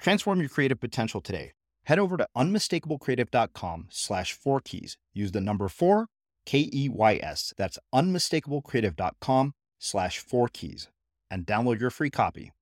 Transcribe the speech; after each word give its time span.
Transform 0.00 0.40
your 0.40 0.48
creative 0.48 0.80
potential 0.80 1.20
today. 1.20 1.52
Head 1.84 1.98
over 1.98 2.16
to 2.16 2.26
unmistakablecreative.com 2.36 3.86
slash 3.90 4.32
four 4.32 4.60
keys. 4.60 4.96
Use 5.12 5.32
the 5.32 5.40
number 5.40 5.68
four, 5.68 6.06
K 6.46 6.68
E 6.72 6.88
Y 6.88 7.20
S. 7.22 7.52
That's 7.56 7.78
unmistakablecreative.com 7.94 9.52
slash 9.78 10.18
four 10.18 10.48
keys 10.48 10.88
and 11.30 11.46
download 11.46 11.80
your 11.80 11.90
free 11.90 12.10
copy. 12.10 12.52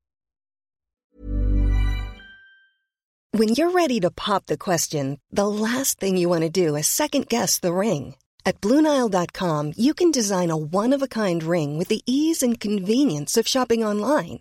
When 3.33 3.49
you're 3.49 3.73
ready 3.73 4.01
to 4.01 4.11
pop 4.11 4.47
the 4.47 4.57
question, 4.57 5.21
the 5.31 5.47
last 5.47 6.01
thing 6.01 6.17
you 6.17 6.29
want 6.29 6.43
to 6.43 6.51
do 6.51 6.77
is 6.77 6.87
second 6.87 7.29
guess 7.29 7.59
the 7.59 7.75
ring. 7.75 8.15
At 8.47 8.61
Bluenile.com, 8.63 9.75
you 9.77 9.93
can 9.93 10.11
design 10.11 10.51
a 10.51 10.57
one 10.57 10.95
of 10.95 11.03
a 11.03 11.09
kind 11.09 11.43
ring 11.43 11.77
with 11.77 11.89
the 11.89 12.03
ease 12.07 12.43
and 12.43 12.59
convenience 12.59 13.37
of 13.37 13.47
shopping 13.47 13.85
online. 13.85 14.41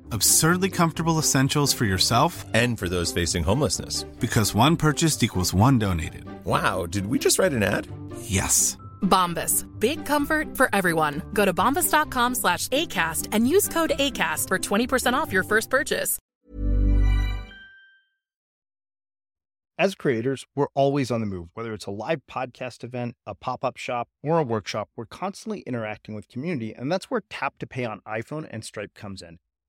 Absurdly 0.13 0.69
comfortable 0.69 1.19
essentials 1.19 1.71
for 1.71 1.85
yourself 1.85 2.43
and 2.53 2.77
for 2.77 2.89
those 2.89 3.13
facing 3.13 3.43
homelessness. 3.45 4.03
Because 4.19 4.53
one 4.53 4.75
purchased 4.75 5.23
equals 5.23 5.53
one 5.53 5.79
donated. 5.79 6.25
Wow, 6.43 6.85
did 6.85 7.05
we 7.07 7.17
just 7.17 7.39
write 7.39 7.53
an 7.53 7.63
ad? 7.63 7.87
Yes. 8.23 8.75
Bombas. 9.03 9.65
Big 9.79 10.05
comfort 10.05 10.57
for 10.57 10.69
everyone. 10.75 11.21
Go 11.33 11.45
to 11.45 11.53
bombas.com 11.53 12.35
slash 12.35 12.67
ACAST 12.67 13.29
and 13.31 13.47
use 13.47 13.69
code 13.69 13.93
ACAST 13.97 14.49
for 14.49 14.59
20% 14.59 15.13
off 15.13 15.31
your 15.31 15.43
first 15.43 15.69
purchase. 15.69 16.19
As 19.77 19.95
creators, 19.95 20.45
we're 20.57 20.67
always 20.75 21.09
on 21.09 21.21
the 21.21 21.25
move. 21.25 21.47
Whether 21.53 21.73
it's 21.73 21.85
a 21.85 21.91
live 21.91 22.19
podcast 22.29 22.83
event, 22.83 23.15
a 23.25 23.33
pop 23.33 23.63
up 23.63 23.77
shop, 23.77 24.09
or 24.21 24.37
a 24.39 24.43
workshop, 24.43 24.89
we're 24.97 25.05
constantly 25.05 25.61
interacting 25.61 26.15
with 26.15 26.27
community, 26.27 26.75
and 26.75 26.91
that's 26.91 27.09
where 27.09 27.23
Tap 27.29 27.57
to 27.59 27.65
Pay 27.65 27.85
on 27.85 28.01
iPhone 28.01 28.45
and 28.51 28.65
Stripe 28.65 28.93
comes 28.93 29.21
in. 29.21 29.39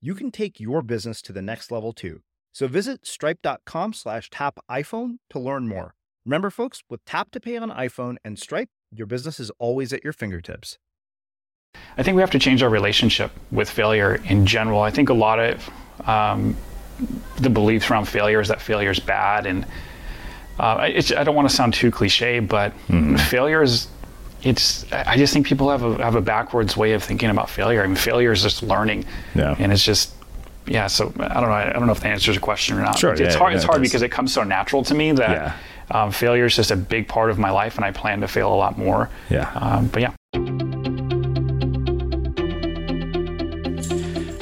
you 0.00 0.14
can 0.14 0.30
take 0.30 0.60
your 0.60 0.82
business 0.82 1.20
to 1.22 1.32
the 1.32 1.42
next 1.42 1.70
level 1.70 1.92
too. 1.92 2.22
So 2.52 2.66
visit 2.66 3.06
stripe.com 3.06 3.92
slash 3.92 4.30
tap 4.30 4.58
iPhone 4.70 5.18
to 5.30 5.38
learn 5.38 5.68
more. 5.68 5.94
Remember, 6.26 6.50
folks, 6.50 6.82
with 6.90 7.04
Tap 7.04 7.30
to 7.32 7.40
Pay 7.40 7.56
on 7.56 7.70
iPhone 7.70 8.16
and 8.24 8.38
Stripe, 8.38 8.68
your 8.92 9.06
business 9.06 9.40
is 9.40 9.50
always 9.58 9.92
at 9.92 10.04
your 10.04 10.12
fingertips. 10.12 10.78
I 11.96 12.02
think 12.02 12.16
we 12.16 12.22
have 12.22 12.30
to 12.32 12.38
change 12.38 12.62
our 12.62 12.68
relationship 12.68 13.30
with 13.50 13.70
failure 13.70 14.16
in 14.26 14.46
general. 14.46 14.80
I 14.80 14.90
think 14.90 15.08
a 15.08 15.14
lot 15.14 15.38
of 15.38 15.70
um, 16.06 16.56
the 17.36 17.50
beliefs 17.50 17.90
around 17.90 18.06
failure 18.06 18.40
is 18.40 18.48
that 18.48 18.60
failure 18.60 18.90
is 18.90 18.98
bad, 18.98 19.46
and 19.46 19.64
uh, 20.58 20.76
I 20.78 21.24
don't 21.24 21.34
want 21.34 21.48
to 21.48 21.54
sound 21.54 21.74
too 21.74 21.90
cliche, 21.90 22.40
but 22.40 22.72
mm. 22.88 23.18
failure 23.18 23.62
is. 23.62 23.88
It's. 24.42 24.90
I 24.92 25.16
just 25.16 25.32
think 25.32 25.46
people 25.46 25.70
have 25.70 25.82
a 25.82 26.02
have 26.02 26.14
a 26.14 26.20
backwards 26.20 26.76
way 26.76 26.92
of 26.92 27.02
thinking 27.02 27.30
about 27.30 27.50
failure. 27.50 27.82
I 27.82 27.86
mean, 27.86 27.96
failure 27.96 28.32
is 28.32 28.42
just 28.42 28.62
learning, 28.62 29.04
yeah. 29.34 29.56
and 29.58 29.72
it's 29.72 29.84
just 29.84 30.14
yeah. 30.66 30.86
So 30.86 31.12
I 31.18 31.40
don't 31.40 31.48
know. 31.48 31.52
I 31.52 31.72
don't 31.72 31.86
know 31.86 31.92
if 31.92 32.00
that 32.00 32.08
answers 32.08 32.34
your 32.34 32.42
question 32.42 32.78
or 32.78 32.82
not. 32.82 32.98
Sure, 32.98 33.12
it's 33.12 33.20
yeah, 33.20 33.36
hard. 33.36 33.52
Yeah, 33.52 33.56
it's 33.56 33.64
hard 33.64 33.78
it 33.78 33.82
because 33.82 34.02
it 34.02 34.10
comes 34.10 34.32
so 34.32 34.42
natural 34.42 34.82
to 34.84 34.94
me 34.94 35.12
that. 35.12 35.56
Um, 35.92 36.12
failure 36.12 36.44
is 36.44 36.54
just 36.54 36.70
a 36.70 36.76
big 36.76 37.08
part 37.08 37.30
of 37.30 37.38
my 37.40 37.50
life, 37.50 37.74
and 37.74 37.84
I 37.84 37.90
plan 37.90 38.20
to 38.20 38.28
fail 38.28 38.54
a 38.54 38.54
lot 38.54 38.78
more. 38.78 39.10
Yeah. 39.28 39.50
Um, 39.56 39.88
but 39.88 40.02
yeah. 40.02 40.12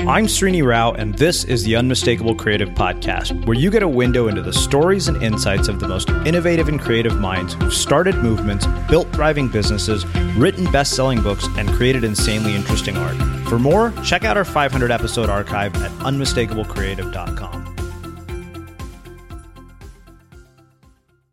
I'm 0.09 0.25
Srini 0.25 0.65
Rao, 0.65 0.93
and 0.93 1.13
this 1.19 1.45
is 1.45 1.65
the 1.65 1.77
Unmistakable 1.77 2.35
Creative 2.35 2.71
Podcast, 2.71 3.45
where 3.45 3.59
you 3.59 3.71
get 3.71 3.83
a 3.83 3.89
window 3.89 4.29
into 4.29 4.41
the 4.41 4.55
stories 4.55 5.07
and 5.07 5.23
insights 5.23 5.69
of 5.69 5.81
the 5.81 5.87
most 5.87 6.09
innovative 6.09 6.67
and 6.71 6.81
creative 6.81 7.21
minds 7.21 7.53
who've 7.53 7.75
started 7.75 8.17
movements, 8.17 8.67
built 8.89 9.07
thriving 9.13 9.49
businesses, 9.49 10.07
written 10.35 10.65
best 10.73 10.97
selling 10.97 11.21
books, 11.21 11.47
and 11.59 11.69
created 11.69 12.05
insanely 12.05 12.55
interesting 12.57 12.97
art. 12.97 13.17
For 13.51 13.59
more, 13.59 13.93
check 14.03 14.25
out 14.25 14.39
our 14.39 14.47
500 14.47 14.91
episode 14.91 15.29
archive 15.29 15.77
at 15.77 15.91
unmistakablecreative.com. 15.99 17.77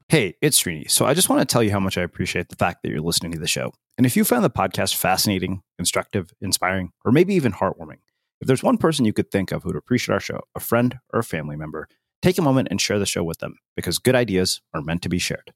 Hey, 0.10 0.36
it's 0.42 0.62
Srini. 0.62 0.92
So 0.92 1.06
I 1.06 1.13
just 1.13 1.30
want 1.30 1.39
to 1.39 1.45
tell 1.45 1.63
you 1.63 1.72
how 1.72 1.80
much 1.80 1.98
I 1.98 2.01
appreciate 2.01 2.50
the 2.50 2.57
fact 2.57 2.83
that 2.83 2.89
you're 2.89 3.00
listening 3.00 3.31
to 3.31 3.39
the 3.39 3.48
show. 3.48 3.72
And 3.98 4.06
if 4.06 4.18
you 4.18 4.25
found 4.25 4.44
the 4.44 4.50
podcast 4.50 4.95
fascinating, 4.95 5.62
instructive, 5.80 6.33
inspiring, 6.42 6.92
or 7.06 7.13
maybe 7.13 7.36
even 7.36 7.54
heartwarming, 7.54 8.00
if 8.41 8.47
there's 8.47 8.63
one 8.63 8.77
person 8.77 9.05
you 9.05 9.13
could 9.13 9.31
think 9.31 9.51
of 9.51 9.63
who'd 9.63 9.75
appreciate 9.75 10.13
our 10.13 10.19
show, 10.19 10.41
a 10.55 10.59
friend 10.59 10.99
or 11.13 11.19
a 11.19 11.23
family 11.23 11.55
member, 11.55 11.87
take 12.21 12.37
a 12.37 12.41
moment 12.41 12.67
and 12.69 12.81
share 12.81 12.99
the 12.99 13.05
show 13.05 13.23
with 13.23 13.39
them 13.39 13.57
because 13.75 13.97
good 13.97 14.15
ideas 14.15 14.61
are 14.73 14.81
meant 14.81 15.01
to 15.03 15.09
be 15.09 15.19
shared. 15.19 15.53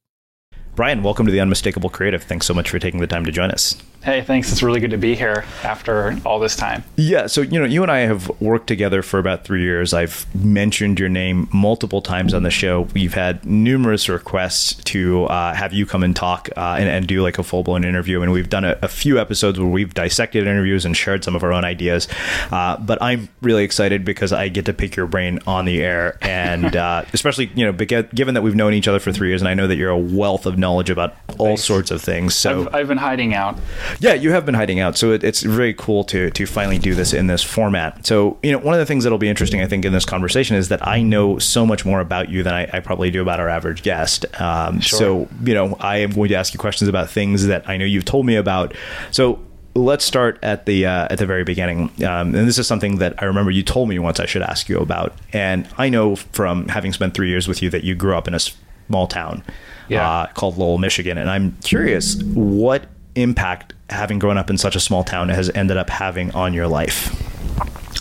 Brian, 0.76 1.04
welcome 1.04 1.26
to 1.26 1.32
the 1.32 1.42
Unmistakable 1.42 1.90
Creative. 1.90 2.24
Thanks 2.24 2.46
so 2.46 2.54
much 2.54 2.70
for 2.70 2.80
taking 2.80 3.02
the 3.02 3.08
time 3.08 3.26
to 3.26 3.32
join 3.32 3.52
us. 3.52 3.76
Hey, 4.02 4.22
thanks. 4.22 4.50
It's 4.50 4.64
really 4.64 4.80
good 4.80 4.92
to 4.92 4.98
be 4.98 5.14
here 5.14 5.44
after 5.62 6.18
all 6.26 6.40
this 6.40 6.56
time. 6.56 6.86
Yeah. 6.96 7.28
So, 7.28 7.42
you 7.42 7.60
know, 7.60 7.66
you 7.66 7.84
and 7.84 7.92
I 7.92 8.00
have 8.00 8.30
worked 8.40 8.68
together 8.68 9.02
for 9.02 9.20
about 9.20 9.44
three 9.44 9.62
years. 9.62 9.94
I've 9.94 10.26
mentioned 10.34 11.02
your 11.02 11.10
name 11.10 11.50
multiple 11.52 12.02
times 12.02 12.34
on 12.34 12.44
the 12.44 12.50
show. 12.50 12.88
We've 12.94 13.14
had 13.14 13.44
numerous 13.46 14.08
requests 14.08 14.76
to 14.86 15.26
uh, 15.26 15.54
have 15.54 15.74
you 15.74 15.86
come 15.86 16.04
and 16.04 16.16
talk 16.16 16.48
uh, 16.56 16.78
and, 16.80 16.88
and, 16.88 17.10
do 17.10 17.24
like 17.24 17.40
a 17.40 17.44
full 17.44 17.64
blown 17.64 17.84
interview. 17.84 18.22
And 18.22 18.32
we've 18.32 18.50
done 18.50 18.64
a, 18.64 18.78
a, 18.84 18.88
few 18.88 19.20
episodes 19.20 19.60
where 19.60 19.68
we've 19.68 19.94
dissected 19.94 20.46
interviews 20.46 20.86
and 20.86 20.96
shared 20.96 21.24
some 21.24 21.36
of 21.36 21.44
our 21.44 21.52
own 21.52 21.66
ideas. 21.66 22.08
Uh, 22.52 22.78
but 22.78 23.02
I'm 23.02 23.30
really 23.42 23.64
excited 23.64 24.06
because 24.06 24.32
I 24.32 24.48
get 24.48 24.66
to 24.66 24.74
pick 24.74 24.96
your 24.96 25.08
brain 25.08 25.40
on 25.48 25.66
the 25.66 25.82
air. 25.82 26.18
And 26.22 26.76
uh, 26.76 27.04
especially, 27.14 27.52
you 27.56 27.66
know, 27.66 27.74
given 27.74 28.36
that 28.36 28.44
we've 28.44 28.56
known 28.56 28.74
each 28.74 28.88
other 28.88 29.00
for 29.00 29.12
three 29.12 29.28
years 29.28 29.42
and 29.42 29.50
I 29.50 29.56
know 29.56 29.68
that 29.68 29.76
you're 29.76 29.90
a 29.90 29.98
wealth 29.98 30.46
of 30.46 30.58
knowledge 30.58 30.90
about 30.90 31.16
all 31.38 31.48
Thanks. 31.48 31.64
sorts 31.64 31.92
of 31.92 32.02
things. 32.02 32.36
So 32.36 32.62
I've, 32.62 32.76
I've 32.76 32.88
been 32.88 32.98
hiding 32.98 33.34
out. 33.34 33.58
Yeah, 34.00 34.14
you 34.14 34.32
have 34.32 34.46
been 34.46 34.56
hiding 34.56 34.80
out, 34.80 34.98
so 34.98 35.12
it, 35.12 35.24
it's 35.24 35.42
very 35.42 35.74
cool 35.74 36.04
to 36.06 36.30
to 36.32 36.46
finally 36.46 36.78
do 36.78 36.96
this 36.96 37.14
in 37.14 37.28
this 37.28 37.44
format. 37.44 38.06
So, 38.06 38.38
you 38.44 38.52
know, 38.52 38.60
one 38.60 38.74
of 38.74 38.80
the 38.80 38.86
things 38.86 39.04
that'll 39.04 39.18
be 39.18 39.30
interesting, 39.30 39.62
I 39.62 39.68
think, 39.68 39.86
in 39.86 39.94
this 39.94 40.06
conversation 40.06 40.56
is 40.56 40.70
that 40.70 40.86
I 40.88 41.02
know 41.02 41.40
so 41.40 41.66
much 41.66 41.86
more 41.86 42.00
about 42.00 42.30
you 42.30 42.44
than 42.44 42.54
I, 42.54 42.70
I 42.72 42.80
probably 42.80 43.12
do 43.12 43.22
about 43.22 43.40
our 43.40 43.50
average 43.50 43.84
guest. 43.84 44.26
Um, 44.40 44.80
sure. 44.80 45.00
So, 45.00 45.28
you 45.44 45.54
know, 45.54 45.76
I 45.80 45.98
am 45.98 46.12
going 46.12 46.30
to 46.30 46.36
ask 46.36 46.54
you 46.54 46.60
questions 46.60 46.88
about 46.88 47.10
things 47.10 47.48
that 47.48 47.68
I 47.68 47.78
know 47.78 47.86
you've 47.86 48.06
told 48.06 48.26
me 48.26 48.36
about. 48.36 48.76
So, 49.12 49.40
let's 49.76 50.04
start 50.04 50.40
at 50.44 50.66
the 50.66 50.86
uh, 50.86 51.08
at 51.10 51.18
the 51.18 51.26
very 51.26 51.44
beginning. 51.44 51.92
Um, 52.04 52.36
and 52.36 52.48
this 52.48 52.58
is 52.58 52.68
something 52.68 52.98
that 52.98 53.22
I 53.22 53.26
remember 53.26 53.52
you 53.52 53.64
told 53.64 53.90
me 53.90 54.00
once 54.00 54.20
I 54.20 54.26
should 54.26 54.42
ask 54.42 54.70
you 54.70 54.80
about. 54.80 55.14
And 55.34 55.68
I 55.78 55.90
know 55.90 56.16
from 56.16 56.68
having 56.68 56.94
spent 56.94 57.14
three 57.14 57.30
years 57.30 57.48
with 57.48 57.62
you 57.62 57.70
that 57.70 57.84
you 57.84 57.96
grew 57.96 58.16
up 58.16 58.28
in 58.28 58.34
a 58.34 58.40
small 58.40 59.08
town 59.08 59.44
yeah. 59.88 60.08
uh, 60.08 60.28
called 60.28 60.58
Lowell, 60.58 60.78
Michigan. 60.78 61.18
And 61.18 61.30
I'm 61.30 61.58
curious 61.64 62.22
what 62.24 62.86
impact 63.16 63.74
having 63.90 64.20
grown 64.20 64.38
up 64.38 64.50
in 64.50 64.58
such 64.58 64.76
a 64.76 64.80
small 64.80 65.04
town 65.04 65.30
has 65.30 65.50
ended 65.52 65.78
up 65.78 65.90
having 65.90 66.32
on 66.32 66.54
your 66.54 66.68
life? 66.68 67.16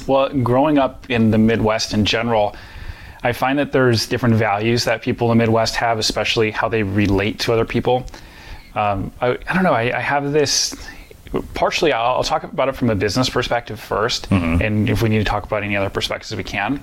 Well, 0.06 0.29
growing 0.43 0.79
up 0.79 1.08
in 1.11 1.31
the 1.31 1.38
Midwest 1.38 1.93
in 1.93 2.05
general, 2.05 2.56
I 3.23 3.32
find 3.32 3.58
that 3.58 3.73
there's 3.73 4.06
different 4.06 4.37
values 4.37 4.85
that 4.85 5.02
people 5.02 5.31
in 5.31 5.38
the 5.38 5.44
Midwest 5.44 5.76
have, 5.76 5.99
especially 5.99 6.50
how 6.50 6.69
they 6.69 6.82
relate 6.82 7.40
to 7.40 7.52
other 7.52 7.64
people. 7.64 8.06
Um, 8.75 9.12
I, 9.20 9.31
I, 9.49 9.55
don't 9.55 9.64
know, 9.64 9.73
I, 9.73 9.96
I, 9.96 10.00
have 10.00 10.32
this. 10.32 10.75
Partially, 11.55 11.93
I'll, 11.93 12.17
I'll, 12.17 12.23
talk 12.23 12.44
about 12.44 12.69
it 12.69 12.76
from 12.76 12.91
a 12.91 12.94
business 12.94 13.29
perspective 13.29 13.81
1st 13.81 14.29
mm-hmm. 14.29 14.62
and 14.62 14.88
if 14.88 15.02
we 15.02 15.08
need 15.08 15.19
to 15.19 15.25
talk 15.25 15.44
about 15.44 15.62
any 15.62 15.76
other 15.76 15.91
perspectives, 15.91 16.34
we 16.37 16.44
can. 16.44 16.81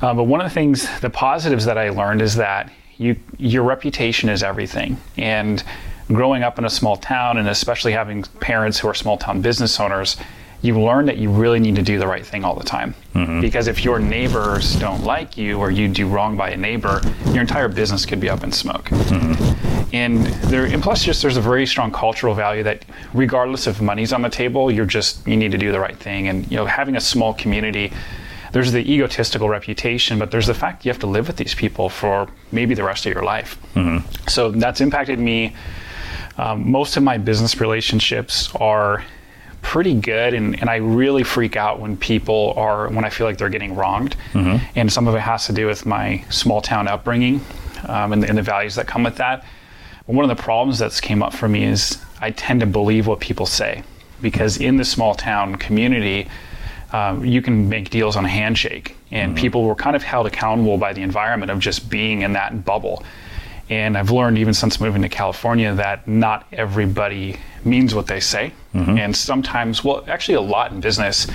Uh, 0.00 0.14
but 0.14 0.24
one 0.24 0.40
of 0.40 0.46
the 0.46 0.54
things, 0.54 0.88
the 1.00 1.10
positives 1.10 1.64
that 1.66 1.76
I 1.76 1.90
learned 1.90 2.22
is 2.22 2.36
that 2.36 2.72
you, 2.96 3.16
your 3.36 3.62
reputation 3.62 4.28
is 4.28 4.42
everything. 4.42 4.96
And 5.16 5.62
growing 6.08 6.42
up 6.42 6.58
in 6.58 6.64
a 6.64 6.70
small 6.70 6.96
town 6.96 7.38
and 7.38 7.48
especially 7.48 7.92
having 7.92 8.22
parents 8.40 8.78
who 8.78 8.88
are 8.88 8.94
small 8.94 9.16
town 9.16 9.40
business 9.40 9.78
owners, 9.78 10.16
you 10.60 10.80
learn 10.80 11.06
that 11.06 11.18
you 11.18 11.30
really 11.30 11.60
need 11.60 11.76
to 11.76 11.82
do 11.82 11.98
the 11.98 12.06
right 12.06 12.26
thing 12.26 12.44
all 12.44 12.54
the 12.54 12.64
time. 12.64 12.94
Mm-hmm. 13.14 13.40
Because 13.40 13.68
if 13.68 13.84
your 13.84 14.00
neighbors 14.00 14.74
don't 14.76 15.04
like 15.04 15.36
you 15.36 15.58
or 15.58 15.70
you 15.70 15.86
do 15.88 16.08
wrong 16.08 16.36
by 16.36 16.50
a 16.50 16.56
neighbor, 16.56 17.00
your 17.26 17.40
entire 17.40 17.68
business 17.68 18.04
could 18.04 18.18
be 18.18 18.28
up 18.28 18.42
in 18.42 18.50
smoke. 18.50 18.86
Mm-hmm. 18.86 19.94
And 19.94 20.26
there, 20.50 20.64
and 20.64 20.82
plus, 20.82 21.04
just 21.04 21.22
there's 21.22 21.36
a 21.36 21.40
very 21.40 21.64
strong 21.64 21.92
cultural 21.92 22.34
value 22.34 22.62
that, 22.64 22.84
regardless 23.14 23.66
if 23.66 23.80
money's 23.80 24.12
on 24.12 24.22
the 24.22 24.28
table, 24.28 24.70
you're 24.70 24.84
just 24.84 25.26
you 25.26 25.36
need 25.36 25.52
to 25.52 25.58
do 25.58 25.72
the 25.72 25.80
right 25.80 25.96
thing. 25.96 26.28
And 26.28 26.50
you 26.50 26.56
know, 26.56 26.66
having 26.66 26.96
a 26.96 27.00
small 27.00 27.32
community, 27.34 27.92
there's 28.52 28.72
the 28.72 28.80
egotistical 28.92 29.48
reputation, 29.48 30.18
but 30.18 30.30
there's 30.30 30.46
the 30.46 30.54
fact 30.54 30.84
you 30.84 30.90
have 30.90 30.98
to 31.00 31.06
live 31.06 31.26
with 31.26 31.36
these 31.36 31.54
people 31.54 31.88
for 31.88 32.28
maybe 32.52 32.74
the 32.74 32.82
rest 32.82 33.06
of 33.06 33.14
your 33.14 33.22
life. 33.22 33.58
Mm-hmm. 33.74 34.06
So 34.28 34.50
that's 34.50 34.80
impacted 34.80 35.18
me 35.18 35.54
um, 36.38 36.70
most 36.70 36.96
of 36.96 37.02
my 37.02 37.18
business 37.18 37.60
relationships 37.60 38.54
are 38.54 39.04
pretty 39.60 39.94
good 39.94 40.34
and, 40.34 40.58
and 40.60 40.70
I 40.70 40.76
really 40.76 41.24
freak 41.24 41.56
out 41.56 41.80
when 41.80 41.96
people 41.96 42.54
are 42.56 42.88
when 42.88 43.04
I 43.04 43.10
feel 43.10 43.26
like 43.26 43.38
they're 43.38 43.48
getting 43.48 43.74
wronged 43.74 44.16
mm-hmm. 44.32 44.64
and 44.76 44.90
some 44.90 45.08
of 45.08 45.14
it 45.14 45.20
has 45.20 45.46
to 45.46 45.52
do 45.52 45.66
with 45.66 45.84
my 45.84 46.24
small 46.30 46.60
town 46.60 46.86
upbringing 46.88 47.40
um, 47.86 48.12
and, 48.12 48.24
and, 48.24 48.38
the 48.38 48.42
values 48.42 48.76
that 48.76 48.86
come 48.86 49.02
with 49.02 49.16
that 49.16 49.44
but 50.06 50.14
one 50.14 50.28
of 50.28 50.34
the 50.34 50.42
problems 50.42 50.78
that's 50.78 51.00
came 51.00 51.22
up 51.22 51.34
for 51.34 51.48
me 51.48 51.64
is 51.64 52.02
I 52.20 52.30
tend 52.30 52.60
to 52.60 52.66
believe 52.66 53.06
what 53.06 53.20
people 53.20 53.46
say 53.46 53.82
because 54.22 54.58
in 54.58 54.76
the 54.76 54.84
small 54.84 55.14
town 55.14 55.56
community 55.56 56.28
um, 56.92 57.24
you 57.24 57.42
can 57.42 57.68
make 57.68 57.90
deals 57.90 58.16
on 58.16 58.24
a 58.24 58.28
handshake 58.28 58.96
and 59.10 59.32
mm-hmm. 59.32 59.40
people 59.40 59.64
were 59.64 59.74
kind 59.74 59.96
of 59.96 60.02
held 60.04 60.26
accountable 60.26 60.78
by 60.78 60.92
the 60.92 61.02
environment 61.02 61.50
of 61.50 61.58
just 61.58 61.90
being 61.90 62.22
in 62.22 62.32
that 62.32 62.64
bubble 62.64 63.02
and 63.70 63.96
I've 63.96 64.10
learned 64.10 64.38
even 64.38 64.54
since 64.54 64.80
moving 64.80 65.02
to 65.02 65.08
California 65.08 65.74
that 65.74 66.06
not 66.08 66.46
everybody 66.52 67.38
means 67.64 67.94
what 67.94 68.06
they 68.06 68.20
say. 68.20 68.52
Mm-hmm. 68.74 68.98
And 68.98 69.16
sometimes, 69.16 69.84
well, 69.84 70.04
actually, 70.08 70.34
a 70.34 70.40
lot 70.40 70.72
in 70.72 70.80
business, 70.80 71.26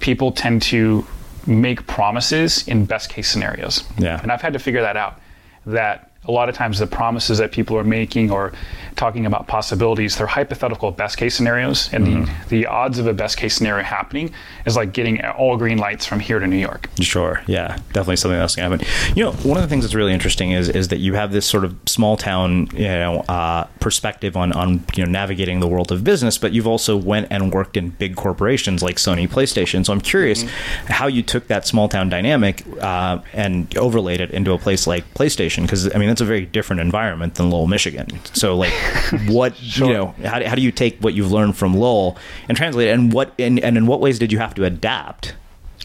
people 0.00 0.32
tend 0.32 0.62
to 0.62 1.06
make 1.46 1.86
promises 1.86 2.66
in 2.68 2.84
best 2.84 3.10
case 3.10 3.28
scenarios. 3.28 3.84
Yeah. 3.98 4.20
And 4.22 4.30
I've 4.30 4.42
had 4.42 4.52
to 4.52 4.58
figure 4.58 4.82
that 4.82 4.96
out. 4.96 5.20
That 5.66 6.11
a 6.24 6.30
lot 6.30 6.48
of 6.48 6.54
times 6.54 6.78
the 6.78 6.86
promises 6.86 7.38
that 7.38 7.50
people 7.50 7.76
are 7.76 7.82
making 7.84 8.30
or 8.30 8.52
talking 8.94 9.26
about 9.26 9.48
possibilities, 9.48 10.16
they're 10.16 10.26
hypothetical 10.26 10.92
best 10.92 11.16
case 11.16 11.34
scenarios. 11.34 11.92
And 11.92 12.06
mm-hmm. 12.06 12.48
the, 12.48 12.62
the 12.62 12.66
odds 12.66 12.98
of 12.98 13.08
a 13.08 13.12
best 13.12 13.36
case 13.36 13.56
scenario 13.56 13.82
happening 13.82 14.32
is 14.64 14.76
like 14.76 14.92
getting 14.92 15.24
all 15.24 15.56
green 15.56 15.78
lights 15.78 16.06
from 16.06 16.20
here 16.20 16.38
to 16.38 16.46
New 16.46 16.58
York. 16.58 16.88
Sure. 17.00 17.42
Yeah. 17.48 17.76
Definitely 17.88 18.16
something 18.16 18.38
that's 18.38 18.54
going 18.54 18.78
to 18.78 18.84
happen. 18.84 19.16
You 19.16 19.24
know, 19.24 19.32
one 19.32 19.56
of 19.56 19.62
the 19.64 19.68
things 19.68 19.82
that's 19.84 19.96
really 19.96 20.12
interesting 20.12 20.52
is 20.52 20.68
is 20.68 20.88
that 20.88 20.98
you 20.98 21.14
have 21.14 21.32
this 21.32 21.44
sort 21.44 21.64
of 21.64 21.76
small 21.86 22.16
town, 22.16 22.68
you 22.72 22.84
know, 22.84 23.24
uh, 23.28 23.64
perspective 23.80 24.36
on, 24.36 24.52
on, 24.52 24.84
you 24.94 25.04
know, 25.04 25.10
navigating 25.10 25.58
the 25.58 25.68
world 25.68 25.90
of 25.90 26.04
business, 26.04 26.38
but 26.38 26.52
you've 26.52 26.68
also 26.68 26.96
went 26.96 27.26
and 27.30 27.52
worked 27.52 27.76
in 27.76 27.90
big 27.90 28.14
corporations 28.14 28.80
like 28.80 28.96
Sony 28.96 29.28
PlayStation. 29.28 29.84
So 29.84 29.92
I'm 29.92 30.00
curious 30.00 30.44
mm-hmm. 30.44 30.92
how 30.92 31.08
you 31.08 31.22
took 31.24 31.48
that 31.48 31.66
small 31.66 31.88
town 31.88 32.08
dynamic 32.08 32.64
uh, 32.80 33.18
and 33.32 33.76
overlaid 33.76 34.20
it 34.20 34.30
into 34.30 34.52
a 34.52 34.58
place 34.58 34.86
like 34.86 35.02
PlayStation. 35.14 35.62
Because, 35.62 35.92
I 35.92 35.98
mean, 35.98 36.11
that's 36.12 36.20
a 36.20 36.26
very 36.26 36.44
different 36.44 36.80
environment 36.80 37.36
than 37.36 37.48
Lowell, 37.48 37.66
Michigan. 37.66 38.06
So, 38.34 38.54
like, 38.54 38.72
what 39.28 39.56
sure. 39.56 39.88
you 39.88 39.94
know, 39.94 40.14
how, 40.24 40.44
how 40.44 40.54
do 40.54 40.60
you 40.60 40.70
take 40.70 40.98
what 41.00 41.14
you've 41.14 41.32
learned 41.32 41.56
from 41.56 41.74
Lowell 41.74 42.18
and 42.48 42.56
translate 42.56 42.88
it, 42.88 42.90
and 42.90 43.12
what 43.12 43.32
and, 43.38 43.58
and 43.60 43.78
in 43.78 43.86
what 43.86 44.00
ways 44.00 44.18
did 44.18 44.30
you 44.30 44.38
have 44.38 44.54
to 44.56 44.64
adapt? 44.64 45.34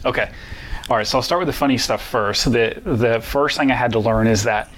Okay, 0.04 0.30
all 0.90 0.98
right. 0.98 1.08
So 1.08 1.18
I'll 1.18 1.24
start 1.24 1.40
with 1.40 1.48
the 1.48 1.54
funny 1.54 1.78
stuff 1.78 2.06
first. 2.06 2.52
The 2.52 2.82
the 2.84 3.22
first 3.22 3.58
thing 3.58 3.72
I 3.72 3.76
had 3.76 3.94
to 3.94 4.00
learn 4.00 4.28
is 4.28 4.44
that 4.44 4.70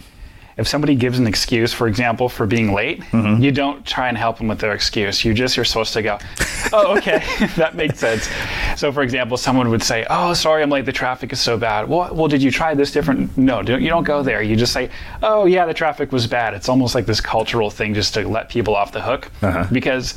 if 0.59 0.67
somebody 0.67 0.93
gives 0.95 1.17
an 1.17 1.25
excuse, 1.27 1.73
for 1.73 1.87
example, 1.87 2.29
for 2.29 2.45
being 2.45 2.73
late, 2.73 3.01
Mm-hmm. 3.11 3.41
you 3.41 3.51
don't 3.51 3.85
try 3.85 4.07
and 4.09 4.17
help 4.17 4.37
them 4.37 4.47
with 4.49 4.59
their 4.59 4.73
excuse. 4.73 5.23
You 5.25 5.33
just 5.33 5.55
you're 5.57 5.65
supposed 5.65 5.93
to 5.93 6.01
go, 6.01 6.19
oh, 6.73 6.97
okay, 6.97 7.23
that 7.57 7.75
makes 7.75 7.99
sense. 7.99 8.29
So, 8.75 8.91
for 8.91 9.01
example, 9.01 9.37
someone 9.37 9.69
would 9.69 9.81
say, 9.83 10.05
oh, 10.09 10.33
sorry, 10.33 10.61
I'm 10.63 10.69
late. 10.69 10.85
The 10.85 10.91
traffic 10.91 11.31
is 11.33 11.39
so 11.39 11.57
bad. 11.57 11.87
Well, 11.89 12.13
well, 12.13 12.27
did 12.27 12.43
you 12.43 12.51
try 12.51 12.73
this 12.75 12.91
different? 12.91 13.37
No, 13.37 13.61
don't, 13.63 13.81
you 13.81 13.89
don't 13.89 14.03
go 14.03 14.21
there. 14.21 14.41
You 14.41 14.55
just 14.55 14.73
say, 14.73 14.89
oh, 15.23 15.45
yeah, 15.45 15.65
the 15.65 15.73
traffic 15.73 16.11
was 16.11 16.27
bad. 16.27 16.53
It's 16.53 16.69
almost 16.69 16.93
like 16.95 17.05
this 17.05 17.21
cultural 17.21 17.69
thing 17.71 17.93
just 17.93 18.13
to 18.15 18.27
let 18.27 18.49
people 18.49 18.75
off 18.75 18.91
the 18.91 19.01
hook 19.01 19.31
Uh-huh. 19.41 19.65
because. 19.71 20.15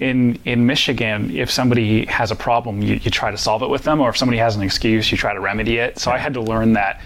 In, 0.00 0.36
in 0.44 0.66
Michigan, 0.66 1.30
if 1.36 1.48
somebody 1.48 2.06
has 2.06 2.32
a 2.32 2.34
problem, 2.34 2.82
you, 2.82 2.94
you 2.96 3.08
try 3.10 3.30
to 3.30 3.36
solve 3.38 3.62
it 3.62 3.68
with 3.70 3.84
them, 3.84 4.00
or 4.00 4.08
if 4.10 4.16
somebody 4.16 4.38
has 4.38 4.56
an 4.56 4.62
excuse, 4.62 5.12
you 5.12 5.16
try 5.18 5.32
to 5.32 5.38
remedy 5.38 5.76
it. 5.76 5.96
So 6.00 6.10
I 6.10 6.18
had 6.18 6.34
to 6.34 6.40
learn 6.40 6.72
that 6.72 7.00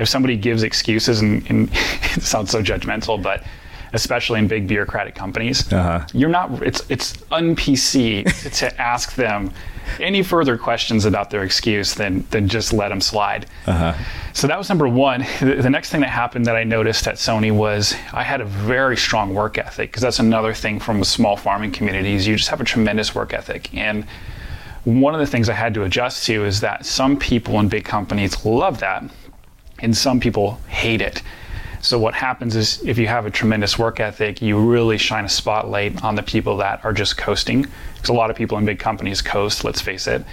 if 0.00 0.08
somebody 0.08 0.36
gives 0.36 0.62
excuses, 0.62 1.20
and, 1.20 1.48
and 1.50 1.68
it 2.16 2.22
sounds 2.22 2.50
so 2.50 2.62
judgmental, 2.62 3.22
but 3.22 3.42
especially 3.92 4.38
in 4.38 4.46
big 4.46 4.68
bureaucratic 4.68 5.14
companies, 5.16 5.70
Uh-huh. 5.72 6.06
you're 6.12 6.28
not. 6.30 6.62
It's 6.62 6.82
it's 6.88 7.14
un 7.32 7.56
PC 7.56 8.24
to 8.58 8.80
ask 8.80 9.14
them 9.16 9.50
any 9.98 10.22
further 10.22 10.56
questions 10.56 11.04
about 11.04 11.30
their 11.30 11.42
excuse 11.42 11.94
than 11.94 12.24
than 12.30 12.46
just 12.46 12.72
let 12.72 12.90
them 12.90 13.00
slide. 13.00 13.46
So 14.32 14.46
that 14.46 14.56
was 14.56 14.68
number 14.68 14.86
one. 14.86 15.26
The, 15.40 15.56
the 15.56 15.70
next 15.70 15.90
thing 15.90 16.02
that 16.02 16.10
happened 16.10 16.46
that 16.46 16.54
I 16.54 16.62
noticed 16.62 17.08
at 17.08 17.16
Sony 17.16 17.50
was 17.50 17.96
I 18.12 18.22
had 18.22 18.40
a 18.40 18.44
very 18.44 18.96
strong 18.96 19.34
work 19.34 19.58
ethic 19.58 19.90
because 19.90 20.02
that's 20.02 20.20
another 20.20 20.54
thing 20.54 20.78
from 20.78 21.02
small 21.02 21.36
farming 21.36 21.72
communities. 21.72 22.28
You 22.28 22.36
just 22.36 22.48
have 22.50 22.60
a 22.60 22.64
tremendous 22.64 23.12
work 23.12 23.34
ethic 23.34 23.74
and 23.74 24.04
one 24.84 25.14
of 25.14 25.20
the 25.20 25.26
things 25.26 25.48
I 25.50 25.54
had 25.54 25.74
to 25.74 25.82
adjust 25.82 26.24
to 26.26 26.44
is 26.46 26.60
that 26.60 26.86
some 26.86 27.18
people 27.18 27.58
in 27.60 27.68
big 27.68 27.84
companies 27.84 28.44
love 28.46 28.78
that 28.80 29.02
and 29.82 29.96
some 29.96 30.20
people 30.20 30.60
hate 30.68 31.00
it. 31.00 31.22
So 31.82 31.98
what 31.98 32.12
happens 32.14 32.56
is 32.56 32.82
if 32.84 32.98
you 32.98 33.06
have 33.06 33.24
a 33.24 33.30
tremendous 33.30 33.78
work 33.78 34.00
ethic, 34.00 34.42
you 34.42 34.58
really 34.58 34.98
shine 34.98 35.24
a 35.24 35.28
spotlight 35.28 36.04
on 36.04 36.14
the 36.14 36.22
people 36.22 36.58
that 36.58 36.84
are 36.84 36.92
just 36.92 37.16
coasting. 37.16 37.66
Because 37.94 38.10
a 38.10 38.12
lot 38.12 38.30
of 38.30 38.36
people 38.36 38.58
in 38.58 38.66
big 38.66 38.78
companies 38.78 39.22
coast, 39.22 39.64
let's 39.64 39.80
face 39.80 40.06
it. 40.06 40.24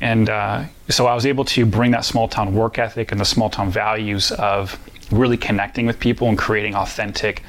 And 0.00 0.30
uh, 0.30 0.64
so 0.88 1.06
I 1.06 1.14
was 1.14 1.26
able 1.26 1.44
to 1.46 1.66
bring 1.66 1.90
that 1.90 2.04
small 2.04 2.28
town 2.28 2.54
work 2.54 2.78
ethic 2.78 3.10
and 3.12 3.20
the 3.20 3.24
small 3.24 3.50
town 3.50 3.70
values 3.70 4.30
of 4.32 4.78
really 5.10 5.36
connecting 5.36 5.86
with 5.86 5.98
people 5.98 6.28
and 6.28 6.38
creating 6.38 6.74
authentic 6.74 7.42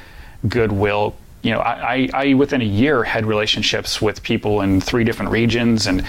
goodwill. 0.48 1.14
You 1.42 1.50
know, 1.50 1.58
I, 1.58 1.94
I, 1.94 2.08
I 2.14 2.34
within 2.34 2.60
a 2.62 2.64
year 2.64 3.02
had 3.02 3.26
relationships 3.26 4.00
with 4.00 4.22
people 4.22 4.60
in 4.60 4.80
three 4.80 5.02
different 5.02 5.32
regions, 5.32 5.86
and 5.88 6.06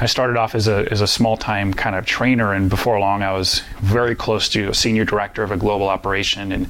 I 0.00 0.06
started 0.06 0.36
off 0.36 0.54
as 0.54 0.68
a 0.68 0.86
as 0.90 1.00
a 1.00 1.06
small 1.06 1.36
time 1.38 1.72
kind 1.72 1.96
of 1.96 2.04
trainer, 2.04 2.52
and 2.52 2.68
before 2.68 2.98
long 3.00 3.22
I 3.22 3.32
was 3.32 3.62
very 3.80 4.14
close 4.14 4.48
to 4.50 4.68
a 4.68 4.74
senior 4.74 5.04
director 5.06 5.42
of 5.42 5.50
a 5.50 5.56
global 5.56 5.88
operation, 5.88 6.52
and 6.52 6.68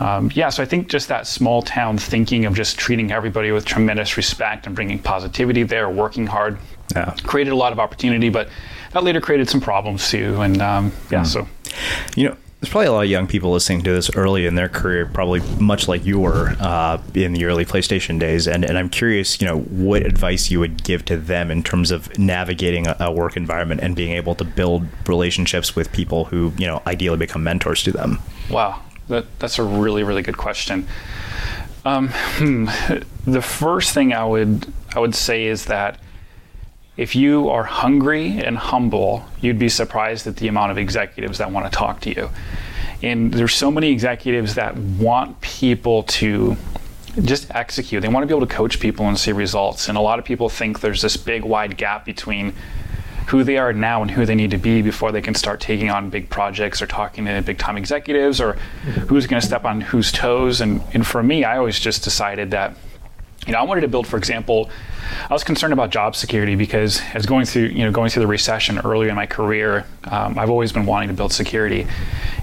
um, 0.00 0.30
yeah, 0.34 0.48
so 0.50 0.62
I 0.62 0.66
think 0.66 0.88
just 0.88 1.08
that 1.08 1.26
small 1.26 1.62
town 1.62 1.96
thinking 1.98 2.44
of 2.46 2.54
just 2.54 2.78
treating 2.78 3.12
everybody 3.12 3.50
with 3.50 3.64
tremendous 3.64 4.16
respect 4.16 4.66
and 4.66 4.74
bringing 4.76 4.98
positivity 4.98 5.62
there, 5.62 5.88
working 5.88 6.26
hard, 6.26 6.58
Yeah. 6.94 7.14
created 7.22 7.52
a 7.52 7.56
lot 7.56 7.72
of 7.72 7.78
opportunity, 7.78 8.28
but 8.28 8.48
that 8.92 9.04
later 9.04 9.20
created 9.22 9.48
some 9.48 9.60
problems 9.60 10.10
too. 10.10 10.40
And 10.42 10.60
um, 10.60 10.92
yeah, 11.10 11.22
so 11.22 11.48
You 12.14 12.28
know, 12.28 12.36
there's 12.60 12.70
probably 12.70 12.86
a 12.86 12.92
lot 12.92 13.04
of 13.04 13.10
young 13.10 13.26
people 13.26 13.52
listening 13.52 13.82
to 13.82 13.92
this 13.92 14.10
early 14.16 14.46
in 14.46 14.54
their 14.54 14.68
career, 14.68 15.04
probably 15.04 15.40
much 15.60 15.88
like 15.88 16.06
you 16.06 16.18
were 16.18 16.56
uh, 16.58 17.00
in 17.14 17.34
the 17.34 17.44
early 17.44 17.66
PlayStation 17.66 18.18
days. 18.18 18.48
And, 18.48 18.64
and 18.64 18.78
I'm 18.78 18.88
curious, 18.88 19.40
you 19.42 19.46
know, 19.46 19.60
what 19.60 20.06
advice 20.06 20.50
you 20.50 20.58
would 20.60 20.82
give 20.82 21.04
to 21.06 21.18
them 21.18 21.50
in 21.50 21.62
terms 21.62 21.90
of 21.90 22.18
navigating 22.18 22.86
a, 22.86 22.96
a 22.98 23.12
work 23.12 23.36
environment 23.36 23.82
and 23.82 23.94
being 23.94 24.12
able 24.12 24.34
to 24.36 24.44
build 24.44 24.86
relationships 25.06 25.76
with 25.76 25.92
people 25.92 26.24
who, 26.24 26.52
you 26.56 26.66
know, 26.66 26.82
ideally 26.86 27.18
become 27.18 27.44
mentors 27.44 27.82
to 27.82 27.92
them. 27.92 28.20
Wow, 28.50 28.82
that, 29.08 29.26
that's 29.38 29.58
a 29.58 29.62
really, 29.62 30.02
really 30.02 30.22
good 30.22 30.38
question. 30.38 30.88
Um, 31.84 32.08
hmm, 32.12 32.68
the 33.30 33.42
first 33.42 33.92
thing 33.92 34.14
I 34.14 34.24
would 34.24 34.66
I 34.94 34.98
would 34.98 35.14
say 35.14 35.44
is 35.44 35.66
that 35.66 36.00
if 36.96 37.14
you 37.14 37.48
are 37.50 37.64
hungry 37.64 38.38
and 38.38 38.56
humble, 38.56 39.24
you'd 39.40 39.58
be 39.58 39.68
surprised 39.68 40.26
at 40.26 40.36
the 40.36 40.48
amount 40.48 40.72
of 40.72 40.78
executives 40.78 41.38
that 41.38 41.50
want 41.50 41.70
to 41.70 41.76
talk 41.76 42.00
to 42.00 42.10
you. 42.14 42.30
And 43.02 43.32
there's 43.32 43.54
so 43.54 43.70
many 43.70 43.90
executives 43.90 44.54
that 44.54 44.76
want 44.76 45.40
people 45.42 46.04
to 46.04 46.56
just 47.22 47.50
execute. 47.54 48.02
They 48.02 48.08
want 48.08 48.22
to 48.22 48.26
be 48.26 48.34
able 48.34 48.46
to 48.46 48.54
coach 48.54 48.80
people 48.80 49.06
and 49.06 49.18
see 49.18 49.32
results. 49.32 49.88
And 49.88 49.98
a 49.98 50.00
lot 50.00 50.18
of 50.18 50.24
people 50.24 50.48
think 50.48 50.80
there's 50.80 51.02
this 51.02 51.16
big 51.16 51.44
wide 51.44 51.76
gap 51.76 52.04
between 52.04 52.54
who 53.28 53.42
they 53.42 53.58
are 53.58 53.72
now 53.72 54.02
and 54.02 54.10
who 54.10 54.24
they 54.24 54.34
need 54.34 54.52
to 54.52 54.58
be 54.58 54.82
before 54.82 55.10
they 55.12 55.20
can 55.20 55.34
start 55.34 55.60
taking 55.60 55.90
on 55.90 56.10
big 56.10 56.30
projects 56.30 56.80
or 56.80 56.86
talking 56.86 57.24
to 57.24 57.42
big 57.42 57.58
time 57.58 57.76
executives 57.76 58.40
or 58.40 58.54
mm-hmm. 58.54 59.00
who's 59.08 59.26
going 59.26 59.40
to 59.40 59.46
step 59.46 59.64
on 59.64 59.80
whose 59.80 60.12
toes. 60.12 60.60
And, 60.60 60.80
and 60.94 61.06
for 61.06 61.22
me, 61.22 61.44
I 61.44 61.58
always 61.58 61.78
just 61.78 62.04
decided 62.04 62.52
that, 62.52 62.76
you 63.46 63.52
know, 63.52 63.58
I 63.58 63.62
wanted 63.62 63.82
to 63.82 63.88
build, 63.88 64.06
for 64.06 64.16
example, 64.16 64.70
I 65.28 65.32
was 65.32 65.44
concerned 65.44 65.72
about 65.72 65.90
job 65.90 66.16
security 66.16 66.56
because 66.56 67.00
as 67.14 67.26
going 67.26 67.46
through, 67.46 67.66
you 67.66 67.84
know, 67.84 67.92
going 67.92 68.10
through 68.10 68.22
the 68.22 68.26
recession 68.26 68.78
earlier 68.78 69.10
in 69.10 69.14
my 69.14 69.26
career, 69.26 69.86
um, 70.04 70.38
I've 70.38 70.50
always 70.50 70.72
been 70.72 70.86
wanting 70.86 71.08
to 71.08 71.14
build 71.14 71.32
security. 71.32 71.86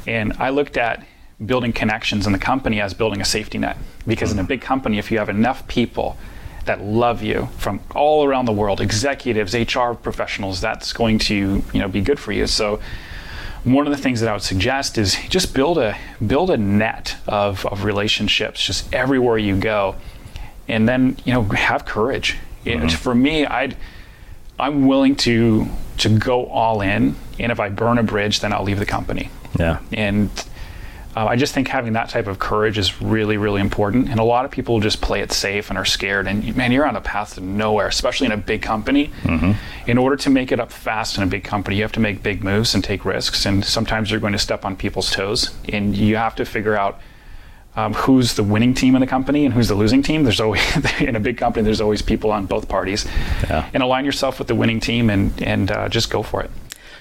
And 0.07 0.33
I 0.39 0.49
looked 0.49 0.77
at 0.77 1.05
building 1.45 1.73
connections 1.73 2.25
in 2.25 2.31
the 2.31 2.39
company 2.39 2.79
as 2.79 2.93
building 2.93 3.19
a 3.19 3.25
safety 3.25 3.57
net 3.57 3.77
because 4.07 4.31
in 4.31 4.39
a 4.39 4.43
big 4.43 4.61
company, 4.61 4.97
if 4.97 5.11
you 5.11 5.17
have 5.17 5.29
enough 5.29 5.67
people 5.67 6.17
that 6.65 6.81
love 6.81 7.21
you 7.21 7.49
from 7.57 7.81
all 7.93 8.23
around 8.23 8.45
the 8.45 8.53
world, 8.53 8.79
executives, 8.79 9.53
HR 9.53 9.91
professionals, 9.91 10.61
that's 10.61 10.93
going 10.93 11.19
to 11.19 11.63
you 11.73 11.79
know 11.79 11.87
be 11.87 12.01
good 12.01 12.19
for 12.19 12.31
you. 12.31 12.47
So 12.47 12.79
one 13.63 13.87
of 13.87 13.95
the 13.95 14.01
things 14.01 14.19
that 14.21 14.29
I 14.29 14.33
would 14.33 14.41
suggest 14.41 14.97
is 14.97 15.15
just 15.29 15.53
build 15.53 15.77
a 15.77 15.97
build 16.25 16.49
a 16.49 16.57
net 16.57 17.17
of, 17.27 17.65
of 17.65 17.83
relationships 17.83 18.65
just 18.65 18.93
everywhere 18.93 19.37
you 19.37 19.57
go, 19.57 19.95
and 20.67 20.87
then 20.87 21.17
you 21.25 21.33
know 21.33 21.43
have 21.43 21.85
courage. 21.85 22.37
It- 22.65 22.91
for 22.91 23.13
me, 23.15 23.45
I'd 23.45 23.75
I'm 24.59 24.87
willing 24.87 25.15
to 25.17 25.67
to 25.97 26.09
go 26.09 26.45
all 26.47 26.81
in, 26.81 27.15
and 27.39 27.51
if 27.51 27.59
I 27.59 27.69
burn 27.69 27.97
a 27.97 28.03
bridge, 28.03 28.39
then 28.39 28.53
I'll 28.53 28.63
leave 28.63 28.79
the 28.79 28.85
company. 28.85 29.29
Yeah. 29.59 29.79
And 29.91 30.29
uh, 31.15 31.25
I 31.27 31.35
just 31.35 31.53
think 31.53 31.67
having 31.67 31.93
that 31.93 32.09
type 32.09 32.25
of 32.25 32.39
courage 32.39 32.79
is 32.79 32.99
really, 32.99 33.37
really 33.37 33.61
important. 33.61 34.09
And 34.09 34.19
a 34.19 34.23
lot 34.23 34.45
of 34.45 34.51
people 34.51 34.79
just 34.79 34.99
play 35.01 35.19
it 35.21 35.31
safe 35.31 35.69
and 35.69 35.77
are 35.77 35.85
scared. 35.85 36.25
And 36.27 36.55
man, 36.57 36.71
you're 36.71 36.87
on 36.87 36.95
a 36.95 37.01
path 37.01 37.35
to 37.35 37.41
nowhere, 37.41 37.87
especially 37.87 38.25
in 38.25 38.31
a 38.31 38.37
big 38.37 38.63
company. 38.63 39.11
In 39.85 39.97
order 39.99 40.15
to 40.15 40.29
make 40.31 40.51
it 40.51 40.59
up 40.59 40.71
fast 40.71 41.17
in 41.17 41.23
a 41.23 41.27
big 41.27 41.43
company, 41.43 41.75
you 41.75 41.83
have 41.83 41.91
to 41.91 41.99
make 41.99 42.23
big 42.23 42.43
moves 42.43 42.73
and 42.73 42.83
take 42.83 43.05
risks. 43.05 43.45
And 43.45 43.63
sometimes 43.63 44.09
you're 44.09 44.19
going 44.19 44.33
to 44.33 44.39
step 44.39 44.65
on 44.65 44.75
people's 44.75 45.11
toes. 45.11 45.51
And 45.71 45.95
you 45.95 46.15
have 46.15 46.33
to 46.37 46.45
figure 46.45 46.75
out 46.75 46.99
um, 47.75 47.93
who's 47.93 48.35
the 48.35 48.43
winning 48.43 48.73
team 48.73 48.95
in 48.95 49.01
the 49.01 49.07
company 49.07 49.45
and 49.45 49.53
who's 49.53 49.67
the 49.67 49.75
losing 49.75 50.03
team. 50.03 50.23
There's 50.23 50.39
always 50.39 50.61
in 51.01 51.15
a 51.15 51.19
big 51.19 51.37
company. 51.37 51.63
There's 51.63 51.81
always 51.81 52.01
people 52.01 52.31
on 52.31 52.45
both 52.45 52.69
parties. 52.69 53.05
Yeah. 53.43 53.69
And 53.73 53.81
align 53.81 54.05
yourself 54.05 54.39
with 54.39 54.47
the 54.47 54.55
winning 54.55 54.79
team 54.79 55.09
and 55.09 55.41
and 55.41 55.71
uh, 55.71 55.89
just 55.89 56.09
go 56.09 56.23
for 56.23 56.41
it. 56.41 56.51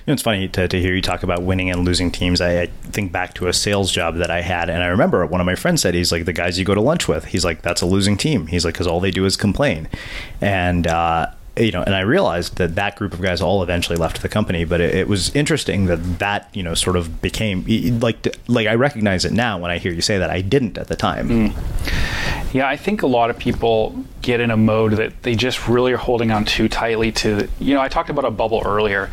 You 0.05 0.11
know, 0.11 0.15
it's 0.15 0.23
funny 0.23 0.49
to, 0.49 0.67
to 0.67 0.81
hear 0.81 0.95
you 0.95 1.03
talk 1.03 1.23
about 1.23 1.43
winning 1.43 1.71
and 1.71 1.85
losing 1.85 2.11
teams. 2.11 2.41
I, 2.41 2.63
I 2.63 2.67
think 2.67 3.13
back 3.13 3.35
to 3.35 3.47
a 3.47 3.53
sales 3.53 3.93
job 3.93 4.17
that 4.17 4.33
I 4.33 4.41
had, 4.41 4.69
and 4.69 4.83
I 4.83 4.87
remember 4.89 5.25
one 5.27 5.41
of 5.41 5.47
my 5.47 5.55
friends 5.55 5.81
said, 5.83 5.95
he's 5.95 6.11
like, 6.11 6.25
the 6.25 6.33
guys 6.33 6.59
you 6.59 6.65
go 6.65 6.75
to 6.75 6.81
lunch 6.81 7.07
with, 7.07 7.27
he's 7.27 7.45
like, 7.45 7.63
that's 7.63 7.83
a 7.83 7.87
losing 7.87 8.17
team. 8.17 8.49
He's 8.49 8.65
like, 8.65 8.75
because 8.75 8.89
all 8.89 8.99
they 8.99 9.13
do 9.13 9.25
is 9.25 9.37
complain. 9.37 9.89
And, 10.41 10.89
uh, 10.89 11.29
you 11.57 11.71
know, 11.71 11.83
and 11.83 11.95
I 11.95 12.01
realized 12.01 12.57
that 12.57 12.77
that 12.77 12.97
group 12.97 13.13
of 13.13 13.21
guys 13.21 13.43
all 13.43 13.63
eventually 13.63 13.97
left 13.97 14.23
the 14.23 14.29
company, 14.29 14.65
but 14.65 14.81
it, 14.81 14.95
it 14.95 15.09
was 15.09 15.35
interesting 15.35 15.87
that 15.87 16.19
that, 16.19 16.49
you 16.55 16.63
know, 16.63 16.75
sort 16.75 16.97
of 16.97 17.21
became 17.21 17.65
like, 18.01 18.37
like 18.49 18.67
I 18.67 18.75
recognize 18.75 19.25
it 19.25 19.33
now 19.33 19.59
when 19.59 19.71
I 19.71 19.79
hear 19.79 19.93
you 19.93 20.01
say 20.01 20.19
that. 20.19 20.31
I 20.31 20.41
didn't 20.41 20.79
at 20.79 20.89
the 20.89 20.97
time. 20.97 21.53
Hmm. 21.53 22.57
Yeah, 22.57 22.69
I 22.69 22.77
think 22.77 23.03
a 23.03 23.07
lot 23.07 23.31
of 23.31 23.39
people 23.39 24.05
get 24.21 24.41
in 24.41 24.51
a 24.51 24.57
mode 24.57 24.93
that 24.93 25.23
they 25.23 25.35
just 25.35 25.69
really 25.69 25.93
are 25.93 25.99
holding 25.99 26.31
on 26.31 26.45
too 26.45 26.69
tightly 26.69 27.13
to. 27.13 27.49
You 27.59 27.75
know, 27.75 27.81
I 27.81 27.89
talked 27.89 28.11
about 28.11 28.25
a 28.25 28.31
bubble 28.31 28.63
earlier, 28.65 29.11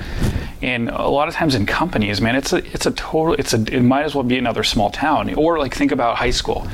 and 0.61 0.89
a 0.89 1.07
lot 1.07 1.27
of 1.27 1.33
times 1.33 1.55
in 1.55 1.65
companies, 1.65 2.19
man, 2.21 2.35
it's 2.35 2.53
a 2.53 2.57
it's 2.73 2.85
a 2.85 2.91
total 2.91 3.33
it's 3.33 3.53
a 3.53 3.61
it 3.73 3.81
might 3.81 4.03
as 4.03 4.13
well 4.13 4.23
be 4.23 4.37
another 4.37 4.63
small 4.63 4.89
town. 4.89 5.33
Or 5.35 5.57
like 5.57 5.73
think 5.73 5.91
about 5.91 6.17
high 6.17 6.31
school, 6.31 6.67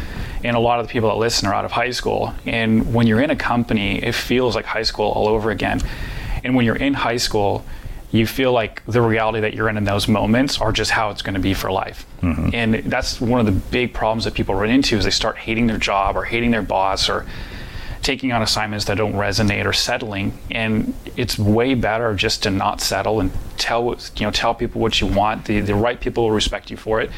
and 0.45 0.55
a 0.55 0.59
lot 0.59 0.79
of 0.79 0.87
the 0.87 0.91
people 0.91 1.09
that 1.09 1.17
listen 1.17 1.47
are 1.47 1.53
out 1.53 1.65
of 1.65 1.71
high 1.71 1.91
school, 1.91 2.33
and 2.45 2.93
when 2.93 3.07
you're 3.07 3.21
in 3.21 3.31
a 3.31 3.35
company, 3.35 4.03
it 4.03 4.13
feels 4.13 4.55
like 4.55 4.65
high 4.65 4.83
school 4.83 5.11
all 5.11 5.27
over 5.27 5.51
again. 5.51 5.81
And 6.43 6.55
when 6.55 6.65
you're 6.65 6.75
in 6.75 6.93
high 6.93 7.17
school, 7.17 7.65
you 8.11 8.27
feel 8.27 8.53
like 8.53 8.85
the 8.85 9.01
reality 9.01 9.41
that 9.41 9.53
you're 9.53 9.67
in 9.67 9.77
in 9.77 9.83
those 9.83 10.07
moments 10.07 10.61
are 10.61 10.71
just 10.71 10.91
how 10.91 11.09
it's 11.09 11.21
going 11.21 11.33
to 11.33 11.39
be 11.39 11.53
for 11.53 11.71
life. 11.71 12.05
Mm-hmm. 12.21 12.49
And 12.53 12.75
that's 12.85 13.19
one 13.19 13.39
of 13.39 13.45
the 13.45 13.51
big 13.51 13.93
problems 13.93 14.25
that 14.25 14.33
people 14.35 14.55
run 14.55 14.69
into 14.69 14.97
is 14.97 15.03
they 15.03 15.11
start 15.11 15.37
hating 15.37 15.67
their 15.67 15.77
job 15.77 16.15
or 16.15 16.23
hating 16.23 16.51
their 16.51 16.61
boss 16.61 17.09
or 17.09 17.25
taking 18.03 18.31
on 18.31 18.43
assignments 18.43 18.85
that 18.85 18.97
don't 18.97 19.13
resonate 19.13 19.65
or 19.65 19.73
settling. 19.73 20.37
And 20.51 20.93
it's 21.17 21.39
way 21.39 21.73
better 21.73 22.13
just 22.13 22.43
to 22.43 22.51
not 22.51 22.79
settle 22.79 23.19
and 23.19 23.31
tell 23.57 23.97
you 24.15 24.25
know 24.25 24.31
tell 24.31 24.53
people 24.53 24.79
what 24.79 25.01
you 25.01 25.07
want. 25.07 25.45
The 25.45 25.59
the 25.59 25.75
right 25.75 25.99
people 25.99 26.23
will 26.23 26.31
respect 26.31 26.69
you 26.69 26.77
for 26.77 27.01
it. 27.01 27.09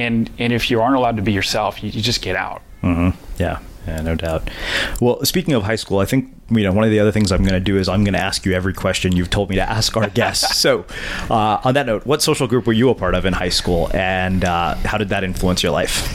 And 0.00 0.30
and 0.38 0.52
if 0.52 0.70
you 0.70 0.80
aren't 0.80 0.96
allowed 0.96 1.16
to 1.16 1.22
be 1.22 1.32
yourself, 1.32 1.82
you, 1.82 1.90
you 1.90 2.00
just 2.00 2.22
get 2.22 2.36
out. 2.36 2.62
Mm-hmm. 2.82 3.18
Yeah, 3.38 3.60
yeah, 3.86 4.00
no 4.02 4.14
doubt. 4.14 4.48
Well, 5.00 5.24
speaking 5.24 5.54
of 5.54 5.64
high 5.64 5.76
school, 5.76 5.98
I 5.98 6.04
think 6.04 6.34
you 6.50 6.62
know 6.62 6.72
one 6.72 6.84
of 6.84 6.90
the 6.90 7.00
other 7.00 7.12
things 7.12 7.32
I'm 7.32 7.42
going 7.42 7.52
to 7.52 7.60
do 7.60 7.76
is 7.76 7.88
I'm 7.88 8.04
going 8.04 8.14
to 8.14 8.20
ask 8.20 8.44
you 8.44 8.52
every 8.52 8.74
question 8.74 9.12
you've 9.12 9.30
told 9.30 9.50
me 9.50 9.56
to 9.56 9.68
ask 9.68 9.96
our 9.96 10.08
guests. 10.08 10.56
so, 10.64 10.84
uh, 11.30 11.60
on 11.64 11.74
that 11.74 11.86
note, 11.86 12.06
what 12.06 12.22
social 12.22 12.46
group 12.46 12.66
were 12.66 12.72
you 12.72 12.90
a 12.90 12.94
part 12.94 13.14
of 13.14 13.24
in 13.24 13.32
high 13.32 13.48
school, 13.48 13.90
and 13.94 14.44
uh, 14.44 14.74
how 14.76 14.98
did 14.98 15.08
that 15.10 15.24
influence 15.24 15.62
your 15.62 15.72
life? 15.72 16.06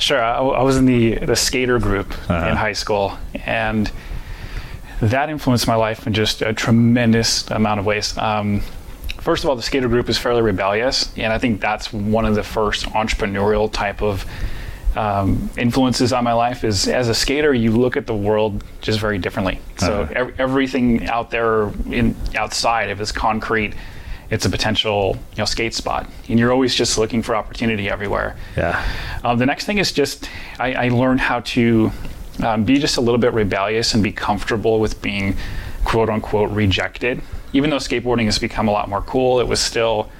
Sure. 0.00 0.20
I, 0.20 0.38
I 0.38 0.62
was 0.62 0.76
in 0.76 0.86
the, 0.86 1.14
the 1.14 1.36
skater 1.36 1.78
group 1.78 2.10
uh-huh. 2.28 2.48
in 2.48 2.56
high 2.56 2.72
school, 2.72 3.16
and 3.44 3.90
that 5.00 5.30
influenced 5.30 5.66
my 5.66 5.74
life 5.74 6.06
in 6.06 6.12
just 6.12 6.42
a 6.42 6.52
tremendous 6.52 7.48
amount 7.50 7.80
of 7.80 7.86
ways. 7.86 8.16
Um, 8.18 8.62
first 9.20 9.44
of 9.44 9.50
all, 9.50 9.56
the 9.56 9.62
skater 9.62 9.88
group 9.88 10.08
is 10.08 10.18
fairly 10.18 10.42
rebellious, 10.42 11.12
and 11.16 11.32
I 11.32 11.38
think 11.38 11.60
that's 11.60 11.92
one 11.92 12.24
of 12.24 12.34
the 12.34 12.42
first 12.42 12.86
entrepreneurial 12.86 13.72
type 13.72 14.02
of 14.02 14.26
um, 14.96 15.48
influences 15.56 16.12
on 16.12 16.24
my 16.24 16.32
life. 16.32 16.64
Is 16.64 16.88
as 16.88 17.08
a 17.08 17.14
skater, 17.14 17.54
you 17.54 17.72
look 17.72 17.96
at 17.96 18.06
the 18.06 18.14
world 18.14 18.64
just 18.80 19.00
very 19.00 19.18
differently. 19.18 19.60
So 19.78 20.02
uh-huh. 20.02 20.12
ev- 20.14 20.40
everything 20.40 21.06
out 21.06 21.30
there 21.30 21.70
in 21.90 22.16
outside, 22.34 22.90
if 22.90 23.00
it's 23.00 23.12
concrete, 23.12 23.74
it's 24.30 24.44
a 24.44 24.50
potential 24.50 25.16
you 25.32 25.38
know 25.38 25.44
skate 25.44 25.74
spot, 25.74 26.10
and 26.28 26.38
you're 26.38 26.52
always 26.52 26.74
just 26.74 26.98
looking 26.98 27.22
for 27.22 27.36
opportunity 27.36 27.88
everywhere. 27.88 28.36
Yeah. 28.56 28.84
Um, 29.24 29.38
the 29.38 29.46
next 29.46 29.64
thing 29.64 29.78
is 29.78 29.92
just 29.92 30.28
I, 30.58 30.74
I 30.74 30.88
learned 30.88 31.20
how 31.20 31.40
to 31.40 31.92
um, 32.42 32.64
be 32.64 32.78
just 32.78 32.96
a 32.96 33.00
little 33.00 33.18
bit 33.18 33.32
rebellious 33.32 33.94
and 33.94 34.02
be 34.02 34.12
comfortable 34.12 34.80
with 34.80 35.00
being 35.02 35.36
quote 35.84 36.08
unquote 36.08 36.50
rejected. 36.50 37.20
Even 37.52 37.70
though 37.70 37.76
skateboarding 37.76 38.24
has 38.24 38.38
become 38.38 38.68
a 38.68 38.72
lot 38.72 38.88
more 38.88 39.02
cool, 39.02 39.40
it 39.40 39.46
was 39.46 39.60
still 39.60 40.10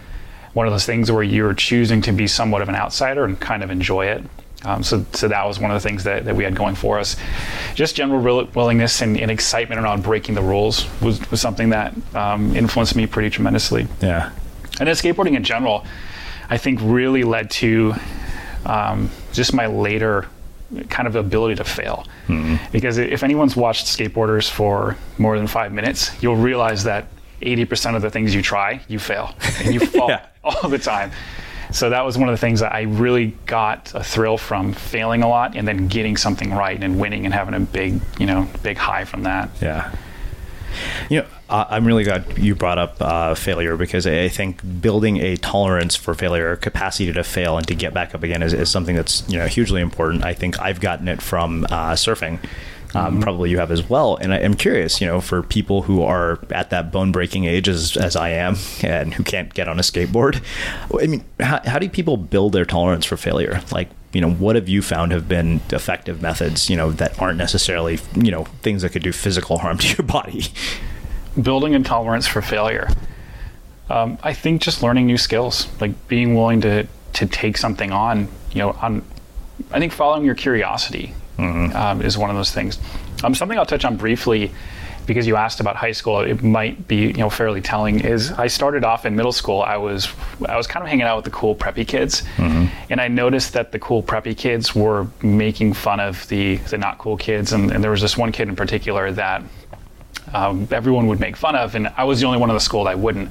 one 0.52 0.66
of 0.66 0.72
those 0.72 0.84
things 0.84 1.10
where 1.10 1.22
you're 1.22 1.54
choosing 1.54 2.02
to 2.02 2.12
be 2.12 2.26
somewhat 2.26 2.62
of 2.62 2.68
an 2.68 2.74
outsider 2.74 3.24
and 3.24 3.40
kind 3.40 3.62
of 3.62 3.70
enjoy 3.70 4.06
it. 4.06 4.22
Um, 4.64 4.82
so, 4.82 5.04
so 5.12 5.28
that 5.28 5.44
was 5.46 5.58
one 5.58 5.70
of 5.70 5.82
the 5.82 5.88
things 5.88 6.04
that, 6.04 6.24
that 6.24 6.36
we 6.36 6.44
had 6.44 6.54
going 6.54 6.74
for 6.74 6.98
us. 6.98 7.16
Just 7.74 7.96
general 7.96 8.20
willingness 8.54 9.02
and, 9.02 9.18
and 9.18 9.30
excitement 9.30 9.80
around 9.80 10.02
breaking 10.02 10.34
the 10.34 10.42
rules 10.42 10.86
was, 11.00 11.28
was 11.30 11.40
something 11.40 11.70
that 11.70 11.94
um, 12.14 12.54
influenced 12.54 12.94
me 12.94 13.06
pretty 13.06 13.30
tremendously. 13.30 13.88
Yeah. 14.00 14.30
And 14.78 14.86
then 14.88 14.94
skateboarding 14.94 15.36
in 15.36 15.42
general, 15.42 15.84
I 16.48 16.58
think 16.58 16.78
really 16.82 17.24
led 17.24 17.50
to 17.52 17.94
um, 18.64 19.10
just 19.32 19.52
my 19.52 19.66
later 19.66 20.28
kind 20.88 21.06
of 21.06 21.16
ability 21.16 21.54
to 21.56 21.64
fail. 21.64 22.06
Mm-hmm. 22.26 22.56
Because 22.72 22.98
if 22.98 23.22
anyone's 23.22 23.56
watched 23.56 23.86
skateboarders 23.86 24.50
for 24.50 24.96
more 25.18 25.36
than 25.36 25.46
five 25.46 25.72
minutes, 25.72 26.10
you'll 26.22 26.36
realize 26.36 26.84
that 26.84 27.06
80% 27.42 27.96
of 27.96 28.02
the 28.02 28.10
things 28.10 28.34
you 28.34 28.42
try, 28.42 28.80
you 28.88 28.98
fail 28.98 29.34
and 29.60 29.74
you 29.74 29.80
fall 29.86 30.08
yeah. 30.08 30.26
all 30.44 30.68
the 30.68 30.78
time. 30.78 31.10
So 31.72 31.90
that 31.90 32.04
was 32.04 32.18
one 32.18 32.28
of 32.28 32.34
the 32.34 32.38
things 32.38 32.60
that 32.60 32.74
I 32.74 32.82
really 32.82 33.28
got 33.46 33.92
a 33.94 34.04
thrill 34.04 34.36
from 34.36 34.72
failing 34.72 35.22
a 35.22 35.28
lot 35.28 35.56
and 35.56 35.66
then 35.66 35.88
getting 35.88 36.16
something 36.16 36.52
right 36.52 36.82
and 36.82 37.00
winning 37.00 37.24
and 37.24 37.32
having 37.32 37.54
a 37.54 37.60
big, 37.60 38.00
you 38.18 38.26
know, 38.26 38.46
big 38.62 38.76
high 38.76 39.04
from 39.04 39.22
that. 39.22 39.48
Yeah. 39.60 39.94
You 41.10 41.20
know, 41.20 41.26
I'm 41.48 41.86
really 41.86 42.04
glad 42.04 42.38
you 42.38 42.54
brought 42.54 42.78
up 42.78 42.96
uh, 43.00 43.34
failure 43.34 43.76
because 43.76 44.06
I 44.06 44.28
think 44.28 44.60
building 44.80 45.18
a 45.18 45.36
tolerance 45.36 45.96
for 45.96 46.14
failure, 46.14 46.56
capacity 46.56 47.12
to 47.12 47.24
fail 47.24 47.58
and 47.58 47.66
to 47.68 47.74
get 47.74 47.92
back 47.92 48.14
up 48.14 48.22
again 48.22 48.42
is, 48.42 48.52
is 48.52 48.70
something 48.70 48.96
that's 48.96 49.28
you 49.28 49.38
know 49.38 49.46
hugely 49.46 49.80
important. 49.80 50.24
I 50.24 50.34
think 50.34 50.60
I've 50.60 50.80
gotten 50.80 51.08
it 51.08 51.20
from 51.20 51.64
uh, 51.64 51.92
surfing. 51.92 52.38
Um, 52.94 53.14
mm-hmm. 53.14 53.22
Probably 53.22 53.50
you 53.50 53.58
have 53.58 53.70
as 53.70 53.88
well. 53.88 54.16
And 54.16 54.34
I 54.34 54.38
am 54.38 54.54
curious, 54.54 55.00
you 55.00 55.06
know, 55.06 55.20
for 55.20 55.42
people 55.42 55.82
who 55.82 56.02
are 56.02 56.38
at 56.50 56.70
that 56.70 56.92
bone 56.92 57.10
breaking 57.10 57.44
age 57.44 57.68
as, 57.68 57.96
as 57.96 58.16
I 58.16 58.30
am 58.30 58.56
and 58.82 59.14
who 59.14 59.22
can't 59.22 59.52
get 59.54 59.66
on 59.66 59.78
a 59.78 59.82
skateboard, 59.82 60.42
I 61.00 61.06
mean, 61.06 61.24
how, 61.40 61.60
how 61.64 61.78
do 61.78 61.88
people 61.88 62.18
build 62.18 62.52
their 62.52 62.66
tolerance 62.66 63.06
for 63.06 63.16
failure? 63.16 63.62
Like, 63.72 63.88
you 64.12 64.20
know, 64.20 64.30
what 64.30 64.56
have 64.56 64.68
you 64.68 64.82
found 64.82 65.12
have 65.12 65.28
been 65.28 65.60
effective 65.70 66.20
methods, 66.20 66.68
you 66.68 66.76
know, 66.76 66.92
that 66.92 67.20
aren't 67.20 67.38
necessarily, 67.38 67.98
you 68.14 68.30
know, 68.30 68.44
things 68.62 68.82
that 68.82 68.90
could 68.90 69.02
do 69.02 69.12
physical 69.12 69.58
harm 69.58 69.78
to 69.78 69.96
your 69.96 70.06
body? 70.06 70.44
Building 71.40 71.72
intolerance 71.72 72.26
for 72.26 72.42
failure. 72.42 72.88
Um, 73.88 74.18
I 74.22 74.32
think 74.32 74.62
just 74.62 74.82
learning 74.82 75.06
new 75.06 75.18
skills, 75.18 75.68
like 75.80 76.08
being 76.08 76.34
willing 76.34 76.60
to 76.62 76.86
to 77.14 77.26
take 77.26 77.58
something 77.58 77.92
on, 77.92 78.28
you 78.52 78.58
know, 78.58 78.70
on. 78.70 79.04
I 79.70 79.78
think 79.78 79.92
following 79.92 80.24
your 80.24 80.34
curiosity 80.34 81.14
mm-hmm. 81.38 81.76
um, 81.76 82.02
is 82.02 82.16
one 82.16 82.30
of 82.30 82.36
those 82.36 82.50
things. 82.50 82.78
Um, 83.22 83.34
something 83.34 83.58
I'll 83.58 83.66
touch 83.66 83.84
on 83.84 83.96
briefly 83.96 84.50
because 85.06 85.26
you 85.26 85.36
asked 85.36 85.60
about 85.60 85.76
high 85.76 85.92
school, 85.92 86.20
it 86.20 86.42
might 86.42 86.86
be 86.88 86.96
you 86.96 87.12
know 87.14 87.30
fairly 87.30 87.60
telling. 87.60 88.00
Is 88.00 88.32
I 88.32 88.46
started 88.46 88.84
off 88.84 89.06
in 89.06 89.16
middle 89.16 89.32
school. 89.32 89.62
I 89.62 89.76
was 89.76 90.08
I 90.48 90.56
was 90.56 90.66
kind 90.66 90.82
of 90.82 90.88
hanging 90.88 91.06
out 91.06 91.16
with 91.16 91.24
the 91.24 91.30
cool 91.30 91.54
preppy 91.54 91.86
kids, 91.86 92.22
mm-hmm. 92.36 92.66
and 92.90 93.00
I 93.00 93.08
noticed 93.08 93.52
that 93.54 93.72
the 93.72 93.78
cool 93.78 94.02
preppy 94.02 94.36
kids 94.36 94.74
were 94.74 95.06
making 95.22 95.72
fun 95.74 96.00
of 96.00 96.26
the 96.28 96.56
the 96.56 96.78
not 96.78 96.98
cool 96.98 97.16
kids, 97.16 97.52
and, 97.52 97.70
and 97.70 97.82
there 97.82 97.90
was 97.90 98.00
this 98.00 98.16
one 98.16 98.32
kid 98.32 98.48
in 98.48 98.56
particular 98.56 99.12
that 99.12 99.42
um, 100.32 100.68
everyone 100.70 101.06
would 101.08 101.20
make 101.20 101.36
fun 101.36 101.56
of, 101.56 101.74
and 101.74 101.88
I 101.96 102.04
was 102.04 102.20
the 102.20 102.26
only 102.26 102.38
one 102.38 102.50
in 102.50 102.54
the 102.54 102.60
school 102.60 102.84
that 102.84 102.98
wouldn't. 102.98 103.30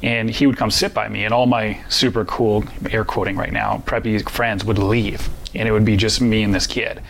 And 0.00 0.30
he 0.30 0.46
would 0.46 0.56
come 0.56 0.70
sit 0.70 0.94
by 0.94 1.08
me, 1.08 1.24
and 1.24 1.34
all 1.34 1.46
my 1.46 1.80
super 1.88 2.24
cool, 2.24 2.64
air 2.90 3.04
quoting 3.04 3.36
right 3.36 3.52
now, 3.52 3.82
preppy 3.84 4.28
friends 4.28 4.64
would 4.64 4.78
leave, 4.78 5.28
and 5.56 5.68
it 5.68 5.72
would 5.72 5.84
be 5.84 5.96
just 5.96 6.20
me 6.20 6.44
and 6.44 6.54
this 6.54 6.68
kid. 6.68 7.02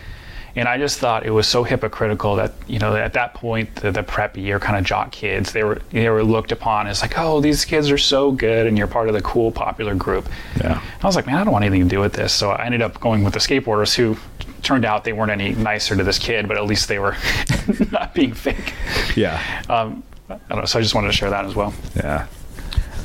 And 0.58 0.68
I 0.68 0.76
just 0.76 0.98
thought 0.98 1.24
it 1.24 1.30
was 1.30 1.46
so 1.46 1.62
hypocritical 1.62 2.34
that 2.36 2.52
you 2.66 2.80
know 2.80 2.96
at 2.96 3.12
that 3.12 3.34
point 3.34 3.74
the, 3.76 3.92
the 3.92 4.02
preppy 4.02 4.42
year 4.42 4.58
kind 4.58 4.76
of 4.76 4.84
jock 4.84 5.12
kids 5.12 5.52
they 5.52 5.62
were 5.62 5.80
they 5.90 6.08
were 6.08 6.24
looked 6.24 6.50
upon 6.50 6.88
as 6.88 7.00
like 7.00 7.16
oh 7.16 7.40
these 7.40 7.64
kids 7.64 7.90
are 7.92 7.98
so 7.98 8.32
good 8.32 8.66
and 8.66 8.76
you're 8.76 8.88
part 8.88 9.08
of 9.08 9.14
the 9.14 9.22
cool 9.22 9.52
popular 9.52 9.94
group. 9.94 10.28
Yeah. 10.60 10.82
I 11.00 11.06
was 11.06 11.14
like 11.14 11.26
man 11.26 11.36
I 11.36 11.44
don't 11.44 11.52
want 11.52 11.64
anything 11.64 11.88
to 11.88 11.94
do 11.94 12.00
with 12.00 12.12
this. 12.12 12.32
So 12.32 12.50
I 12.50 12.66
ended 12.66 12.82
up 12.82 12.98
going 12.98 13.22
with 13.22 13.34
the 13.34 13.38
skateboarders 13.38 13.94
who 13.94 14.16
turned 14.62 14.84
out 14.84 15.04
they 15.04 15.12
weren't 15.12 15.30
any 15.30 15.52
nicer 15.52 15.96
to 15.96 16.02
this 16.02 16.18
kid, 16.18 16.48
but 16.48 16.56
at 16.56 16.64
least 16.64 16.88
they 16.88 16.98
were 16.98 17.16
not 17.92 18.12
being 18.12 18.34
fake. 18.34 18.74
Yeah. 19.14 19.40
Um, 19.68 20.02
I 20.28 20.38
don't 20.48 20.58
know. 20.58 20.64
So 20.64 20.80
I 20.80 20.82
just 20.82 20.94
wanted 20.94 21.06
to 21.06 21.12
share 21.12 21.30
that 21.30 21.44
as 21.44 21.54
well. 21.54 21.72
Yeah. 21.94 22.26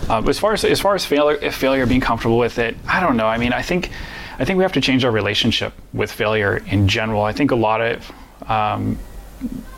Um, 0.09 0.27
as 0.27 0.39
far 0.39 0.53
as 0.53 0.65
as 0.65 0.81
far 0.81 0.95
as 0.95 1.05
failure, 1.05 1.51
failure, 1.51 1.85
being 1.85 2.01
comfortable 2.01 2.37
with 2.37 2.57
it, 2.57 2.75
I 2.87 2.99
don't 2.99 3.15
know. 3.15 3.27
I 3.27 3.37
mean, 3.37 3.53
I 3.53 3.61
think 3.61 3.91
I 4.39 4.45
think 4.45 4.57
we 4.57 4.63
have 4.63 4.73
to 4.73 4.81
change 4.81 5.05
our 5.05 5.11
relationship 5.11 5.73
with 5.93 6.11
failure 6.11 6.57
in 6.57 6.87
general. 6.87 7.23
I 7.23 7.33
think 7.33 7.51
a 7.51 7.55
lot 7.55 7.81
of 7.81 8.11
um, 8.49 8.97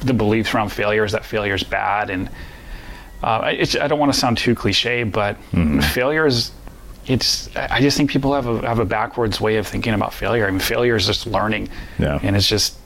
the 0.02 0.14
beliefs 0.14 0.54
around 0.54 0.70
failure 0.70 1.04
is 1.04 1.12
that 1.12 1.26
failure 1.26 1.56
is 1.56 1.64
bad, 1.64 2.10
and 2.10 2.30
uh, 3.24 3.42
I 3.42 3.88
don't 3.88 4.00
want 4.00 4.14
to 4.14 4.20
sound 4.20 4.38
too 4.38 4.56
cliche, 4.56 5.04
but 5.04 5.36
mm-hmm. 5.52 5.80
failure 5.82 6.26
is. 6.26 6.52
It's. 7.08 7.56
I 7.56 7.82
just 7.82 7.98
think 7.98 8.10
people 8.10 8.34
have 8.34 8.48
a 8.48 8.68
have 8.68 8.80
a 8.80 8.86
backwards 8.86 9.40
way 9.40 9.58
of 9.58 9.68
thinking 9.68 9.94
about 9.94 10.14
failure. 10.14 10.48
I 10.48 10.52
mean, 10.52 10.60
failure 10.60 10.96
is 10.96 11.06
just 11.06 11.28
learning, 11.28 11.70
yeah. 12.00 12.20
and 12.24 12.36
it's 12.36 12.48
just 12.48 12.78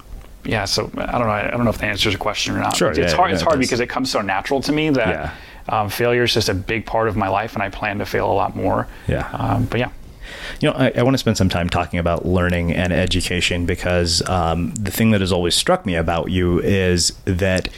yeah. 0.43 0.65
So 0.65 0.91
I 0.97 1.17
don't 1.17 1.27
know. 1.27 1.29
I 1.29 1.51
don't 1.51 1.63
know 1.63 1.69
if 1.69 1.77
that 1.77 1.85
answers 1.85 2.11
your 2.11 2.19
question 2.19 2.55
or 2.55 2.59
not. 2.59 2.75
Sure, 2.75 2.89
it's, 2.89 2.97
yeah, 2.97 3.15
hard. 3.15 3.29
Yeah, 3.29 3.35
it's 3.35 3.43
hard 3.43 3.59
because 3.59 3.79
it 3.79 3.87
comes 3.87 4.11
so 4.11 4.19
natural 4.19 4.61
to 4.61 4.73
me 4.73 4.89
that 4.89 5.33
um, 5.69 5.89
failure 5.89 6.23
is 6.23 6.33
just 6.33 6.49
a 6.49 6.53
big 6.53 6.85
part 6.85 7.07
of 7.07 7.15
my 7.15 7.29
life, 7.29 7.53
and 7.53 7.63
I 7.63 7.69
plan 7.69 7.99
to 7.99 8.05
fail 8.05 8.29
a 8.29 8.33
lot 8.33 8.55
more. 8.55 8.87
Yeah. 9.07 9.29
Um, 9.31 9.65
but 9.65 9.79
yeah. 9.79 9.91
You 10.59 10.69
know, 10.69 10.75
I, 10.75 10.91
I, 10.95 11.03
want 11.03 11.13
to 11.13 11.17
spend 11.17 11.37
some 11.37 11.49
time 11.49 11.69
talking 11.69 11.99
about 11.99 12.25
learning 12.25 12.73
and 12.73 12.91
education 12.91 13.65
because 13.65 14.27
um, 14.27 14.73
the 14.75 14.91
thing 14.91 15.11
that 15.11 15.21
has 15.21 15.31
always 15.31 15.55
struck 15.55 15.85
me 15.85 15.95
about 15.95 16.31
you 16.31 16.59
is 16.59 17.11
that 17.25 17.69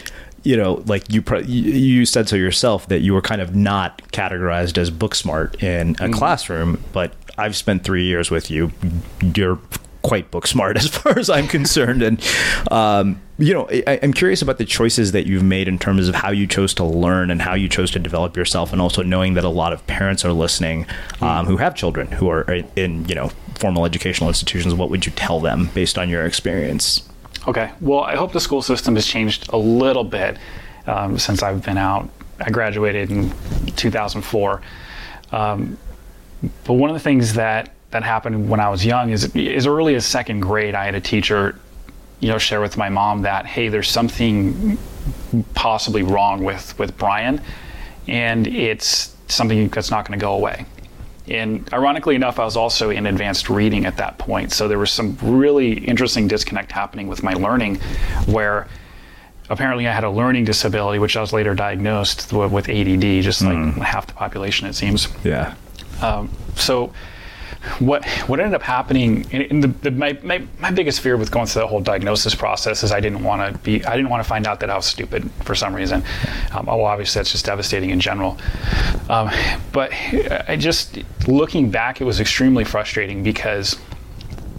you 0.43 0.57
know, 0.57 0.83
like 0.87 1.11
you 1.13 1.23
you 1.45 2.05
said 2.05 2.27
so 2.27 2.35
yourself 2.35 2.87
that 2.87 2.99
you 3.01 3.13
were 3.13 3.21
kind 3.21 3.41
of 3.41 3.55
not 3.55 4.01
categorized 4.11 4.77
as 4.77 4.89
book 4.89 5.13
smart 5.13 5.61
in 5.61 5.91
a 5.91 5.93
mm-hmm. 5.93 6.13
classroom, 6.13 6.83
but 6.93 7.13
I've 7.37 7.55
spent 7.55 7.83
three 7.83 8.05
years 8.05 8.31
with 8.31 8.49
you. 8.49 8.71
You're 9.35 9.59
quite 10.01 10.31
book 10.31 10.47
smart 10.47 10.77
as 10.79 10.87
far 10.87 11.17
as 11.17 11.29
I'm 11.29 11.47
concerned. 11.47 12.01
And, 12.01 12.23
um, 12.71 13.21
you 13.37 13.53
know, 13.53 13.67
I, 13.69 13.99
am 14.03 14.13
curious 14.13 14.41
about 14.41 14.57
the 14.57 14.65
choices 14.65 15.11
that 15.13 15.25
you've 15.25 15.43
made 15.43 15.67
in 15.67 15.79
terms 15.79 16.07
of 16.07 16.15
how 16.15 16.31
you 16.31 16.47
chose 16.47 16.73
to 16.75 16.83
learn 16.83 17.31
and 17.31 17.41
how 17.41 17.53
you 17.53 17.67
chose 17.67 17.91
to 17.91 17.99
develop 17.99 18.37
yourself, 18.37 18.71
and 18.71 18.81
also 18.81 19.01
knowing 19.01 19.33
that 19.33 19.43
a 19.43 19.49
lot 19.49 19.73
of 19.73 19.85
parents 19.87 20.23
are 20.25 20.33
listening 20.33 20.85
um, 21.21 21.45
who 21.45 21.57
have 21.57 21.75
children 21.75 22.07
who 22.07 22.29
are 22.29 22.43
in, 22.75 23.05
you 23.05 23.15
know, 23.15 23.29
formal 23.55 23.85
educational 23.85 24.29
institutions. 24.29 24.73
What 24.73 24.89
would 24.89 25.05
you 25.05 25.11
tell 25.11 25.39
them 25.39 25.69
based 25.73 25.97
on 25.97 26.09
your 26.09 26.25
experience? 26.25 27.07
Okay. 27.47 27.71
Well, 27.81 28.01
I 28.01 28.15
hope 28.15 28.33
the 28.33 28.39
school 28.39 28.61
system 28.61 28.95
has 28.95 29.07
changed 29.07 29.49
a 29.51 29.57
little 29.57 30.03
bit 30.03 30.37
um, 30.85 31.17
since 31.17 31.41
I've 31.41 31.63
been 31.63 31.77
out. 31.77 32.09
I 32.39 32.49
graduated 32.49 33.11
in 33.11 33.31
2004. 33.75 34.61
Um, 35.31 35.77
but 36.63 36.73
one 36.73 36.89
of 36.89 36.95
the 36.95 36.99
things 36.99 37.33
that 37.33 37.73
that 37.91 38.03
happened 38.03 38.49
when 38.49 38.59
I 38.59 38.69
was 38.69 38.85
young 38.85 39.11
is 39.11 39.35
as 39.35 39.67
early 39.67 39.95
as 39.95 40.05
second 40.05 40.39
grade, 40.39 40.75
I 40.75 40.85
had 40.85 40.95
a 40.95 41.01
teacher, 41.01 41.59
you 42.19 42.29
know, 42.29 42.37
share 42.37 42.61
with 42.61 42.77
my 42.77 42.89
mom 42.89 43.21
that 43.23 43.45
hey, 43.45 43.67
there's 43.69 43.89
something 43.89 44.77
possibly 45.53 46.03
wrong 46.03 46.43
with 46.43 46.77
with 46.79 46.97
Brian, 46.97 47.41
and 48.07 48.47
it's 48.47 49.15
something 49.27 49.67
that's 49.69 49.91
not 49.91 50.07
going 50.07 50.19
to 50.19 50.23
go 50.23 50.33
away. 50.33 50.65
And 51.27 51.71
ironically 51.71 52.15
enough, 52.15 52.39
I 52.39 52.45
was 52.45 52.57
also 52.57 52.89
in 52.89 53.05
advanced 53.05 53.49
reading 53.49 53.85
at 53.85 53.97
that 53.97 54.17
point, 54.17 54.51
so 54.51 54.67
there 54.67 54.79
was 54.79 54.91
some 54.91 55.17
really 55.21 55.73
interesting 55.73 56.27
disconnect 56.27 56.71
happening 56.71 57.07
with 57.07 57.23
my 57.23 57.33
learning, 57.33 57.75
where 58.25 58.67
apparently 59.49 59.87
I 59.87 59.91
had 59.91 60.03
a 60.03 60.09
learning 60.09 60.45
disability, 60.45 60.97
which 60.97 61.15
I 61.15 61.21
was 61.21 61.31
later 61.31 61.53
diagnosed 61.53 62.33
with 62.33 62.69
ADD, 62.69 63.23
just 63.23 63.41
like 63.43 63.57
mm. 63.57 63.73
half 63.79 64.07
the 64.07 64.13
population, 64.13 64.67
it 64.67 64.73
seems. 64.73 65.07
Yeah. 65.23 65.55
Um, 66.01 66.31
so 66.55 66.91
what 67.79 68.05
what 68.27 68.39
ended 68.39 68.55
up 68.55 68.63
happening 68.63 69.29
in 69.31 69.59
the, 69.59 69.67
the 69.67 69.91
my, 69.91 70.17
my, 70.23 70.43
my 70.59 70.71
biggest 70.71 71.01
fear 71.01 71.15
with 71.17 71.31
going 71.31 71.45
through 71.45 71.61
the 71.61 71.67
whole 71.67 71.81
diagnosis 71.81 72.33
process 72.33 72.83
is 72.83 72.91
I 72.91 72.99
didn't 72.99 73.23
want 73.23 73.53
to 73.53 73.59
be 73.59 73.85
I 73.85 73.95
didn't 73.95 74.09
want 74.09 74.23
to 74.23 74.27
find 74.27 74.47
out 74.47 74.59
that 74.61 74.69
I 74.69 74.75
was 74.75 74.85
stupid 74.85 75.29
for 75.43 75.53
some 75.53 75.73
reason. 75.73 76.03
Um, 76.51 76.65
well, 76.65 76.85
obviously 76.85 77.19
that's 77.19 77.31
just 77.31 77.45
devastating 77.45 77.91
in 77.91 77.99
general. 77.99 78.37
Um, 79.09 79.29
but 79.71 79.91
I 79.93 80.57
just 80.59 80.99
looking 81.27 81.69
back, 81.69 82.01
it 82.01 82.05
was 82.05 82.19
extremely 82.19 82.63
frustrating 82.63 83.23
because 83.23 83.77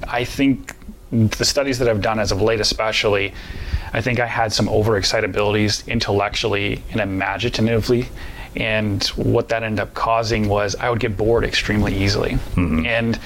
I 0.07 0.25
think 0.25 0.77
the 1.11 1.45
studies 1.45 1.79
that 1.79 1.89
I've 1.89 2.01
done 2.01 2.19
as 2.19 2.33
of 2.33 2.41
late, 2.41 2.61
especially, 2.61 3.35
I 3.93 4.01
think 4.01 4.19
I 4.21 4.27
had 4.27 4.53
some 4.53 4.67
overexcitabilities 4.67 5.87
intellectually 5.87 6.83
and 6.91 7.01
imaginatively. 7.01 8.09
And 8.57 9.03
what 9.09 9.49
that 9.49 9.63
ended 9.63 9.81
up 9.81 9.95
causing 9.95 10.49
was 10.49 10.77
I 10.77 10.91
would 10.91 11.01
get 11.01 11.17
bored 11.17 11.45
extremely 11.45 11.97
easily. 11.97 12.33
Mm-hmm. 12.33 12.87
And 12.87 13.19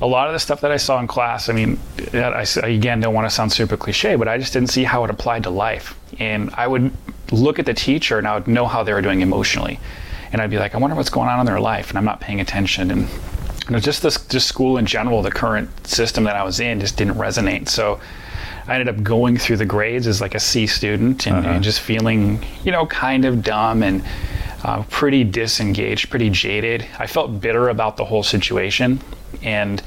a 0.00 0.06
lot 0.06 0.28
of 0.28 0.32
the 0.32 0.38
stuff 0.38 0.60
that 0.60 0.70
I 0.70 0.76
saw 0.76 1.00
in 1.00 1.06
class, 1.06 1.48
I 1.48 1.52
mean, 1.52 1.78
I, 2.12 2.46
again 2.62 3.00
don't 3.00 3.14
want 3.14 3.28
to 3.28 3.34
sound 3.34 3.52
super 3.52 3.76
cliche, 3.76 4.16
but 4.16 4.28
I 4.28 4.38
just 4.38 4.52
didn't 4.52 4.70
see 4.70 4.84
how 4.84 5.04
it 5.04 5.10
applied 5.10 5.44
to 5.44 5.50
life. 5.50 5.98
And 6.18 6.50
I 6.54 6.66
would 6.66 6.92
look 7.32 7.58
at 7.58 7.66
the 7.66 7.74
teacher 7.74 8.18
and 8.18 8.26
I 8.26 8.34
would 8.34 8.46
know 8.46 8.66
how 8.66 8.82
they 8.82 8.92
were 8.92 9.02
doing 9.02 9.22
emotionally. 9.22 9.80
And 10.30 10.40
I'd 10.42 10.50
be 10.50 10.58
like, 10.58 10.74
I 10.74 10.78
wonder 10.78 10.94
what's 10.94 11.10
going 11.10 11.28
on 11.28 11.40
in 11.40 11.46
their 11.46 11.60
life. 11.60 11.88
And 11.88 11.98
I'm 11.98 12.04
not 12.04 12.20
paying 12.20 12.40
attention. 12.40 12.90
And 12.90 13.08
you 13.66 13.72
know, 13.72 13.80
just 13.80 14.02
this, 14.02 14.24
just 14.26 14.46
school 14.46 14.76
in 14.76 14.86
general, 14.86 15.22
the 15.22 15.30
current 15.30 15.86
system 15.86 16.24
that 16.24 16.36
I 16.36 16.44
was 16.44 16.60
in 16.60 16.80
just 16.80 16.96
didn't 16.96 17.14
resonate. 17.14 17.68
So 17.68 18.00
I 18.66 18.74
ended 18.74 18.94
up 18.94 19.02
going 19.02 19.36
through 19.36 19.56
the 19.56 19.66
grades 19.66 20.06
as 20.06 20.20
like 20.20 20.34
a 20.34 20.40
C 20.40 20.66
student 20.66 21.26
and, 21.26 21.36
uh-huh. 21.36 21.48
and 21.48 21.64
just 21.64 21.80
feeling, 21.80 22.44
you 22.64 22.72
know, 22.72 22.86
kind 22.86 23.24
of 23.24 23.42
dumb 23.42 23.82
and 23.82 24.04
uh, 24.64 24.82
pretty 24.84 25.24
disengaged, 25.24 26.10
pretty 26.10 26.30
jaded. 26.30 26.86
I 26.98 27.06
felt 27.06 27.40
bitter 27.40 27.68
about 27.68 27.96
the 27.96 28.04
whole 28.04 28.22
situation. 28.22 29.00
And 29.42 29.82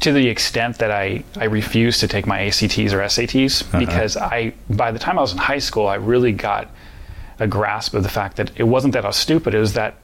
to 0.00 0.12
the 0.12 0.28
extent 0.28 0.78
that 0.78 0.90
I, 0.90 1.24
I 1.36 1.44
refused 1.44 2.00
to 2.00 2.08
take 2.08 2.26
my 2.26 2.40
ACTs 2.40 2.92
or 2.92 3.00
SATs 3.00 3.62
uh-huh. 3.62 3.78
because 3.78 4.16
I 4.16 4.54
by 4.70 4.92
the 4.92 4.98
time 4.98 5.18
I 5.18 5.22
was 5.22 5.32
in 5.32 5.38
high 5.38 5.58
school 5.58 5.86
I 5.86 5.96
really 5.96 6.32
got 6.32 6.70
a 7.40 7.46
grasp 7.46 7.94
of 7.94 8.02
the 8.02 8.08
fact 8.08 8.36
that 8.36 8.50
it 8.56 8.64
wasn't 8.64 8.92
that 8.94 9.04
I 9.04 9.08
was 9.08 9.16
stupid 9.16 9.54
it 9.54 9.58
was 9.58 9.72
that 9.74 9.96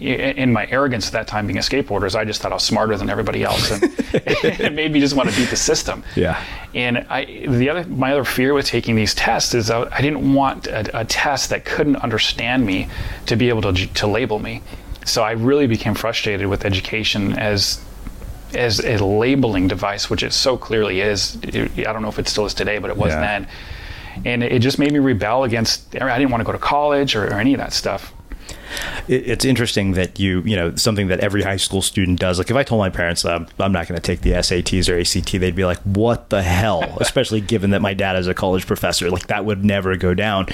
in 0.00 0.52
my 0.52 0.66
arrogance 0.68 1.06
at 1.06 1.12
that 1.12 1.28
time 1.28 1.46
being 1.46 1.58
a 1.58 1.60
skateboarder 1.60 2.06
is 2.06 2.16
I 2.16 2.24
just 2.24 2.40
thought 2.40 2.50
I 2.50 2.54
was 2.54 2.62
smarter 2.62 2.96
than 2.96 3.10
everybody 3.10 3.44
else 3.44 3.70
and 3.70 3.84
it 4.14 4.72
made 4.72 4.90
me 4.90 5.00
just 5.00 5.14
want 5.14 5.28
to 5.28 5.36
beat 5.36 5.50
the 5.50 5.56
system 5.56 6.02
yeah 6.16 6.42
and 6.74 6.98
I 7.10 7.44
the 7.46 7.68
other 7.68 7.84
my 7.84 8.12
other 8.12 8.24
fear 8.24 8.54
with 8.54 8.66
taking 8.66 8.96
these 8.96 9.14
tests 9.14 9.54
is 9.54 9.70
I, 9.70 9.82
I 9.92 10.00
didn't 10.00 10.32
want 10.32 10.66
a, 10.66 11.00
a, 11.00 11.04
test 11.04 11.50
that 11.50 11.66
couldn't 11.66 11.96
understand 11.96 12.64
me 12.64 12.88
to 13.26 13.36
be 13.36 13.50
able 13.50 13.60
to 13.60 13.86
to 13.86 14.06
label 14.06 14.38
me 14.38 14.62
so 15.04 15.22
I 15.22 15.32
really 15.32 15.66
became 15.66 15.94
frustrated 15.94 16.46
with 16.46 16.64
education 16.64 17.38
as 17.38 17.84
as 18.54 18.80
a 18.80 18.98
labeling 18.98 19.68
device, 19.68 20.10
which 20.10 20.24
it 20.24 20.32
so 20.32 20.56
clearly 20.56 21.00
is. 21.00 21.36
I 21.44 21.92
don't 21.92 22.02
know 22.02 22.08
if 22.08 22.18
it 22.18 22.26
still 22.26 22.46
is 22.46 22.52
today, 22.52 22.78
but 22.78 22.90
it 22.90 22.96
was 22.96 23.12
yeah. 23.12 23.20
then. 23.20 23.48
And 24.24 24.42
it 24.42 24.58
just 24.58 24.78
made 24.78 24.92
me 24.92 24.98
rebel 24.98 25.44
against. 25.44 25.94
I 25.94 26.18
didn't 26.18 26.32
want 26.32 26.40
to 26.40 26.44
go 26.44 26.50
to 26.50 26.58
college 26.58 27.14
or, 27.14 27.26
or 27.26 27.34
any 27.34 27.54
of 27.54 27.58
that 27.58 27.72
stuff 27.72 28.12
it's 29.08 29.44
interesting 29.44 29.92
that 29.92 30.18
you, 30.18 30.42
you 30.42 30.56
know, 30.56 30.74
something 30.76 31.08
that 31.08 31.20
every 31.20 31.42
high 31.42 31.56
school 31.56 31.82
student 31.82 32.20
does. 32.20 32.38
Like 32.38 32.50
if 32.50 32.56
I 32.56 32.62
told 32.62 32.78
my 32.80 32.90
parents 32.90 33.22
that 33.22 33.34
I'm, 33.34 33.46
I'm 33.58 33.72
not 33.72 33.88
going 33.88 34.00
to 34.00 34.02
take 34.02 34.20
the 34.20 34.32
SATs 34.32 34.88
or 34.88 34.98
ACT, 34.98 35.32
they'd 35.32 35.56
be 35.56 35.64
like, 35.64 35.78
"What 35.78 36.30
the 36.30 36.42
hell?" 36.42 36.96
Especially 37.00 37.40
given 37.40 37.70
that 37.70 37.82
my 37.82 37.94
dad 37.94 38.16
is 38.16 38.26
a 38.26 38.34
college 38.34 38.66
professor, 38.66 39.10
like 39.10 39.26
that 39.28 39.44
would 39.44 39.64
never 39.64 39.96
go 39.96 40.14
down. 40.14 40.46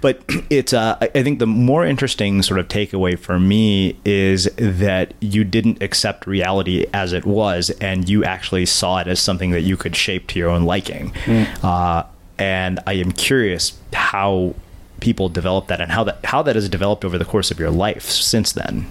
But 0.00 0.22
it's, 0.50 0.72
uh, 0.72 0.96
I 1.00 1.22
think, 1.22 1.38
the 1.38 1.46
more 1.46 1.84
interesting 1.84 2.42
sort 2.42 2.60
of 2.60 2.68
takeaway 2.68 3.18
for 3.18 3.38
me 3.38 3.98
is 4.04 4.44
that 4.56 5.14
you 5.20 5.44
didn't 5.44 5.82
accept 5.82 6.26
reality 6.26 6.86
as 6.92 7.12
it 7.12 7.24
was, 7.24 7.70
and 7.80 8.08
you 8.08 8.24
actually 8.24 8.66
saw 8.66 8.98
it 8.98 9.06
as 9.06 9.20
something 9.20 9.50
that 9.50 9.62
you 9.62 9.76
could 9.76 9.96
shape 9.96 10.26
to 10.28 10.38
your 10.38 10.50
own 10.50 10.64
liking. 10.64 11.10
Mm. 11.24 11.64
Uh, 11.64 12.04
and 12.38 12.78
I 12.86 12.94
am 12.94 13.12
curious 13.12 13.76
how 13.92 14.54
people 15.00 15.28
develop 15.28 15.68
that 15.68 15.80
and 15.80 15.92
how 15.92 16.04
that 16.04 16.24
how 16.24 16.42
that 16.42 16.56
has 16.56 16.68
developed 16.68 17.04
over 17.04 17.18
the 17.18 17.24
course 17.24 17.50
of 17.50 17.58
your 17.58 17.70
life 17.70 18.04
since 18.10 18.52
then. 18.52 18.86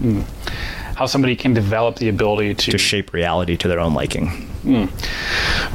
Mm. 0.00 0.24
How 0.96 1.06
somebody 1.06 1.34
can 1.34 1.54
develop 1.54 1.96
the 1.96 2.08
ability 2.08 2.54
to 2.54 2.70
to 2.72 2.78
shape 2.78 3.12
reality 3.12 3.56
to 3.56 3.68
their 3.68 3.80
own 3.80 3.94
liking. 3.94 4.28
Mm. 4.64 4.88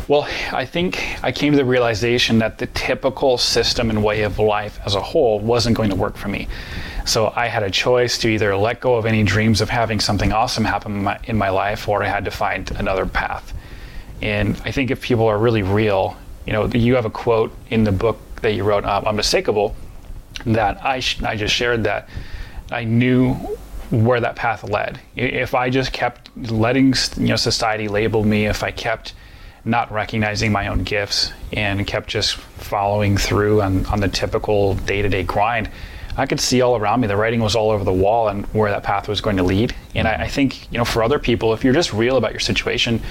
Well, 0.07 0.27
I 0.51 0.65
think 0.65 1.23
I 1.23 1.31
came 1.31 1.53
to 1.53 1.57
the 1.57 1.65
realization 1.65 2.39
that 2.39 2.57
the 2.57 2.65
typical 2.67 3.37
system 3.37 3.89
and 3.89 4.03
way 4.03 4.23
of 4.23 4.39
life 4.39 4.79
as 4.85 4.95
a 4.95 5.01
whole 5.01 5.39
wasn't 5.39 5.77
going 5.77 5.89
to 5.89 5.95
work 5.95 6.17
for 6.17 6.27
me. 6.27 6.47
So 7.05 7.31
I 7.35 7.47
had 7.47 7.63
a 7.63 7.69
choice 7.69 8.17
to 8.19 8.27
either 8.27 8.55
let 8.55 8.81
go 8.81 8.95
of 8.95 9.05
any 9.05 9.23
dreams 9.23 9.61
of 9.61 9.69
having 9.69 9.99
something 9.99 10.31
awesome 10.31 10.65
happen 10.65 10.93
in 10.93 11.03
my, 11.03 11.19
in 11.25 11.37
my 11.37 11.49
life, 11.49 11.87
or 11.87 12.03
I 12.03 12.07
had 12.07 12.25
to 12.25 12.31
find 12.31 12.69
another 12.71 13.05
path. 13.05 13.53
And 14.21 14.59
I 14.65 14.71
think 14.71 14.91
if 14.91 15.01
people 15.01 15.27
are 15.27 15.37
really 15.37 15.63
real, 15.63 16.17
you 16.45 16.53
know, 16.53 16.65
you 16.67 16.95
have 16.95 17.05
a 17.05 17.09
quote 17.09 17.55
in 17.69 17.83
the 17.83 17.91
book 17.91 18.19
that 18.41 18.53
you 18.53 18.63
wrote, 18.63 18.85
uh, 18.85 19.01
Unmistakable, 19.05 19.75
that 20.45 20.83
I, 20.83 20.99
sh- 20.99 21.21
I 21.23 21.35
just 21.35 21.53
shared 21.53 21.83
that 21.83 22.07
I 22.71 22.83
knew 22.83 23.33
where 23.89 24.19
that 24.19 24.35
path 24.35 24.63
led. 24.69 24.99
If 25.15 25.55
I 25.55 25.69
just 25.69 25.91
kept 25.91 26.29
letting 26.51 26.93
you 27.17 27.27
know 27.27 27.35
society 27.35 27.87
label 27.87 28.23
me, 28.23 28.45
if 28.45 28.63
I 28.63 28.71
kept 28.71 29.13
not 29.65 29.91
recognizing 29.91 30.51
my 30.51 30.67
own 30.67 30.83
gifts 30.83 31.33
and 31.51 31.85
kept 31.85 32.07
just 32.07 32.35
following 32.35 33.17
through 33.17 33.61
on, 33.61 33.85
on 33.87 33.99
the 33.99 34.07
typical 34.07 34.75
day-to-day 34.75 35.23
grind, 35.23 35.69
I 36.17 36.25
could 36.25 36.39
see 36.39 36.61
all 36.61 36.75
around 36.75 37.01
me. 37.01 37.07
The 37.07 37.17
writing 37.17 37.39
was 37.39 37.55
all 37.55 37.71
over 37.71 37.83
the 37.83 37.93
wall 37.93 38.27
and 38.27 38.45
where 38.47 38.71
that 38.71 38.83
path 38.83 39.07
was 39.07 39.21
going 39.21 39.37
to 39.37 39.43
lead. 39.43 39.75
And 39.95 40.07
I, 40.07 40.23
I 40.23 40.27
think, 40.27 40.71
you 40.71 40.77
know, 40.77 40.85
for 40.85 41.01
other 41.01 41.19
people, 41.19 41.53
if 41.53 41.63
you're 41.63 41.73
just 41.73 41.93
real 41.93 42.17
about 42.17 42.31
your 42.31 42.39
situation 42.39 43.01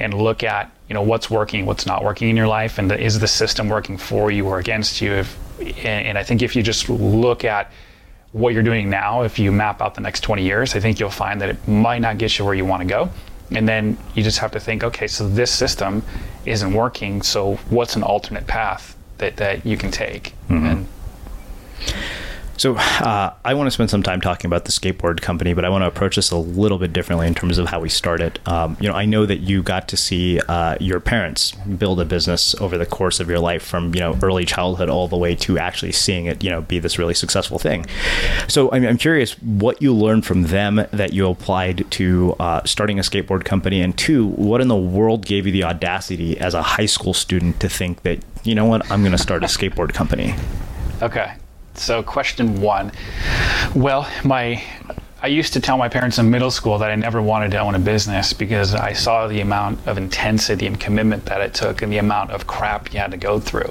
and 0.00 0.14
look 0.14 0.42
at 0.42 0.70
you 0.88 0.94
know 0.94 1.02
what's 1.02 1.30
working, 1.30 1.66
what's 1.66 1.86
not 1.86 2.02
working 2.02 2.28
in 2.28 2.36
your 2.36 2.48
life, 2.48 2.78
and 2.78 2.90
the, 2.90 3.00
is 3.00 3.20
the 3.20 3.28
system 3.28 3.68
working 3.68 3.96
for 3.96 4.30
you 4.30 4.46
or 4.46 4.58
against 4.58 5.00
you? 5.00 5.12
If, 5.12 5.38
and, 5.60 6.06
and 6.06 6.18
I 6.18 6.24
think 6.24 6.42
if 6.42 6.56
you 6.56 6.62
just 6.62 6.88
look 6.88 7.44
at 7.44 7.70
what 8.32 8.54
you're 8.54 8.62
doing 8.62 8.90
now, 8.90 9.22
if 9.22 9.38
you 9.38 9.52
map 9.52 9.80
out 9.80 9.94
the 9.94 10.00
next 10.00 10.20
20 10.22 10.42
years, 10.42 10.74
I 10.74 10.80
think 10.80 10.98
you'll 10.98 11.10
find 11.10 11.40
that 11.40 11.48
it 11.48 11.68
might 11.68 12.00
not 12.00 12.18
get 12.18 12.38
you 12.38 12.44
where 12.44 12.54
you 12.54 12.64
want 12.64 12.82
to 12.82 12.88
go. 12.88 13.10
And 13.50 13.68
then 13.68 13.98
you 14.14 14.22
just 14.22 14.38
have 14.38 14.52
to 14.52 14.60
think, 14.60 14.84
okay, 14.84 15.08
so 15.08 15.28
this 15.28 15.50
system 15.50 16.04
isn't 16.46 16.72
working. 16.72 17.22
So 17.22 17.56
what's 17.68 17.96
an 17.96 18.04
alternate 18.04 18.46
path 18.46 18.96
that, 19.18 19.36
that 19.38 19.66
you 19.66 19.76
can 19.76 19.90
take? 19.90 20.34
Mm-hmm. 20.48 20.66
And 20.66 20.86
so 22.60 22.76
uh, 22.76 23.32
I 23.42 23.54
want 23.54 23.68
to 23.68 23.70
spend 23.70 23.88
some 23.88 24.02
time 24.02 24.20
talking 24.20 24.46
about 24.46 24.66
the 24.66 24.70
skateboard 24.70 25.22
company, 25.22 25.54
but 25.54 25.64
I 25.64 25.70
want 25.70 25.80
to 25.80 25.86
approach 25.86 26.16
this 26.16 26.30
a 26.30 26.36
little 26.36 26.76
bit 26.76 26.92
differently 26.92 27.26
in 27.26 27.34
terms 27.34 27.56
of 27.56 27.68
how 27.68 27.80
we 27.80 27.88
started. 27.88 28.38
Um, 28.44 28.76
you 28.78 28.86
know, 28.86 28.94
I 28.94 29.06
know 29.06 29.24
that 29.24 29.38
you 29.38 29.62
got 29.62 29.88
to 29.88 29.96
see 29.96 30.40
uh, 30.40 30.76
your 30.78 31.00
parents 31.00 31.52
build 31.52 32.00
a 32.00 32.04
business 32.04 32.54
over 32.56 32.76
the 32.76 32.84
course 32.84 33.18
of 33.18 33.30
your 33.30 33.38
life, 33.38 33.62
from 33.62 33.94
you 33.94 34.00
know 34.00 34.18
early 34.22 34.44
childhood 34.44 34.90
all 34.90 35.08
the 35.08 35.16
way 35.16 35.34
to 35.36 35.58
actually 35.58 35.92
seeing 35.92 36.26
it, 36.26 36.44
you 36.44 36.50
know, 36.50 36.60
be 36.60 36.78
this 36.78 36.98
really 36.98 37.14
successful 37.14 37.58
thing. 37.58 37.86
So 38.46 38.70
I'm, 38.72 38.84
I'm 38.84 38.98
curious 38.98 39.32
what 39.40 39.80
you 39.80 39.94
learned 39.94 40.26
from 40.26 40.42
them 40.42 40.86
that 40.90 41.14
you 41.14 41.28
applied 41.28 41.90
to 41.92 42.36
uh, 42.38 42.62
starting 42.64 42.98
a 42.98 43.02
skateboard 43.02 43.46
company, 43.46 43.80
and 43.80 43.96
two, 43.96 44.26
what 44.26 44.60
in 44.60 44.68
the 44.68 44.76
world 44.76 45.24
gave 45.24 45.46
you 45.46 45.52
the 45.52 45.64
audacity 45.64 46.38
as 46.38 46.52
a 46.52 46.60
high 46.60 46.84
school 46.84 47.14
student 47.14 47.58
to 47.60 47.70
think 47.70 48.02
that 48.02 48.22
you 48.44 48.54
know 48.54 48.66
what, 48.66 48.90
I'm 48.90 49.00
going 49.00 49.12
to 49.12 49.18
start 49.18 49.42
a 49.44 49.46
skateboard 49.46 49.94
company. 49.94 50.34
Okay. 51.00 51.32
So, 51.74 52.02
question 52.02 52.60
one. 52.60 52.92
Well, 53.74 54.08
my 54.24 54.62
I 55.22 55.26
used 55.26 55.52
to 55.52 55.60
tell 55.60 55.76
my 55.76 55.90
parents 55.90 56.18
in 56.18 56.30
middle 56.30 56.50
school 56.50 56.78
that 56.78 56.90
I 56.90 56.94
never 56.94 57.20
wanted 57.20 57.50
to 57.50 57.58
own 57.58 57.74
a 57.74 57.78
business 57.78 58.32
because 58.32 58.74
I 58.74 58.94
saw 58.94 59.26
the 59.26 59.40
amount 59.40 59.86
of 59.86 59.98
intensity 59.98 60.66
and 60.66 60.80
commitment 60.80 61.26
that 61.26 61.42
it 61.42 61.52
took 61.52 61.82
and 61.82 61.92
the 61.92 61.98
amount 61.98 62.30
of 62.30 62.46
crap 62.46 62.94
you 62.94 63.00
had 63.00 63.10
to 63.10 63.18
go 63.18 63.38
through. 63.38 63.70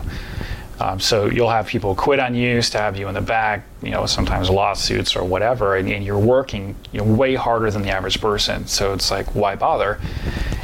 Um, 0.79 0.99
so 0.99 1.25
you'll 1.25 1.49
have 1.49 1.65
people 1.65 1.95
quit 1.95 2.19
on 2.19 2.35
you, 2.35 2.61
stab 2.61 2.95
you 2.95 3.07
in 3.07 3.15
the 3.15 3.21
back, 3.21 3.63
you 3.81 3.89
know, 3.89 4.05
sometimes 4.05 4.49
lawsuits 4.49 5.15
or 5.15 5.23
whatever, 5.23 5.75
and, 5.75 5.91
and, 5.91 6.05
you're 6.05 6.19
working 6.19 6.75
you 6.91 6.99
know, 7.01 7.15
way 7.15 7.35
harder 7.35 7.69
than 7.69 7.81
the 7.81 7.89
average 7.89 8.21
person. 8.21 8.65
So 8.67 8.93
it's 8.93 9.11
like, 9.11 9.35
why 9.35 9.55
bother? 9.55 9.99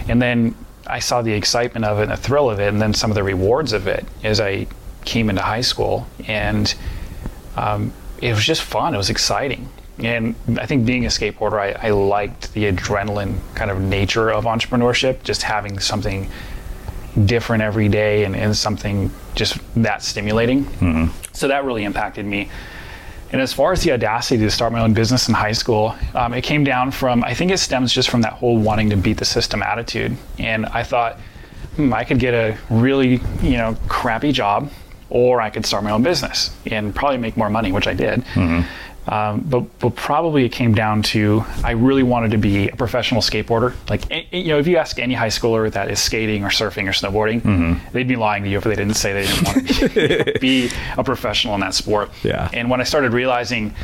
And 0.07 0.21
then 0.21 0.55
I 0.87 0.99
saw 0.99 1.21
the 1.21 1.33
excitement 1.33 1.83
of 1.83 1.99
it 1.99 2.03
and 2.03 2.11
the 2.11 2.17
thrill 2.17 2.49
of 2.49 2.59
it, 2.59 2.69
and 2.69 2.81
then 2.81 2.93
some 2.93 3.11
of 3.11 3.15
the 3.15 3.23
rewards 3.23 3.73
of 3.73 3.87
it 3.87 4.05
as 4.23 4.39
I 4.39 4.67
came 5.03 5.29
into 5.29 5.41
high 5.41 5.61
school. 5.61 6.07
And 6.27 6.73
um, 7.55 7.93
it 8.21 8.33
was 8.33 8.45
just 8.45 8.61
fun. 8.61 8.93
It 8.93 8.97
was 8.97 9.09
exciting. 9.09 9.69
And 9.99 10.35
I 10.59 10.65
think 10.65 10.85
being 10.85 11.05
a 11.05 11.09
skateboarder, 11.09 11.59
I, 11.59 11.87
I, 11.87 11.91
liked 11.91 12.53
the 12.53 12.69
adrenaline 12.71 13.39
kind 13.55 13.71
of 13.71 13.79
nature 13.79 14.29
of 14.29 14.43
entrepreneurship, 14.43 15.23
just 15.23 15.41
having 15.41 15.79
something 15.79 16.29
different 17.23 17.63
every 17.63 17.87
day 17.87 18.25
and, 18.25 18.35
and 18.35 18.55
something 18.57 19.09
just 19.35 19.57
that 19.81 20.03
stimulating. 20.03 20.65
Mm-hmm. 20.65 21.05
So 21.31 21.47
that 21.47 21.63
really 21.63 21.85
impacted 21.85 22.25
me. 22.25 22.49
And 23.31 23.41
as 23.41 23.53
far 23.53 23.71
as 23.71 23.83
the 23.83 23.93
audacity 23.93 24.43
to 24.43 24.51
start 24.51 24.73
my 24.73 24.81
own 24.81 24.93
business 24.93 25.29
in 25.29 25.33
high 25.33 25.53
school, 25.53 25.95
um, 26.13 26.33
it 26.33 26.41
came 26.41 26.65
down 26.65 26.91
from, 26.91 27.23
I 27.23 27.33
think 27.33 27.51
it 27.51 27.57
stems 27.57 27.93
just 27.93 28.09
from 28.09 28.21
that 28.21 28.33
whole 28.33 28.57
wanting 28.57 28.89
to 28.89 28.97
beat 28.97 29.17
the 29.17 29.25
system 29.25 29.63
attitude. 29.63 30.15
And 30.39 30.65
I 30.67 30.83
thought, 30.83 31.19
hmm, 31.77 31.93
I 31.93 32.03
could 32.03 32.19
get 32.19 32.33
a 32.33 32.57
really, 32.69 33.21
you 33.41 33.57
know, 33.57 33.77
crappy 33.87 34.33
job 34.33 34.69
or 35.09 35.41
I 35.41 35.49
could 35.49 35.65
start 35.65 35.83
my 35.83 35.91
own 35.91 36.03
business 36.03 36.55
and 36.65 36.93
probably 36.93 37.17
make 37.17 37.37
more 37.37 37.49
money, 37.49 37.71
which 37.71 37.87
I 37.87 37.93
did. 37.93 38.21
Mm-hmm. 38.33 38.67
Um, 39.07 39.41
but, 39.41 39.79
but 39.79 39.95
probably 39.95 40.45
it 40.45 40.51
came 40.51 40.73
down 40.73 41.03
to 41.03 41.45
I 41.63 41.71
really 41.71 42.01
wanted 42.01 42.31
to 42.31 42.37
be 42.37 42.69
a 42.69 42.75
professional 42.75 43.21
skateboarder. 43.21 43.75
Like 43.87 44.33
you 44.33 44.47
know, 44.47 44.57
if 44.57 44.67
you 44.67 44.77
ask 44.77 44.97
any 44.97 45.13
high 45.13 45.27
schooler 45.27 45.71
that 45.71 45.91
is 45.91 45.99
skating 45.99 46.43
or 46.43 46.49
surfing 46.49 46.87
or 46.87 46.91
snowboarding, 46.91 47.41
mm-hmm. 47.41 47.91
they'd 47.93 48.07
be 48.07 48.15
lying 48.15 48.43
to 48.43 48.49
you 48.49 48.57
if 48.57 48.63
they 48.63 48.75
didn't 48.75 48.95
say 48.95 49.13
they 49.13 49.27
didn't 49.27 49.45
want 49.45 49.67
to 49.67 50.33
be, 50.33 50.39
be 50.67 50.71
a 50.97 51.03
professional 51.03 51.53
in 51.53 51.61
that 51.61 51.75
sport. 51.75 52.09
Yeah. 52.23 52.49
And 52.51 52.69
when 52.69 52.81
I 52.81 52.83
started 52.83 53.13
realizing 53.13 53.75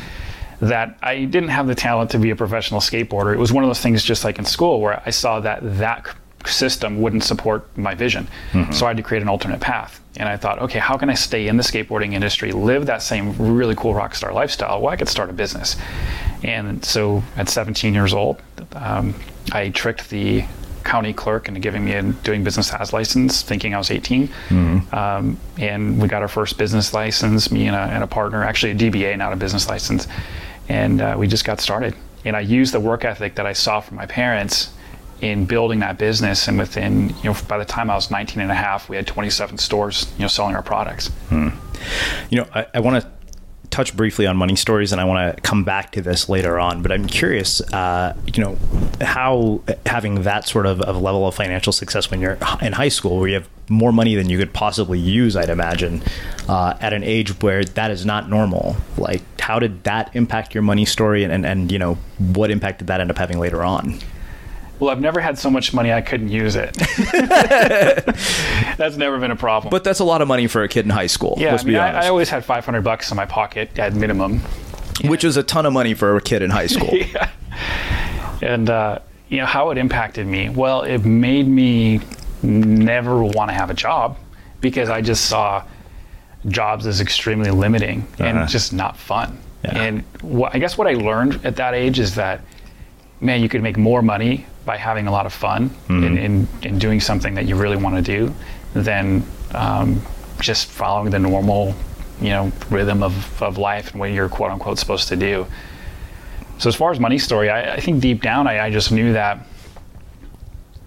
that 0.60 0.96
I 1.02 1.24
didn't 1.24 1.50
have 1.50 1.66
the 1.68 1.74
talent 1.74 2.10
to 2.12 2.18
be 2.18 2.30
a 2.30 2.36
professional 2.36 2.80
skateboarder, 2.80 3.32
it 3.32 3.38
was 3.38 3.52
one 3.52 3.62
of 3.62 3.68
those 3.68 3.80
things 3.80 4.02
just 4.02 4.24
like 4.24 4.38
in 4.40 4.44
school 4.44 4.80
where 4.80 5.02
I 5.06 5.10
saw 5.10 5.38
that 5.40 5.60
that 5.78 6.04
system 6.48 7.00
wouldn't 7.00 7.24
support 7.24 7.66
my 7.76 7.94
vision. 7.94 8.28
Mm-hmm. 8.52 8.72
So 8.72 8.86
I 8.86 8.90
had 8.90 8.96
to 8.96 9.02
create 9.02 9.22
an 9.22 9.28
alternate 9.28 9.60
path. 9.60 10.00
And 10.16 10.28
I 10.28 10.36
thought, 10.36 10.58
okay, 10.60 10.78
how 10.78 10.98
can 10.98 11.08
I 11.08 11.14
stay 11.14 11.48
in 11.48 11.56
the 11.56 11.62
skateboarding 11.62 12.12
industry, 12.12 12.52
live 12.52 12.86
that 12.86 13.02
same 13.02 13.36
really 13.38 13.74
cool 13.74 13.94
rock 13.94 14.14
star 14.14 14.32
lifestyle? 14.32 14.82
Well, 14.82 14.92
I 14.92 14.96
could 14.96 15.08
start 15.08 15.30
a 15.30 15.32
business. 15.32 15.76
And 16.42 16.84
so 16.84 17.22
at 17.36 17.48
17 17.48 17.94
years 17.94 18.12
old, 18.12 18.42
um, 18.74 19.14
I 19.52 19.70
tricked 19.70 20.10
the 20.10 20.44
county 20.84 21.12
clerk 21.12 21.48
into 21.48 21.60
giving 21.60 21.84
me 21.84 21.94
a 21.94 22.02
doing 22.02 22.44
business 22.44 22.72
as 22.74 22.92
license, 22.92 23.42
thinking 23.42 23.74
I 23.74 23.78
was 23.78 23.90
18. 23.90 24.28
Mm-hmm. 24.28 24.94
Um, 24.94 25.38
and 25.56 26.00
we 26.00 26.08
got 26.08 26.22
our 26.22 26.28
first 26.28 26.58
business 26.58 26.92
license, 26.92 27.50
me 27.50 27.66
and 27.66 27.76
a, 27.76 27.80
and 27.80 28.04
a, 28.04 28.06
partner, 28.06 28.44
actually 28.44 28.72
a 28.72 28.74
DBA, 28.74 29.16
not 29.16 29.32
a 29.32 29.36
business 29.36 29.68
license. 29.68 30.06
And 30.68 31.00
uh, 31.00 31.14
we 31.18 31.26
just 31.26 31.44
got 31.44 31.60
started. 31.60 31.94
And 32.24 32.36
I 32.36 32.40
used 32.40 32.74
the 32.74 32.80
work 32.80 33.04
ethic 33.04 33.36
that 33.36 33.46
I 33.46 33.52
saw 33.52 33.80
from 33.80 33.96
my 33.96 34.06
parents 34.06 34.70
in 35.22 35.46
building 35.46 35.78
that 35.78 35.98
business 35.98 36.48
and 36.48 36.58
within 36.58 37.08
you 37.08 37.24
know 37.24 37.36
by 37.48 37.56
the 37.56 37.64
time 37.64 37.88
i 37.88 37.94
was 37.94 38.10
19 38.10 38.42
and 38.42 38.50
a 38.50 38.54
half 38.54 38.88
we 38.88 38.96
had 38.96 39.06
27 39.06 39.56
stores 39.56 40.12
you 40.16 40.22
know 40.22 40.28
selling 40.28 40.54
our 40.54 40.62
products. 40.62 41.08
Hmm. 41.28 41.50
you 42.28 42.38
know 42.38 42.46
i, 42.54 42.66
I 42.74 42.80
want 42.80 43.02
to 43.02 43.10
touch 43.70 43.96
briefly 43.96 44.26
on 44.26 44.36
money 44.36 44.56
stories 44.56 44.92
and 44.92 45.00
i 45.00 45.04
want 45.04 45.34
to 45.34 45.40
come 45.40 45.64
back 45.64 45.92
to 45.92 46.02
this 46.02 46.28
later 46.28 46.58
on 46.58 46.82
but 46.82 46.92
i'm 46.92 47.06
curious 47.06 47.62
uh, 47.72 48.14
you 48.34 48.42
know 48.42 48.58
how 49.00 49.62
having 49.86 50.22
that 50.24 50.46
sort 50.46 50.66
of, 50.66 50.82
of 50.82 51.00
level 51.00 51.26
of 51.26 51.34
financial 51.34 51.72
success 51.72 52.10
when 52.10 52.20
you're 52.20 52.36
in 52.60 52.72
high 52.72 52.90
school 52.90 53.18
where 53.18 53.28
you 53.28 53.34
have 53.34 53.48
more 53.70 53.92
money 53.92 54.14
than 54.14 54.28
you 54.28 54.36
could 54.36 54.52
possibly 54.52 54.98
use 54.98 55.36
i'd 55.36 55.48
imagine 55.48 56.02
uh, 56.48 56.76
at 56.80 56.92
an 56.92 57.02
age 57.02 57.40
where 57.40 57.64
that 57.64 57.90
is 57.90 58.04
not 58.04 58.28
normal. 58.28 58.76
Like 58.98 59.22
how 59.40 59.58
did 59.58 59.84
that 59.84 60.14
impact 60.14 60.54
your 60.54 60.62
money 60.62 60.84
story 60.84 61.24
and, 61.24 61.32
and, 61.32 61.46
and 61.46 61.72
you 61.72 61.78
know 61.78 61.94
what 62.18 62.50
impact 62.50 62.78
did 62.78 62.88
that 62.88 63.00
end 63.00 63.10
up 63.10 63.18
having 63.18 63.38
later 63.38 63.62
on 63.62 63.98
well, 64.82 64.90
I've 64.90 65.00
never 65.00 65.20
had 65.20 65.38
so 65.38 65.48
much 65.48 65.72
money 65.72 65.92
I 65.92 66.00
couldn't 66.00 66.30
use 66.30 66.56
it. 66.56 66.72
that's 68.76 68.96
never 68.96 69.20
been 69.20 69.30
a 69.30 69.36
problem. 69.36 69.70
But 69.70 69.84
that's 69.84 70.00
a 70.00 70.04
lot 70.04 70.22
of 70.22 70.26
money 70.26 70.48
for 70.48 70.64
a 70.64 70.68
kid 70.68 70.84
in 70.84 70.90
high 70.90 71.06
school. 71.06 71.36
Yeah, 71.38 71.54
I, 71.54 71.62
mean, 71.62 71.76
I, 71.76 72.06
I, 72.06 72.08
always 72.08 72.28
had 72.28 72.44
500 72.44 72.82
bucks 72.82 73.12
in 73.12 73.16
my 73.16 73.24
pocket 73.24 73.78
at 73.78 73.94
minimum, 73.94 74.40
which 75.04 75.22
is 75.22 75.36
a 75.36 75.44
ton 75.44 75.66
of 75.66 75.72
money 75.72 75.94
for 75.94 76.16
a 76.16 76.20
kid 76.20 76.42
in 76.42 76.50
high 76.50 76.66
school. 76.66 76.88
yeah. 76.92 77.30
And 78.42 78.68
uh, 78.68 78.98
you 79.28 79.36
know 79.36 79.46
how 79.46 79.70
it 79.70 79.78
impacted 79.78 80.26
me. 80.26 80.48
Well, 80.48 80.82
it 80.82 81.04
made 81.04 81.46
me 81.46 82.00
never 82.42 83.22
want 83.22 83.50
to 83.50 83.54
have 83.54 83.70
a 83.70 83.74
job 83.74 84.18
because 84.60 84.90
I 84.90 85.00
just 85.00 85.26
saw 85.26 85.64
jobs 86.48 86.88
as 86.88 87.00
extremely 87.00 87.52
limiting 87.52 88.00
uh-huh. 88.14 88.24
and 88.24 88.48
just 88.48 88.72
not 88.72 88.96
fun. 88.96 89.38
Yeah. 89.62 89.80
And 89.80 90.04
I 90.52 90.58
guess 90.58 90.76
what 90.76 90.88
I 90.88 90.94
learned 90.94 91.46
at 91.46 91.54
that 91.54 91.74
age 91.74 92.00
is 92.00 92.16
that 92.16 92.40
man, 93.20 93.40
you 93.40 93.48
could 93.48 93.62
make 93.62 93.76
more 93.76 94.02
money 94.02 94.44
by 94.64 94.76
having 94.76 95.06
a 95.06 95.10
lot 95.10 95.26
of 95.26 95.32
fun 95.32 95.70
mm-hmm. 95.70 96.04
in, 96.04 96.18
in, 96.18 96.48
in, 96.62 96.78
doing 96.78 97.00
something 97.00 97.34
that 97.34 97.46
you 97.46 97.56
really 97.56 97.76
want 97.76 97.96
to 97.96 98.02
do 98.02 98.34
than 98.74 99.24
um, 99.54 100.00
just 100.40 100.66
following 100.66 101.10
the 101.10 101.18
normal, 101.18 101.74
you 102.20 102.30
know, 102.30 102.52
rhythm 102.70 103.02
of, 103.02 103.42
of 103.42 103.58
life 103.58 103.90
and 103.90 104.00
what 104.00 104.12
you're 104.12 104.28
quote 104.28 104.50
unquote 104.50 104.78
supposed 104.78 105.08
to 105.08 105.16
do. 105.16 105.46
So 106.58 106.68
as 106.68 106.76
far 106.76 106.92
as 106.92 107.00
money 107.00 107.18
story, 107.18 107.50
I, 107.50 107.74
I 107.74 107.80
think 107.80 108.00
deep 108.00 108.22
down 108.22 108.46
I, 108.46 108.66
I, 108.66 108.70
just 108.70 108.92
knew 108.92 109.12
that, 109.14 109.44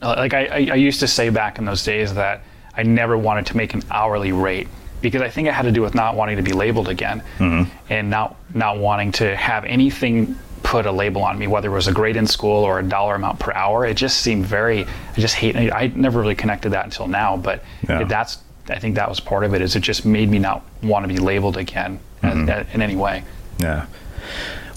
uh, 0.02 0.16
like 0.18 0.34
I, 0.34 0.46
I 0.46 0.76
used 0.76 1.02
to 1.02 1.08
say 1.08 1.30
back 1.30 1.60
in 1.60 1.66
those 1.66 1.84
days 1.84 2.14
that 2.14 2.44
I 2.76 2.84
never 2.84 3.18
wanted 3.18 3.46
to 3.48 3.58
make 3.58 3.74
an 3.74 3.84
hourly 3.92 4.32
rate 4.32 4.68
because 5.02 5.22
I 5.22 5.30
think 5.30 5.48
it 5.48 5.54
had 5.54 5.64
to 5.64 5.72
do 5.72 5.82
with 5.82 5.96
not 5.96 6.16
wanting 6.16 6.38
to 6.38 6.44
be 6.44 6.54
labeled 6.54 6.88
again 6.88 7.22
mm-hmm. 7.38 7.70
and 7.90 8.10
not 8.10 8.36
not 8.54 8.80
wanting 8.80 9.12
to 9.14 9.36
have 9.36 9.66
anything 9.66 10.38
put 10.66 10.88
a 10.88 10.92
label 10.92 11.24
on 11.24 11.38
me, 11.38 11.46
whether 11.46 11.70
it 11.70 11.74
was 11.74 11.88
a 11.88 11.92
grade 11.92 12.18
in 12.18 12.26
school 12.26 12.64
or 12.64 12.80
a 12.80 12.84
dollar 12.84 13.16
amount 13.16 13.40
per 13.40 13.54
hour. 13.54 13.86
It 13.86 13.96
just 13.96 14.22
seemed 14.22 14.46
very, 14.46 14.84
I 14.84 15.20
just 15.20 15.36
hate, 15.36 15.56
I 15.56 15.92
never 15.96 16.20
really 16.20 16.36
connected 16.36 16.72
that 16.72 16.86
until 16.86 17.08
now, 17.08 17.38
but 17.38 17.64
yeah. 17.88 18.04
that's, 18.04 18.40
I 18.68 18.80
think 18.80 18.96
that 18.96 19.08
was 19.08 19.20
part 19.20 19.44
of 19.44 19.54
it 19.54 19.62
is 19.62 19.76
it 19.76 19.82
just 19.82 20.06
made 20.06 20.28
me 20.28 20.40
not 20.40 20.64
want 20.82 21.04
to 21.04 21.08
be 21.08 21.18
labeled 21.18 21.56
again 21.56 22.00
mm-hmm. 22.24 22.50
as, 22.50 22.66
in 22.74 22.82
any 22.82 22.96
way. 22.96 23.24
Yeah. 23.60 23.86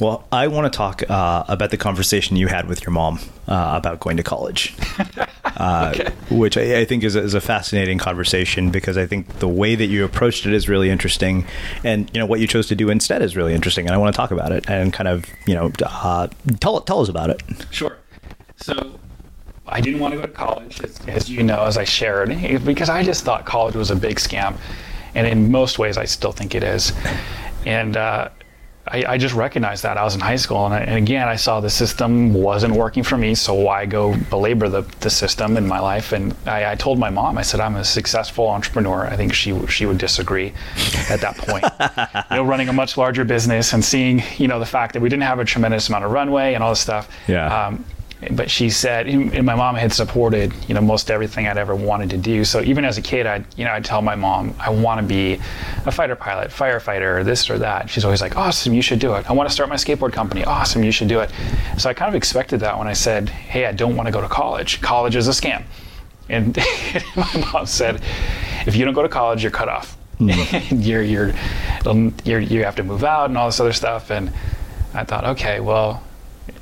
Well, 0.00 0.24
I 0.30 0.46
want 0.46 0.72
to 0.72 0.76
talk 0.76 1.02
uh, 1.10 1.44
about 1.48 1.70
the 1.70 1.76
conversation 1.76 2.36
you 2.36 2.46
had 2.46 2.68
with 2.68 2.82
your 2.82 2.92
mom 2.92 3.18
uh, 3.48 3.74
about 3.76 3.98
going 3.98 4.16
to 4.16 4.22
college, 4.22 4.76
uh, 5.44 5.92
okay. 5.94 6.12
which 6.30 6.56
I, 6.56 6.80
I 6.80 6.84
think 6.84 7.02
is 7.02 7.16
a, 7.16 7.20
is 7.20 7.34
a, 7.34 7.40
fascinating 7.40 7.98
conversation 7.98 8.70
because 8.70 8.96
I 8.96 9.06
think 9.06 9.40
the 9.40 9.48
way 9.48 9.74
that 9.74 9.86
you 9.86 10.04
approached 10.04 10.46
it 10.46 10.52
is 10.52 10.68
really 10.68 10.88
interesting, 10.88 11.46
and 11.82 12.08
you 12.14 12.20
know 12.20 12.26
what 12.26 12.38
you 12.38 12.46
chose 12.46 12.68
to 12.68 12.76
do 12.76 12.90
instead 12.90 13.22
is 13.22 13.36
really 13.36 13.54
interesting, 13.54 13.86
and 13.86 13.94
I 13.94 13.98
want 13.98 14.14
to 14.14 14.16
talk 14.16 14.30
about 14.30 14.52
it 14.52 14.70
and 14.70 14.92
kind 14.92 15.08
of 15.08 15.24
you 15.46 15.54
know 15.54 15.72
uh, 15.84 16.28
tell 16.60 16.80
tell 16.82 17.00
us 17.00 17.08
about 17.08 17.30
it. 17.30 17.42
Sure. 17.72 17.96
So 18.56 19.00
I 19.66 19.80
didn't 19.80 20.00
want 20.00 20.14
to 20.14 20.20
go 20.20 20.26
to 20.26 20.32
college, 20.32 20.80
as, 20.82 21.00
as, 21.08 21.30
you 21.30 21.42
know, 21.42 21.64
as 21.64 21.76
I 21.76 21.84
shared, 21.84 22.28
because 22.64 22.88
I 22.88 23.02
just 23.02 23.24
thought 23.24 23.44
college 23.44 23.74
was 23.74 23.90
a 23.90 23.96
big 23.96 24.16
scam. 24.16 24.56
And 25.14 25.26
in 25.26 25.50
most 25.50 25.78
ways, 25.78 25.96
I 25.96 26.04
still 26.04 26.32
think 26.32 26.54
it 26.54 26.62
is. 26.62 26.92
And 27.66 27.96
uh, 27.96 28.30
I, 28.90 29.04
I, 29.14 29.18
just 29.18 29.34
recognized 29.34 29.82
that 29.82 29.96
I 29.96 30.04
was 30.04 30.14
in 30.14 30.20
high 30.20 30.36
school, 30.36 30.64
and, 30.64 30.74
I, 30.74 30.80
and, 30.80 30.96
again, 30.96 31.28
I 31.28 31.36
saw 31.36 31.60
the 31.60 31.70
system 31.70 32.32
wasn't 32.32 32.74
working 32.74 33.02
for 33.02 33.16
me. 33.16 33.34
So 33.34 33.54
why 33.54 33.86
go 33.86 34.16
belabor 34.30 34.68
the, 34.68 34.82
the 35.00 35.10
system 35.10 35.56
in 35.56 35.66
my 35.66 35.80
life? 35.80 36.12
And 36.12 36.34
I, 36.46 36.72
I, 36.72 36.74
told 36.74 36.98
my 36.98 37.10
mom, 37.10 37.38
I 37.38 37.42
said, 37.42 37.60
I'm 37.60 37.76
a 37.76 37.84
successful 37.84 38.48
entrepreneur. 38.48 39.06
I 39.06 39.16
think 39.16 39.34
she 39.34 39.66
she 39.66 39.86
would 39.86 39.98
disagree 39.98 40.52
at 41.10 41.20
that 41.20 41.36
point. 41.36 41.64
you 42.30 42.36
know, 42.36 42.44
running 42.44 42.68
a 42.68 42.72
much 42.72 42.96
larger 42.96 43.24
business 43.24 43.72
and 43.72 43.84
seeing 43.84 44.22
you 44.36 44.48
know 44.48 44.58
the 44.58 44.66
fact 44.66 44.94
that 44.94 45.00
we 45.00 45.08
didn't 45.08 45.24
have 45.24 45.38
a 45.38 45.44
tremendous 45.44 45.88
amount 45.88 46.04
of 46.04 46.10
runway 46.10 46.54
and 46.54 46.62
all 46.62 46.70
this 46.70 46.80
stuff. 46.80 47.08
Yeah. 47.26 47.66
Um, 47.66 47.84
but 48.32 48.50
she 48.50 48.68
said, 48.68 49.06
and 49.06 49.44
my 49.44 49.54
mom 49.54 49.76
had 49.76 49.92
supported, 49.92 50.52
you 50.66 50.74
know, 50.74 50.80
most 50.80 51.08
everything 51.08 51.46
I'd 51.46 51.56
ever 51.56 51.76
wanted 51.76 52.10
to 52.10 52.16
do. 52.16 52.44
So 52.44 52.60
even 52.62 52.84
as 52.84 52.98
a 52.98 53.02
kid, 53.02 53.26
I'd, 53.26 53.44
you 53.56 53.64
know, 53.64 53.70
I'd 53.70 53.84
tell 53.84 54.02
my 54.02 54.16
mom, 54.16 54.54
I 54.58 54.70
want 54.70 55.00
to 55.00 55.06
be 55.06 55.34
a 55.86 55.92
fighter 55.92 56.16
pilot, 56.16 56.50
firefighter, 56.50 57.18
or 57.18 57.24
this 57.24 57.48
or 57.48 57.58
that. 57.58 57.88
She's 57.88 58.04
always 58.04 58.20
like, 58.20 58.36
awesome, 58.36 58.74
you 58.74 58.82
should 58.82 58.98
do 58.98 59.14
it. 59.14 59.30
I 59.30 59.32
want 59.32 59.48
to 59.48 59.52
start 59.54 59.68
my 59.68 59.76
skateboard 59.76 60.12
company. 60.12 60.44
Awesome, 60.44 60.82
you 60.82 60.90
should 60.90 61.06
do 61.06 61.20
it. 61.20 61.30
So 61.78 61.88
I 61.88 61.94
kind 61.94 62.08
of 62.08 62.16
expected 62.16 62.58
that 62.60 62.76
when 62.76 62.88
I 62.88 62.92
said, 62.92 63.28
hey, 63.28 63.66
I 63.66 63.72
don't 63.72 63.94
want 63.94 64.08
to 64.08 64.12
go 64.12 64.20
to 64.20 64.28
college. 64.28 64.80
College 64.80 65.14
is 65.14 65.28
a 65.28 65.32
scam. 65.32 65.62
And 66.28 66.56
my 67.16 67.50
mom 67.52 67.66
said, 67.66 68.02
if 68.66 68.74
you 68.74 68.84
don't 68.84 68.94
go 68.94 69.02
to 69.02 69.08
college, 69.08 69.44
you're 69.44 69.52
cut 69.52 69.68
off. 69.68 69.96
Mm. 70.18 70.84
you're, 70.84 71.02
you're, 71.02 71.32
you're, 72.24 72.40
you 72.40 72.64
have 72.64 72.74
to 72.76 72.82
move 72.82 73.04
out 73.04 73.30
and 73.30 73.38
all 73.38 73.46
this 73.46 73.60
other 73.60 73.72
stuff. 73.72 74.10
And 74.10 74.32
I 74.92 75.04
thought, 75.04 75.24
okay, 75.24 75.60
well, 75.60 76.02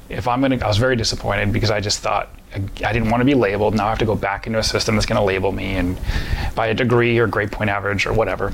if 0.09 0.29
I'm 0.29 0.41
gonna, 0.41 0.59
I 0.63 0.69
was 0.69 0.79
very 0.79 0.97
disappointed 0.97 1.53
because 1.53 1.71
I 1.71 1.81
just 1.81 2.01
thought 2.01 2.29
I 2.55 2.93
didn't 2.93 3.11
want 3.11 3.21
to 3.21 3.25
be 3.25 3.35
labeled. 3.35 3.75
Now 3.75 3.87
I 3.87 3.91
have 3.91 3.99
to 3.99 4.07
go 4.07 4.15
back 4.15 4.47
into 4.47 4.59
a 4.59 4.63
system 4.63 4.95
that's 4.95 5.07
going 5.07 5.19
to 5.19 5.25
label 5.25 5.53
me 5.53 5.75
and 5.77 5.99
by 6.55 6.69
a 6.69 6.75
degree 6.75 7.19
or 7.19 7.27
grade 7.27 7.53
point 7.53 7.71
average 7.71 8.07
or 8.07 8.13
whatever. 8.13 8.53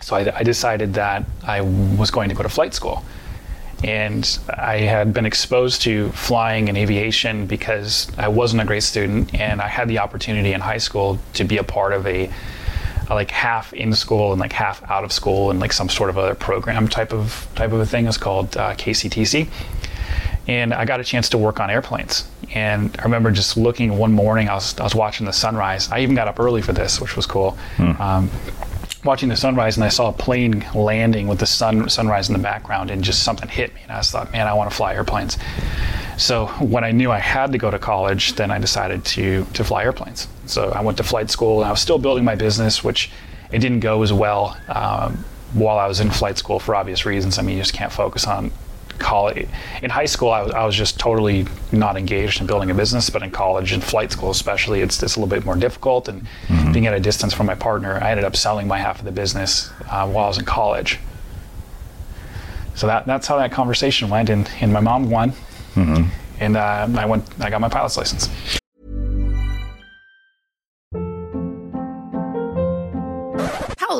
So 0.00 0.16
I, 0.16 0.38
I, 0.38 0.42
decided 0.42 0.94
that 0.94 1.24
I 1.44 1.60
was 1.62 2.10
going 2.10 2.28
to 2.28 2.34
go 2.34 2.42
to 2.42 2.48
flight 2.48 2.72
school. 2.74 3.04
And 3.84 4.38
I 4.48 4.78
had 4.78 5.12
been 5.12 5.26
exposed 5.26 5.82
to 5.82 6.10
flying 6.12 6.68
and 6.68 6.78
aviation 6.78 7.46
because 7.46 8.10
I 8.16 8.28
wasn't 8.28 8.62
a 8.62 8.64
great 8.64 8.84
student, 8.84 9.34
and 9.34 9.60
I 9.60 9.68
had 9.68 9.86
the 9.88 9.98
opportunity 9.98 10.54
in 10.54 10.62
high 10.62 10.78
school 10.78 11.18
to 11.34 11.44
be 11.44 11.58
a 11.58 11.64
part 11.64 11.92
of 11.92 12.06
a, 12.06 12.30
like 13.10 13.30
half 13.30 13.74
in 13.74 13.92
school 13.92 14.32
and 14.32 14.40
like 14.40 14.52
half 14.52 14.82
out 14.90 15.04
of 15.04 15.12
school 15.12 15.50
and 15.50 15.60
like 15.60 15.74
some 15.74 15.90
sort 15.90 16.08
of 16.08 16.16
other 16.16 16.34
program 16.34 16.88
type 16.88 17.12
of 17.12 17.46
type 17.54 17.72
of 17.72 17.80
a 17.80 17.86
thing. 17.86 18.06
It's 18.06 18.16
called 18.16 18.56
uh, 18.56 18.74
KCTC 18.74 19.48
and 20.48 20.72
I 20.72 20.84
got 20.84 21.00
a 21.00 21.04
chance 21.04 21.28
to 21.30 21.38
work 21.38 21.60
on 21.60 21.70
airplanes. 21.70 22.28
And 22.54 22.94
I 22.98 23.02
remember 23.02 23.30
just 23.30 23.56
looking 23.56 23.98
one 23.98 24.12
morning, 24.12 24.48
I 24.48 24.54
was, 24.54 24.78
I 24.78 24.84
was 24.84 24.94
watching 24.94 25.26
the 25.26 25.32
sunrise. 25.32 25.90
I 25.90 26.00
even 26.00 26.14
got 26.14 26.28
up 26.28 26.38
early 26.38 26.62
for 26.62 26.72
this, 26.72 27.00
which 27.00 27.16
was 27.16 27.26
cool. 27.26 27.52
Hmm. 27.76 28.00
Um, 28.00 28.30
watching 29.04 29.28
the 29.28 29.36
sunrise, 29.36 29.76
and 29.76 29.84
I 29.84 29.88
saw 29.88 30.08
a 30.08 30.12
plane 30.12 30.66
landing 30.74 31.28
with 31.28 31.38
the 31.38 31.46
sun 31.46 31.88
sunrise 31.88 32.28
in 32.28 32.34
the 32.34 32.42
background, 32.42 32.90
and 32.90 33.02
just 33.02 33.22
something 33.22 33.48
hit 33.48 33.74
me, 33.74 33.80
and 33.82 33.92
I 33.92 34.00
thought, 34.00 34.32
man, 34.32 34.46
I 34.46 34.54
want 34.54 34.70
to 34.70 34.76
fly 34.76 34.94
airplanes. 34.94 35.38
So 36.18 36.46
when 36.60 36.82
I 36.84 36.90
knew 36.90 37.10
I 37.10 37.18
had 37.18 37.52
to 37.52 37.58
go 37.58 37.70
to 37.70 37.78
college, 37.78 38.34
then 38.34 38.50
I 38.50 38.58
decided 38.58 39.04
to 39.06 39.46
to 39.54 39.64
fly 39.64 39.84
airplanes. 39.84 40.28
So 40.46 40.70
I 40.70 40.82
went 40.82 40.98
to 40.98 41.04
flight 41.04 41.30
school, 41.30 41.60
and 41.60 41.68
I 41.68 41.70
was 41.70 41.80
still 41.80 41.98
building 41.98 42.24
my 42.24 42.34
business, 42.34 42.82
which 42.82 43.10
it 43.52 43.60
didn't 43.60 43.80
go 43.80 44.02
as 44.02 44.12
well. 44.12 44.56
Um, 44.68 45.24
while 45.52 45.78
I 45.78 45.86
was 45.86 46.00
in 46.00 46.10
flight 46.10 46.36
school 46.36 46.58
for 46.58 46.74
obvious 46.74 47.06
reasons. 47.06 47.38
I 47.38 47.42
mean, 47.42 47.56
you 47.56 47.62
just 47.62 47.72
can't 47.72 47.92
focus 47.92 48.26
on 48.26 48.50
college 48.98 49.48
in 49.82 49.90
high 49.90 50.04
school 50.06 50.30
I 50.30 50.42
was, 50.42 50.52
I 50.52 50.64
was 50.64 50.74
just 50.74 50.98
totally 50.98 51.46
not 51.72 51.96
engaged 51.96 52.40
in 52.40 52.46
building 52.46 52.70
a 52.70 52.74
business 52.74 53.10
but 53.10 53.22
in 53.22 53.30
college 53.30 53.72
and 53.72 53.82
flight 53.82 54.12
school 54.12 54.30
especially 54.30 54.80
it's, 54.80 55.02
it's 55.02 55.16
a 55.16 55.20
little 55.20 55.34
bit 55.34 55.44
more 55.44 55.56
difficult 55.56 56.08
and 56.08 56.22
mm-hmm. 56.48 56.72
being 56.72 56.86
at 56.86 56.94
a 56.94 57.00
distance 57.00 57.32
from 57.32 57.46
my 57.46 57.54
partner 57.54 57.98
i 58.02 58.10
ended 58.10 58.24
up 58.24 58.36
selling 58.36 58.66
my 58.66 58.78
half 58.78 58.98
of 58.98 59.04
the 59.04 59.12
business 59.12 59.70
uh, 59.90 60.08
while 60.08 60.24
i 60.24 60.28
was 60.28 60.38
in 60.38 60.44
college 60.44 60.98
so 62.74 62.86
that, 62.86 63.06
that's 63.06 63.26
how 63.26 63.38
that 63.38 63.52
conversation 63.52 64.08
went 64.10 64.28
and, 64.28 64.50
and 64.60 64.72
my 64.72 64.80
mom 64.80 65.10
won 65.10 65.30
mm-hmm. 65.74 66.08
and 66.40 66.56
uh, 66.56 66.88
i 66.96 67.06
went 67.06 67.24
i 67.40 67.50
got 67.50 67.60
my 67.60 67.68
pilot's 67.68 67.96
license 67.96 68.28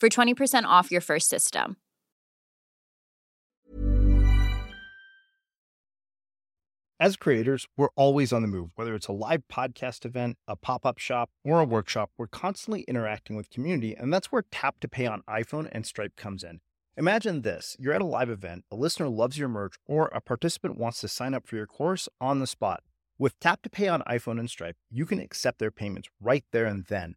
for 0.00 0.08
20% 0.08 0.64
off 0.64 0.90
your 0.90 1.00
first 1.00 1.28
system. 1.28 1.76
As 6.98 7.16
creators, 7.16 7.66
we're 7.76 7.90
always 7.94 8.32
on 8.32 8.40
the 8.40 8.48
move. 8.48 8.70
Whether 8.74 8.94
it's 8.94 9.06
a 9.06 9.12
live 9.12 9.42
podcast 9.52 10.06
event, 10.06 10.38
a 10.48 10.56
pop 10.56 10.86
up 10.86 10.96
shop, 10.96 11.28
or 11.44 11.60
a 11.60 11.64
workshop, 11.66 12.10
we're 12.16 12.26
constantly 12.26 12.86
interacting 12.88 13.36
with 13.36 13.50
community, 13.50 13.94
and 13.94 14.10
that's 14.10 14.32
where 14.32 14.46
Tap 14.50 14.80
to 14.80 14.88
Pay 14.88 15.04
on 15.06 15.22
iPhone 15.28 15.68
and 15.72 15.84
Stripe 15.84 16.16
comes 16.16 16.42
in. 16.42 16.60
Imagine 16.96 17.42
this 17.42 17.76
you're 17.78 17.92
at 17.92 18.00
a 18.00 18.06
live 18.06 18.30
event, 18.30 18.64
a 18.70 18.76
listener 18.76 19.10
loves 19.10 19.36
your 19.36 19.50
merch, 19.50 19.74
or 19.84 20.06
a 20.06 20.22
participant 20.22 20.78
wants 20.78 21.02
to 21.02 21.08
sign 21.08 21.34
up 21.34 21.46
for 21.46 21.56
your 21.56 21.66
course 21.66 22.08
on 22.18 22.40
the 22.40 22.46
spot. 22.46 22.82
With 23.18 23.38
Tap 23.40 23.60
to 23.62 23.68
Pay 23.68 23.88
on 23.88 24.00
iPhone 24.08 24.40
and 24.40 24.48
Stripe, 24.48 24.76
you 24.90 25.04
can 25.04 25.20
accept 25.20 25.58
their 25.58 25.70
payments 25.70 26.08
right 26.18 26.44
there 26.50 26.64
and 26.64 26.86
then, 26.86 27.16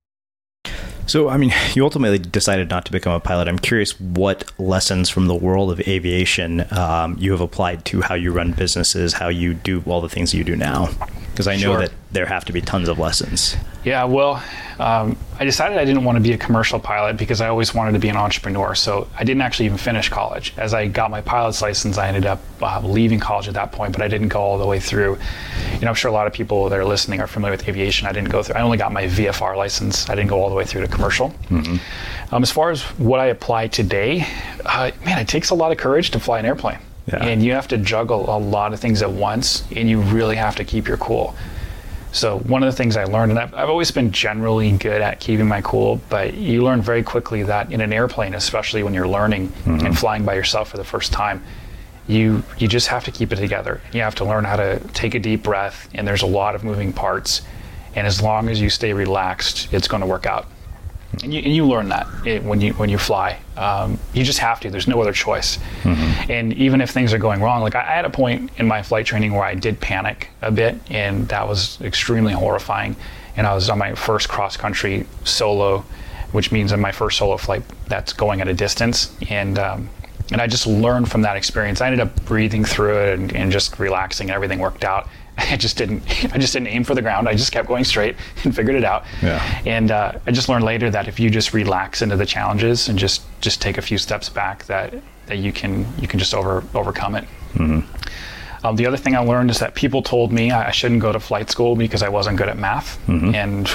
So, 1.11 1.27
I 1.27 1.35
mean, 1.35 1.51
you 1.73 1.83
ultimately 1.83 2.19
decided 2.19 2.69
not 2.69 2.85
to 2.85 2.91
become 2.93 3.11
a 3.11 3.19
pilot. 3.19 3.49
I'm 3.49 3.59
curious 3.59 3.99
what 3.99 4.49
lessons 4.57 5.09
from 5.09 5.27
the 5.27 5.35
world 5.35 5.69
of 5.69 5.81
aviation 5.81 6.65
um, 6.71 7.17
you 7.19 7.31
have 7.31 7.41
applied 7.41 7.83
to 7.85 7.99
how 7.99 8.15
you 8.15 8.31
run 8.31 8.53
businesses, 8.53 9.11
how 9.11 9.27
you 9.27 9.53
do 9.53 9.83
all 9.85 9.99
the 9.99 10.07
things 10.07 10.33
you 10.33 10.45
do 10.45 10.55
now. 10.55 10.89
Because 11.31 11.47
I 11.47 11.55
know 11.55 11.73
Sure. 11.73 11.79
that 11.79 11.91
there 12.11 12.25
have 12.25 12.45
to 12.45 12.53
be 12.53 12.61
tons 12.61 12.89
of 12.89 12.99
lessons. 12.99 13.55
Yeah, 13.83 14.03
well, 14.03 14.43
um, 14.79 15.17
I 15.39 15.45
decided 15.45 15.77
I 15.77 15.85
didn't 15.85 16.03
want 16.03 16.17
to 16.17 16.21
be 16.21 16.33
a 16.33 16.37
commercial 16.37 16.79
pilot 16.79 17.17
because 17.17 17.41
I 17.41 17.47
always 17.47 17.73
wanted 17.73 17.93
to 17.93 17.99
be 17.99 18.09
an 18.09 18.17
entrepreneur. 18.17 18.75
So 18.75 19.07
I 19.17 19.23
didn't 19.23 19.41
actually 19.41 19.67
even 19.67 19.77
finish 19.77 20.09
college. 20.09 20.53
As 20.57 20.73
I 20.73 20.87
got 20.87 21.09
my 21.09 21.21
pilot's 21.21 21.61
license, 21.61 21.97
I 21.97 22.07
ended 22.07 22.25
up 22.25 22.41
uh, 22.61 22.81
leaving 22.83 23.19
college 23.19 23.47
at 23.47 23.53
that 23.55 23.71
point, 23.71 23.93
but 23.93 24.01
I 24.01 24.07
didn't 24.07 24.27
go 24.27 24.39
all 24.39 24.57
the 24.57 24.65
way 24.65 24.79
through. 24.79 25.17
You 25.73 25.81
know, 25.81 25.87
I'm 25.87 25.95
sure 25.95 26.11
a 26.11 26.13
lot 26.13 26.27
of 26.27 26.33
people 26.33 26.69
that 26.69 26.77
are 26.77 26.85
listening 26.85 27.21
are 27.21 27.27
familiar 27.27 27.55
with 27.55 27.67
aviation. 27.67 28.07
I 28.07 28.11
didn't 28.11 28.29
go 28.29 28.43
through. 28.43 28.55
I 28.55 28.61
only 28.61 28.77
got 28.77 28.91
my 28.91 29.05
VFR 29.05 29.55
license. 29.55 30.09
I 30.09 30.15
didn't 30.15 30.29
go 30.29 30.41
all 30.41 30.49
the 30.49 30.55
way 30.55 30.65
through 30.65 30.81
to 30.81 30.87
commercial. 30.87 31.33
Um, 32.31 32.43
as 32.43 32.51
far 32.51 32.71
as 32.71 32.83
what 32.97 33.19
I 33.19 33.27
apply 33.27 33.67
today, 33.67 34.25
uh, 34.65 34.91
man, 35.05 35.19
it 35.19 35.27
takes 35.27 35.49
a 35.49 35.55
lot 35.55 35.71
of 35.71 35.77
courage 35.77 36.11
to 36.11 36.19
fly 36.19 36.39
an 36.39 36.45
airplane. 36.45 36.79
Yeah. 37.07 37.23
And 37.25 37.43
you 37.43 37.53
have 37.53 37.67
to 37.69 37.77
juggle 37.77 38.35
a 38.35 38.37
lot 38.37 38.73
of 38.73 38.79
things 38.79 39.01
at 39.01 39.11
once, 39.11 39.63
and 39.75 39.89
you 39.89 40.01
really 40.01 40.35
have 40.35 40.55
to 40.57 40.63
keep 40.63 40.87
your 40.87 40.97
cool. 40.97 41.35
So 42.11 42.39
one 42.39 42.61
of 42.61 42.69
the 42.71 42.75
things 42.75 42.97
I 42.97 43.05
learned, 43.05 43.31
and 43.31 43.39
I've, 43.39 43.53
I've 43.53 43.69
always 43.69 43.89
been 43.91 44.11
generally 44.11 44.71
good 44.73 45.01
at 45.01 45.19
keeping 45.19 45.47
my 45.47 45.61
cool, 45.61 46.01
but 46.09 46.33
you 46.33 46.61
learn 46.61 46.81
very 46.81 47.03
quickly 47.03 47.43
that 47.43 47.71
in 47.71 47.79
an 47.79 47.93
airplane, 47.93 48.33
especially 48.33 48.83
when 48.83 48.93
you're 48.93 49.07
learning 49.07 49.51
and 49.65 49.81
mm-hmm. 49.81 49.93
flying 49.93 50.25
by 50.25 50.35
yourself 50.35 50.69
for 50.69 50.77
the 50.77 50.83
first 50.83 51.13
time, 51.13 51.43
you 52.07 52.43
you 52.57 52.67
just 52.67 52.87
have 52.87 53.05
to 53.05 53.11
keep 53.11 53.31
it 53.31 53.37
together. 53.37 53.79
You 53.93 54.01
have 54.01 54.15
to 54.15 54.25
learn 54.25 54.43
how 54.43 54.57
to 54.57 54.79
take 54.93 55.15
a 55.15 55.19
deep 55.19 55.43
breath, 55.43 55.87
and 55.93 56.05
there's 56.05 56.23
a 56.23 56.27
lot 56.27 56.55
of 56.55 56.63
moving 56.63 56.91
parts. 56.91 57.41
And 57.95 58.05
as 58.07 58.21
long 58.21 58.49
as 58.49 58.59
you 58.59 58.69
stay 58.69 58.93
relaxed, 58.93 59.73
it's 59.73 59.87
going 59.87 60.01
to 60.01 60.07
work 60.07 60.25
out. 60.25 60.47
And 61.23 61.33
you, 61.33 61.41
and 61.41 61.53
you 61.53 61.67
learn 61.67 61.89
that 61.89 62.07
it, 62.25 62.43
when 62.43 62.61
you 62.61 62.73
when 62.73 62.89
you 62.89 62.97
fly. 62.97 63.37
Um, 63.57 63.99
you 64.13 64.23
just 64.23 64.39
have 64.39 64.59
to. 64.61 64.69
There's 64.71 64.87
no 64.87 65.01
other 65.01 65.11
choice. 65.11 65.59
And 66.29 66.53
even 66.53 66.81
if 66.81 66.91
things 66.91 67.13
are 67.13 67.17
going 67.17 67.41
wrong, 67.41 67.61
like 67.61 67.75
I, 67.75 67.81
I 67.81 67.95
had 67.95 68.05
a 68.05 68.09
point 68.09 68.49
in 68.57 68.67
my 68.67 68.81
flight 68.81 69.05
training 69.05 69.33
where 69.33 69.43
I 69.43 69.55
did 69.55 69.79
panic 69.79 70.29
a 70.41 70.51
bit, 70.51 70.79
and 70.89 71.27
that 71.27 71.47
was 71.47 71.79
extremely 71.81 72.33
horrifying. 72.33 72.95
And 73.35 73.45
I 73.45 73.53
was 73.53 73.69
on 73.69 73.77
my 73.77 73.93
first 73.95 74.29
cross 74.29 74.57
country 74.57 75.05
solo, 75.23 75.83
which 76.31 76.51
means 76.51 76.71
on 76.71 76.79
my 76.79 76.91
first 76.91 77.17
solo 77.17 77.37
flight 77.37 77.63
that's 77.87 78.13
going 78.13 78.41
at 78.41 78.47
a 78.47 78.53
distance. 78.53 79.13
And 79.29 79.59
um, 79.59 79.89
and 80.31 80.41
I 80.41 80.47
just 80.47 80.65
learned 80.65 81.11
from 81.11 81.23
that 81.23 81.35
experience. 81.35 81.81
I 81.81 81.87
ended 81.87 81.99
up 81.99 82.25
breathing 82.25 82.63
through 82.63 82.97
it 82.97 83.19
and, 83.19 83.35
and 83.35 83.51
just 83.51 83.79
relaxing, 83.79 84.29
and 84.29 84.35
everything 84.35 84.59
worked 84.59 84.85
out. 84.85 85.09
I 85.51 85.57
just 85.57 85.77
didn't. 85.77 86.03
I 86.33 86.37
just 86.37 86.53
didn't 86.53 86.67
aim 86.67 86.83
for 86.83 86.95
the 86.95 87.01
ground. 87.01 87.27
I 87.27 87.33
just 87.33 87.51
kept 87.51 87.67
going 87.67 87.83
straight 87.83 88.15
and 88.43 88.55
figured 88.55 88.75
it 88.75 88.83
out. 88.83 89.05
Yeah. 89.21 89.61
And 89.65 89.91
uh, 89.91 90.13
I 90.27 90.31
just 90.31 90.49
learned 90.49 90.63
later 90.65 90.89
that 90.91 91.07
if 91.07 91.19
you 91.19 91.29
just 91.29 91.53
relax 91.53 92.01
into 92.01 92.15
the 92.17 92.25
challenges 92.25 92.87
and 92.89 92.97
just 92.99 93.23
just 93.41 93.61
take 93.61 93.77
a 93.77 93.81
few 93.81 93.97
steps 93.97 94.29
back, 94.29 94.65
that 94.65 94.93
that 95.27 95.37
you 95.37 95.51
can 95.51 95.85
you 95.99 96.07
can 96.07 96.19
just 96.19 96.33
over 96.33 96.63
overcome 96.75 97.15
it. 97.15 97.25
Mm-hmm. 97.53 98.65
Um, 98.65 98.75
the 98.75 98.85
other 98.85 98.97
thing 98.97 99.15
I 99.15 99.19
learned 99.19 99.49
is 99.49 99.57
that 99.59 99.73
people 99.73 100.03
told 100.03 100.31
me 100.31 100.51
I, 100.51 100.69
shouldn't 100.69 101.01
go 101.01 101.11
to 101.11 101.19
flight 101.19 101.49
school 101.49 101.75
because 101.75 102.03
I 102.03 102.09
wasn't 102.09 102.37
good 102.37 102.47
at 102.47 102.59
math, 102.59 102.99
Mhm. 103.07 103.33
and 103.33 103.67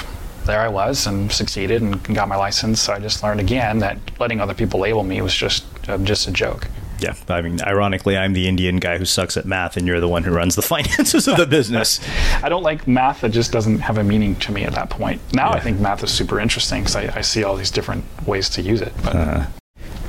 there 0.45 0.61
I 0.61 0.69
was 0.69 1.07
and 1.07 1.29
succeeded 1.29 1.81
and 1.81 2.01
got 2.15 2.29
my 2.29 2.37
license. 2.37 2.79
So 2.79 2.93
I 2.93 2.99
just 2.99 3.21
learned 3.21 3.41
again 3.41 3.79
that 3.79 3.97
letting 4.17 4.39
other 4.39 4.53
people 4.53 4.79
label 4.79 5.03
me 5.03 5.21
was 5.21 5.35
just 5.35 5.65
uh, 5.89 5.97
just 5.97 6.25
a 6.29 6.31
joke. 6.31 6.67
Yeah, 6.99 7.15
I 7.27 7.41
mean, 7.41 7.61
ironically, 7.61 8.17
I'm 8.17 8.33
the 8.33 8.47
Indian 8.47 8.77
guy 8.77 8.97
who 8.97 9.05
sucks 9.05 9.37
at 9.37 9.45
math, 9.45 9.77
and 9.77 9.85
you're 9.87 9.99
the 9.99 10.07
one 10.07 10.23
who 10.23 10.31
runs 10.31 10.55
the 10.55 10.61
finances 10.73 11.27
of 11.27 11.37
the 11.37 11.45
business. 11.45 11.99
I 12.43 12.49
don't 12.49 12.63
like 12.63 12.87
math 12.87 13.21
that 13.21 13.29
just 13.29 13.51
doesn't 13.51 13.79
have 13.79 13.97
a 13.97 14.03
meaning 14.03 14.35
to 14.37 14.51
me 14.51 14.63
at 14.63 14.73
that 14.73 14.89
point. 14.89 15.21
Now 15.33 15.51
I 15.51 15.59
think 15.59 15.79
math 15.79 16.03
is 16.03 16.11
super 16.11 16.39
interesting 16.39 16.81
because 16.81 16.95
I, 16.95 17.17
I 17.17 17.21
see 17.21 17.43
all 17.43 17.55
these 17.55 17.71
different 17.71 18.05
ways 18.27 18.49
to 18.49 18.61
use 18.61 18.81
it. 18.81 18.93
Uh, 19.05 19.45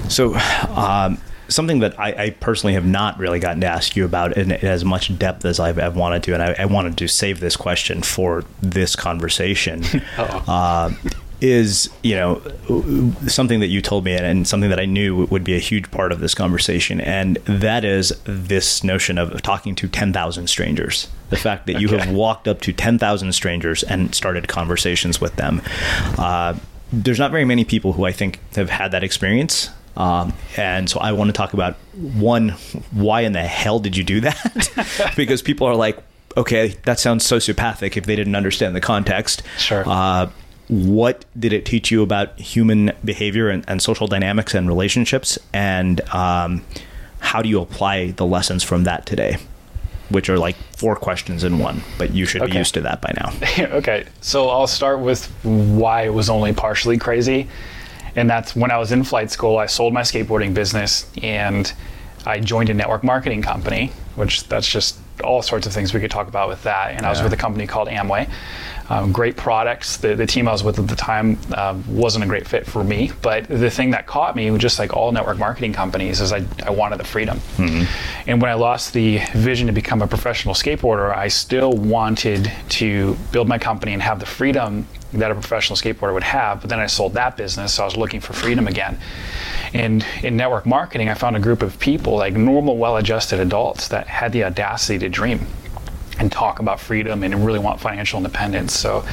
so, 0.09 0.35
um, 0.75 1.19
something 1.49 1.81
that 1.81 1.99
I, 1.99 2.25
I 2.25 2.31
personally 2.31 2.75
have 2.75 2.87
not 2.87 3.19
really 3.19 3.41
gotten 3.41 3.61
to 3.63 3.67
ask 3.67 3.97
you 3.97 4.05
about 4.05 4.37
in, 4.37 4.53
as 4.53 4.85
much 4.85 5.17
depth 5.19 5.45
as 5.45 5.59
I've, 5.59 5.79
I've 5.79 5.97
wanted 5.97 6.23
to, 6.25 6.35
and 6.35 6.43
I, 6.43 6.55
I 6.59 6.65
wanted 6.67 6.97
to 6.99 7.09
save 7.09 7.41
this 7.41 7.57
question 7.57 8.03
for 8.03 8.45
this 8.63 8.95
conversation, 8.95 9.85
uh, 10.17 10.93
is 11.41 11.89
you 12.03 12.15
know 12.15 12.43
something 13.27 13.61
that 13.61 13.69
you 13.69 13.81
told 13.81 14.05
me 14.05 14.15
and, 14.15 14.47
something 14.47 14.71
that 14.71 14.81
I 14.81 14.87
knew 14.87 15.27
would 15.27 15.45
be 15.45 15.55
a 15.55 15.61
huge 15.61 15.91
part 15.91 16.13
of 16.13 16.21
this 16.21 16.35
conversation, 16.35 17.01
and 17.01 17.37
that 17.45 17.85
is 17.85 18.13
this 18.25 18.83
notion 18.83 19.19
of 19.19 19.41
talking 19.43 19.75
to 19.77 19.89
ten 19.89 20.13
thousand 20.13 20.49
strangers. 20.49 21.09
The 21.31 21.37
fact 21.37 21.67
that 21.67 21.81
you 21.81 21.89
have 21.89 22.11
walked 22.11 22.49
up 22.49 22.61
to 22.63 22.73
ten 22.73 22.99
thousand 22.99 23.33
strangers 23.33 23.83
and 23.83 24.15
started 24.15 24.49
conversations 24.49 25.21
with 25.21 25.37
them. 25.37 25.63
Uh, 26.17 26.55
there's 26.93 27.19
not 27.19 27.31
very 27.31 27.45
many 27.45 27.65
people 27.65 27.93
who 27.93 28.05
I 28.05 28.13
think 28.13 28.41
have 28.55 28.71
had 28.71 28.93
that 28.93 29.05
experience. 29.05 29.71
Um, 29.97 30.33
and 30.57 30.89
so 30.89 31.01
I 31.01 31.13
want 31.13 31.29
to 31.29 31.33
talk 31.33 31.55
about 31.55 31.75
one, 31.93 32.51
why 32.93 33.23
in 33.23 33.33
the 33.33 33.43
hell 33.43 33.81
did 33.81 33.97
you 33.97 34.05
do 34.05 34.21
that? 34.21 35.13
because 35.17 35.43
people 35.43 35.67
are 35.67 35.75
like, 35.75 35.99
okay, 36.37 36.69
that 36.85 37.01
sounds 37.01 37.27
sociopathic 37.27 37.97
if 37.97 38.07
they 38.07 38.15
didn't 38.15 38.37
understand 38.37 38.77
the 38.77 38.81
context. 38.81 39.43
Sure. 39.59 39.83
Uh, 39.87 40.31
what 40.69 41.25
did 41.39 41.53
it 41.53 41.65
teach 41.65 41.91
you 41.91 42.03
about 42.03 42.39
human 42.39 42.93
behavior 43.05 43.49
and, 43.49 43.65
and 43.69 43.83
social 43.83 44.07
dynamics 44.07 44.55
and 44.55 44.69
relationships? 44.69 45.39
And 45.53 46.01
um, 46.11 46.65
how 47.21 47.43
do 47.43 47.49
you 47.49 47.61
apply 47.61 48.13
the 48.13 48.27
lessons 48.27 48.63
from 48.63 48.85
that 48.85 49.07
today? 49.07 49.39
Which 50.11 50.29
are 50.31 50.39
like 50.39 50.57
four 50.77 50.97
questions 50.97 51.45
in 51.45 51.59
one, 51.59 51.83
but 51.99 52.13
you 52.13 52.25
should 52.25 52.51
be 52.51 52.57
used 52.57 52.75
to 52.75 52.81
that 52.83 53.03
by 53.03 53.13
now. 53.19 53.33
okay, 53.77 54.07
so 54.23 54.49
I'll 54.49 54.67
start 54.67 55.01
with 55.01 55.27
why 55.43 56.03
it 56.03 56.15
was 56.15 56.31
only 56.31 56.55
partially 56.55 56.97
crazy. 56.97 57.49
And 58.17 58.29
that's 58.29 58.57
when 58.57 58.71
I 58.71 58.79
was 58.79 58.91
in 58.91 59.05
flight 59.05 59.31
school, 59.31 59.59
I 59.59 59.67
sold 59.67 59.93
my 59.93 60.01
skateboarding 60.01 60.55
business 60.55 61.11
and 61.23 61.71
I 62.25 62.41
joined 62.41 62.71
a 62.71 62.75
network 62.75 63.05
marketing 63.05 63.43
company, 63.43 63.93
which 64.17 64.49
that's 64.49 64.67
just 64.67 64.99
all 65.23 65.43
sorts 65.43 65.67
of 65.67 65.73
things 65.73 65.93
we 65.95 66.01
could 66.01 66.11
talk 66.11 66.29
about 66.29 66.49
with 66.49 66.63
that. 66.65 66.93
And 66.93 67.07
I 67.07 67.11
was 67.11 67.23
with 67.23 67.33
a 67.33 67.37
company 67.37 67.67
called 67.67 67.89
Amway. 67.89 68.29
Um, 68.91 69.13
great 69.13 69.37
products. 69.37 69.99
The, 69.99 70.15
the 70.15 70.25
team 70.27 70.49
I 70.49 70.53
was 70.53 70.65
with 70.65 70.79
at 70.79 70.89
the 70.89 70.97
time 70.97 71.39
um, 71.55 71.85
wasn't 71.95 72.25
a 72.25 72.27
great 72.27 72.49
fit 72.49 72.65
for 72.67 72.83
me. 72.83 73.13
But 73.21 73.47
the 73.47 73.69
thing 73.71 73.91
that 73.91 74.07
caught 74.07 74.35
me, 74.35 74.57
just 74.57 74.79
like 74.79 74.97
all 74.97 75.13
network 75.13 75.37
marketing 75.37 75.75
companies, 75.75 76.23
is 76.23 76.33
I, 76.33 76.43
I 76.65 76.71
wanted 76.71 76.99
the 76.99 77.05
freedom. 77.05 77.39
And 78.27 78.41
when 78.41 78.51
I 78.51 78.55
lost 78.55 78.95
the 78.95 79.19
vision 79.35 79.67
to 79.67 79.75
become 79.75 80.01
a 80.01 80.07
professional 80.07 80.55
skateboarder, 80.55 81.15
I 81.15 81.29
still 81.29 81.73
wanted 81.73 82.51
to 82.71 83.15
build 83.31 83.47
my 83.47 83.59
company 83.59 83.93
and 83.93 84.01
have 84.03 84.21
the 84.21 84.27
freedom 84.27 84.87
that 85.13 85.31
a 85.31 85.35
professional 85.35 85.77
skateboarder 85.77 86.15
would 86.15 86.25
have. 86.25 86.61
But 86.61 86.71
then 86.71 86.79
I 86.79 86.87
sold 86.87 87.15
that 87.15 87.37
business, 87.37 87.75
so 87.75 87.83
I 87.83 87.87
was 87.87 87.97
looking 87.97 88.21
for 88.21 88.33
freedom 88.33 88.67
again. 88.67 88.99
And 89.73 90.05
in 90.23 90.37
network 90.37 90.67
marketing, 90.67 91.09
I 91.09 91.15
found 91.15 91.37
a 91.37 91.41
group 91.41 91.63
of 91.63 91.79
people, 91.79 92.17
like 92.17 92.35
normal, 92.35 92.77
well 92.77 92.97
adjusted 92.97 93.41
adults, 93.41 93.89
that 93.89 94.07
had 94.07 94.33
the 94.33 94.45
audacity 94.45 94.99
to 94.99 95.09
dream 95.09 95.47
and 96.19 96.31
talk 96.33 96.59
about 96.59 96.81
freedom 96.81 97.23
and 97.23 97.45
really 97.47 97.59
want 97.59 97.81
financial 97.81 98.19
independence. 98.19 98.73
So 98.79 99.05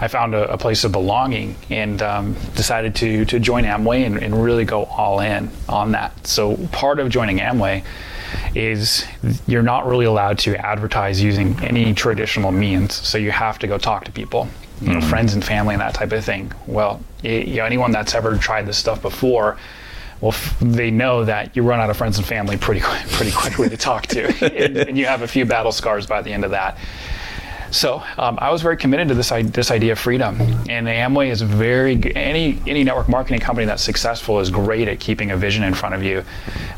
I 0.00 0.08
found 0.08 0.34
a, 0.34 0.52
a 0.52 0.58
place 0.58 0.84
of 0.84 0.92
belonging 0.92 1.56
and 1.70 2.02
um, 2.02 2.34
decided 2.54 2.94
to, 2.96 3.24
to 3.26 3.38
join 3.40 3.64
Amway 3.64 4.04
and, 4.04 4.18
and 4.22 4.42
really 4.42 4.64
go 4.64 4.84
all 4.84 5.20
in 5.20 5.50
on 5.68 5.92
that. 5.92 6.26
So 6.26 6.56
part 6.72 6.98
of 6.98 7.08
joining 7.08 7.38
Amway 7.38 7.84
is 8.54 9.04
you're 9.46 9.62
not 9.62 9.86
really 9.86 10.06
allowed 10.06 10.38
to 10.40 10.56
advertise 10.56 11.22
using 11.22 11.58
any 11.62 11.94
traditional 11.94 12.50
means. 12.52 12.94
So 12.94 13.18
you 13.18 13.30
have 13.30 13.58
to 13.60 13.66
go 13.66 13.78
talk 13.78 14.04
to 14.04 14.12
people, 14.12 14.48
you 14.80 14.92
know, 14.94 15.00
friends 15.00 15.34
and 15.34 15.44
family 15.44 15.74
and 15.74 15.80
that 15.80 15.94
type 15.94 16.12
of 16.12 16.24
thing. 16.24 16.52
Well, 16.66 17.02
y- 17.22 17.30
you 17.30 17.56
know, 17.56 17.64
anyone 17.64 17.92
that's 17.92 18.14
ever 18.14 18.36
tried 18.36 18.66
this 18.66 18.78
stuff 18.78 19.00
before, 19.02 19.58
well, 20.22 20.32
f- 20.32 20.56
they 20.60 20.90
know 20.90 21.24
that 21.26 21.54
you 21.54 21.62
run 21.62 21.80
out 21.80 21.90
of 21.90 21.96
friends 21.98 22.16
and 22.16 22.26
family 22.26 22.56
pretty 22.56 22.80
pretty 23.12 23.32
quickly 23.32 23.68
to 23.68 23.76
talk 23.76 24.06
to, 24.06 24.28
and, 24.64 24.76
and 24.78 24.96
you 24.98 25.04
have 25.04 25.20
a 25.20 25.28
few 25.28 25.44
battle 25.44 25.72
scars 25.72 26.06
by 26.06 26.22
the 26.22 26.32
end 26.32 26.44
of 26.44 26.52
that. 26.52 26.78
So 27.70 28.02
um, 28.18 28.36
I 28.38 28.50
was 28.50 28.60
very 28.60 28.76
committed 28.76 29.08
to 29.08 29.14
this, 29.14 29.32
i- 29.32 29.40
this 29.42 29.70
idea 29.70 29.92
of 29.92 29.98
freedom, 29.98 30.38
and 30.68 30.86
Amway 30.86 31.30
is 31.30 31.40
very 31.40 31.96
g- 31.96 32.12
any 32.14 32.58
any 32.66 32.84
network 32.84 33.08
marketing 33.08 33.40
company 33.40 33.66
that's 33.66 33.82
successful 33.82 34.40
is 34.40 34.50
great 34.50 34.88
at 34.88 35.00
keeping 35.00 35.30
a 35.30 35.38
vision 35.38 35.62
in 35.64 35.72
front 35.72 35.94
of 35.94 36.02
you 36.02 36.22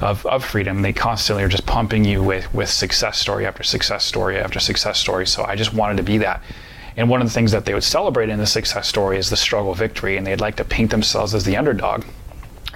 of, 0.00 0.24
of 0.26 0.44
freedom. 0.44 0.82
They 0.82 0.92
constantly 0.92 1.42
are 1.42 1.48
just 1.48 1.66
pumping 1.66 2.04
you 2.04 2.22
with 2.22 2.52
with 2.54 2.70
success 2.70 3.18
story 3.18 3.44
after 3.44 3.64
success 3.64 4.04
story 4.04 4.38
after 4.38 4.60
success 4.60 4.98
story. 4.98 5.26
So 5.26 5.44
I 5.44 5.56
just 5.56 5.74
wanted 5.74 5.96
to 5.96 6.04
be 6.04 6.18
that. 6.18 6.42
And 6.96 7.10
one 7.10 7.20
of 7.20 7.26
the 7.26 7.34
things 7.34 7.50
that 7.50 7.64
they 7.64 7.74
would 7.74 7.82
celebrate 7.82 8.28
in 8.28 8.38
the 8.38 8.46
success 8.46 8.86
story 8.86 9.18
is 9.18 9.28
the 9.28 9.36
struggle 9.36 9.74
victory, 9.74 10.16
and 10.16 10.24
they'd 10.24 10.40
like 10.40 10.54
to 10.56 10.64
paint 10.64 10.92
themselves 10.92 11.34
as 11.34 11.42
the 11.44 11.56
underdog 11.56 12.04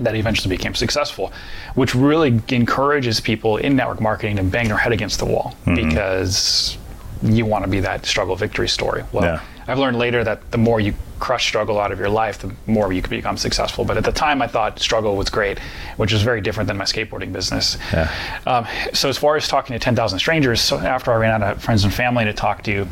that 0.01 0.14
eventually 0.14 0.55
became 0.57 0.74
successful, 0.74 1.32
which 1.74 1.94
really 1.94 2.40
encourages 2.51 3.20
people 3.20 3.57
in 3.57 3.76
network 3.76 4.01
marketing 4.01 4.36
to 4.36 4.42
bang 4.42 4.68
their 4.68 4.76
head 4.76 4.92
against 4.92 5.18
the 5.18 5.26
wall 5.26 5.55
because 5.64 6.76
you 7.22 7.44
want 7.46 7.64
to 7.64 7.70
be 7.70 7.80
that 7.80 8.07
struggle 8.07 8.36
victory 8.36 8.68
story. 8.68 9.03
Well, 9.12 9.24
Yeah. 9.24 9.40
I've 9.66 9.78
learned 9.78 9.99
later 9.99 10.24
that 10.24 10.51
the 10.51 10.57
more 10.57 10.80
you 10.80 10.94
crush 11.18 11.46
struggle 11.46 11.78
out 11.78 11.92
of 11.92 11.99
your 11.99 12.09
life, 12.09 12.38
the 12.38 12.55
more 12.66 12.90
you 12.90 13.03
can 13.03 13.11
become 13.11 13.36
successful. 13.36 13.84
But 13.84 13.99
at 13.99 14.05
the 14.05 14.12
time, 14.12 14.40
I 14.40 14.46
thought 14.46 14.78
struggle 14.78 15.14
was 15.14 15.28
great, 15.28 15.59
which 15.99 16.11
is 16.11 16.22
very 16.22 16.40
different 16.40 16.68
than 16.68 16.78
my 16.78 16.84
skateboarding 16.84 17.34
business. 17.34 17.76
Yeah. 17.92 18.11
Um, 18.46 18.66
so 18.94 19.11
as 19.11 19.18
far 19.18 19.36
as 19.36 19.46
talking 19.46 19.74
to 19.74 19.78
10,000 19.78 20.18
strangers, 20.20 20.62
so 20.62 20.78
after 20.78 21.12
I 21.12 21.16
ran 21.16 21.42
out 21.42 21.57
of 21.57 21.62
friends 21.62 21.84
and 21.84 21.92
family 21.92 22.24
to 22.24 22.32
talk 22.32 22.62
to, 22.62 22.86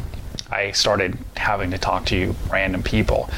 I 0.50 0.70
started 0.72 1.18
having 1.36 1.72
to 1.72 1.78
talk 1.78 2.06
to 2.06 2.34
random 2.50 2.82
people. 2.82 3.28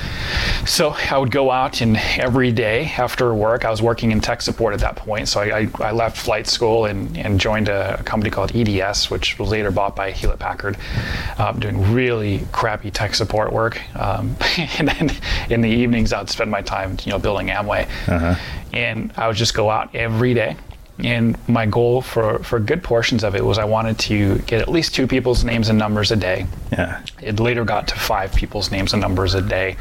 So 0.66 0.94
I 1.10 1.16
would 1.16 1.30
go 1.30 1.50
out 1.50 1.80
and 1.80 1.96
every 1.96 2.52
day 2.52 2.92
after 2.96 3.34
work, 3.34 3.64
I 3.64 3.70
was 3.70 3.80
working 3.80 4.12
in 4.12 4.20
tech 4.20 4.42
support 4.42 4.74
at 4.74 4.80
that 4.80 4.96
point. 4.96 5.28
So 5.28 5.40
I, 5.40 5.60
I, 5.60 5.68
I 5.80 5.92
left 5.92 6.18
flight 6.18 6.46
school 6.46 6.84
and, 6.84 7.16
and 7.16 7.40
joined 7.40 7.68
a, 7.68 8.02
company 8.04 8.30
called 8.30 8.54
EDS, 8.54 9.10
which 9.10 9.38
was 9.38 9.50
later 9.50 9.70
bought 9.70 9.94
by 9.94 10.12
Hewlett 10.12 10.38
Packard, 10.38 10.76
um, 11.38 11.60
doing 11.60 11.92
really 11.92 12.46
crappy 12.52 12.90
tech 12.90 13.14
support 13.14 13.52
work. 13.52 13.80
Um, 13.96 14.36
and 14.78 14.88
then 14.88 15.10
in 15.50 15.60
the 15.60 15.68
evenings, 15.68 16.12
I'd 16.12 16.30
spend 16.30 16.50
my 16.50 16.62
time, 16.62 16.96
you 17.04 17.12
know, 17.12 17.18
building 17.18 17.48
Amway. 17.48 17.88
And 18.72 19.12
I 19.16 19.26
would 19.26 19.36
just 19.36 19.54
go 19.54 19.70
out 19.70 19.94
every 19.94 20.34
day 20.34 20.56
and 20.98 21.38
my 21.48 21.66
goal 21.66 22.02
for, 22.02 22.40
for 22.40 22.58
good 22.58 22.82
portions 22.82 23.22
of 23.22 23.36
it 23.36 23.44
was 23.44 23.58
I 23.58 23.64
wanted 23.64 23.98
to 24.00 24.38
get 24.40 24.60
at 24.60 24.68
least 24.68 24.94
two 24.94 25.06
people's 25.06 25.44
names 25.44 25.68
and 25.68 25.78
numbers 25.78 26.10
a 26.10 26.16
day. 26.16 26.46
Yeah. 26.72 27.02
It 27.22 27.38
later 27.38 27.64
got 27.64 27.88
to 27.88 27.94
five 27.94 28.34
people's 28.34 28.70
names 28.70 28.92
and 28.92 29.00
numbers 29.00 29.34
a 29.34 29.42
day. 29.42 29.76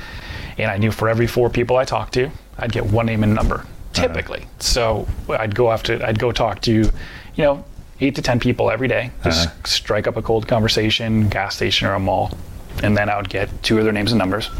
And 0.57 0.69
I 0.69 0.77
knew 0.77 0.91
for 0.91 1.09
every 1.09 1.27
four 1.27 1.49
people 1.49 1.77
I 1.77 1.85
talked 1.85 2.13
to, 2.15 2.29
I'd 2.57 2.71
get 2.71 2.85
one 2.85 3.07
name 3.07 3.23
and 3.23 3.33
number, 3.33 3.55
uh-huh. 3.55 3.67
typically. 3.93 4.45
So 4.59 5.07
I'd 5.29 5.55
go 5.55 5.71
after, 5.71 6.03
I'd 6.05 6.19
go 6.19 6.31
talk 6.31 6.61
to, 6.61 6.71
you 6.71 6.91
know, 7.37 7.65
eight 7.99 8.15
to 8.15 8.21
10 8.21 8.39
people 8.39 8.69
every 8.69 8.87
day, 8.87 9.11
just 9.23 9.47
uh-huh. 9.47 9.55
strike 9.65 10.05
up 10.05 10.17
a 10.17 10.21
cold 10.21 10.47
conversation, 10.47 11.29
gas 11.29 11.55
station 11.55 11.87
or 11.87 11.93
a 11.93 11.99
mall. 11.99 12.37
And 12.83 12.95
then 12.95 13.09
I 13.09 13.17
would 13.17 13.29
get 13.29 13.49
two 13.63 13.79
of 13.79 13.85
their 13.85 13.93
names 13.93 14.11
and 14.11 14.19
numbers 14.19 14.51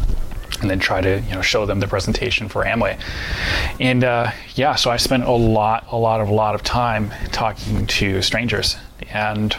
and 0.60 0.70
then 0.70 0.78
try 0.78 1.00
to 1.00 1.20
you 1.20 1.34
know 1.34 1.42
show 1.42 1.66
them 1.66 1.80
the 1.80 1.88
presentation 1.88 2.48
for 2.48 2.64
Amway. 2.64 3.00
And 3.80 4.04
uh, 4.04 4.32
yeah, 4.54 4.74
so 4.74 4.90
I 4.90 4.96
spent 4.96 5.24
a 5.24 5.30
lot, 5.30 5.86
a 5.90 5.96
lot 5.96 6.20
of, 6.20 6.28
a 6.28 6.34
lot 6.34 6.54
of 6.54 6.62
time 6.62 7.12
talking 7.32 7.86
to 7.86 8.22
strangers, 8.22 8.76
and 9.10 9.56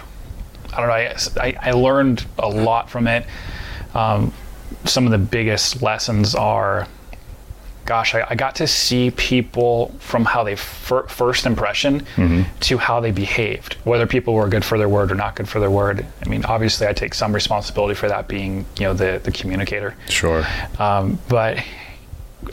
I 0.73 0.77
don't 0.77 0.87
know, 0.87 0.93
I, 0.93 1.47
I, 1.47 1.69
I 1.69 1.71
learned 1.71 2.25
a 2.37 2.49
lot 2.49 2.89
from 2.89 3.07
it. 3.07 3.25
Um, 3.93 4.33
some 4.85 5.05
of 5.05 5.11
the 5.11 5.17
biggest 5.17 5.81
lessons 5.81 6.35
are, 6.35 6.87
gosh, 7.89 8.13
I, 8.15 8.25
I 8.29 8.35
got 8.35 8.53
to 8.55 8.67
see 8.67 9.11
people 9.11 9.93
from 9.99 10.23
how 10.23 10.43
they 10.43 10.55
fir- 10.55 11.07
first 11.07 11.45
impression 11.45 12.05
to 12.61 12.77
how 12.77 12.99
they 13.01 13.11
behaved, 13.11 13.73
whether 13.83 14.05
people 14.07 14.33
were 14.35 14.47
good 14.47 14.63
for 14.63 14.77
their 14.77 14.87
word 14.97 15.11
or 15.11 15.15
not 15.15 15.35
good 15.35 15.49
for 15.49 15.59
their 15.59 15.71
word. 15.71 16.05
I 16.23 16.29
mean, 16.29 16.45
obviously, 16.45 16.87
I 16.87 16.93
take 16.93 17.13
some 17.13 17.33
responsibility 17.33 17.95
for 17.95 18.07
that, 18.07 18.27
being 18.27 18.65
you 18.77 18.85
know 18.85 18.93
the 18.93 19.19
the 19.23 19.31
communicator. 19.31 19.95
Sure. 20.07 20.45
Um, 20.77 21.19
but 21.27 21.57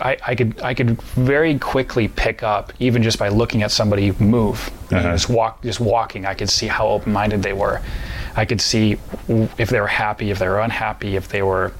I, 0.01 0.17
I 0.27 0.35
could 0.35 0.61
I 0.63 0.73
could 0.75 1.01
very 1.15 1.59
quickly 1.59 2.09
pick 2.09 2.43
up, 2.43 2.73
even 2.81 3.03
just 3.03 3.19
by 3.19 3.29
looking 3.29 3.63
at 3.63 3.71
somebody 3.71 4.11
move, 4.13 4.59
Uh-huh. 4.91 5.13
just 5.13 5.29
walk, 5.29 5.63
just 5.63 5.81
walking. 5.81 6.25
I 6.27 6.35
could 6.35 6.51
see 6.51 6.67
how 6.67 6.89
open-minded 6.89 7.43
they 7.43 7.53
were. 7.53 7.81
I 8.37 8.45
could 8.47 8.61
see 8.61 8.99
if 9.59 9.69
they 9.69 9.81
were 9.81 9.87
happy, 10.07 10.31
if 10.31 10.39
they 10.39 10.49
were 10.49 10.61
unhappy, 10.61 11.15
if 11.17 11.29
they 11.29 11.43
were. 11.43 11.73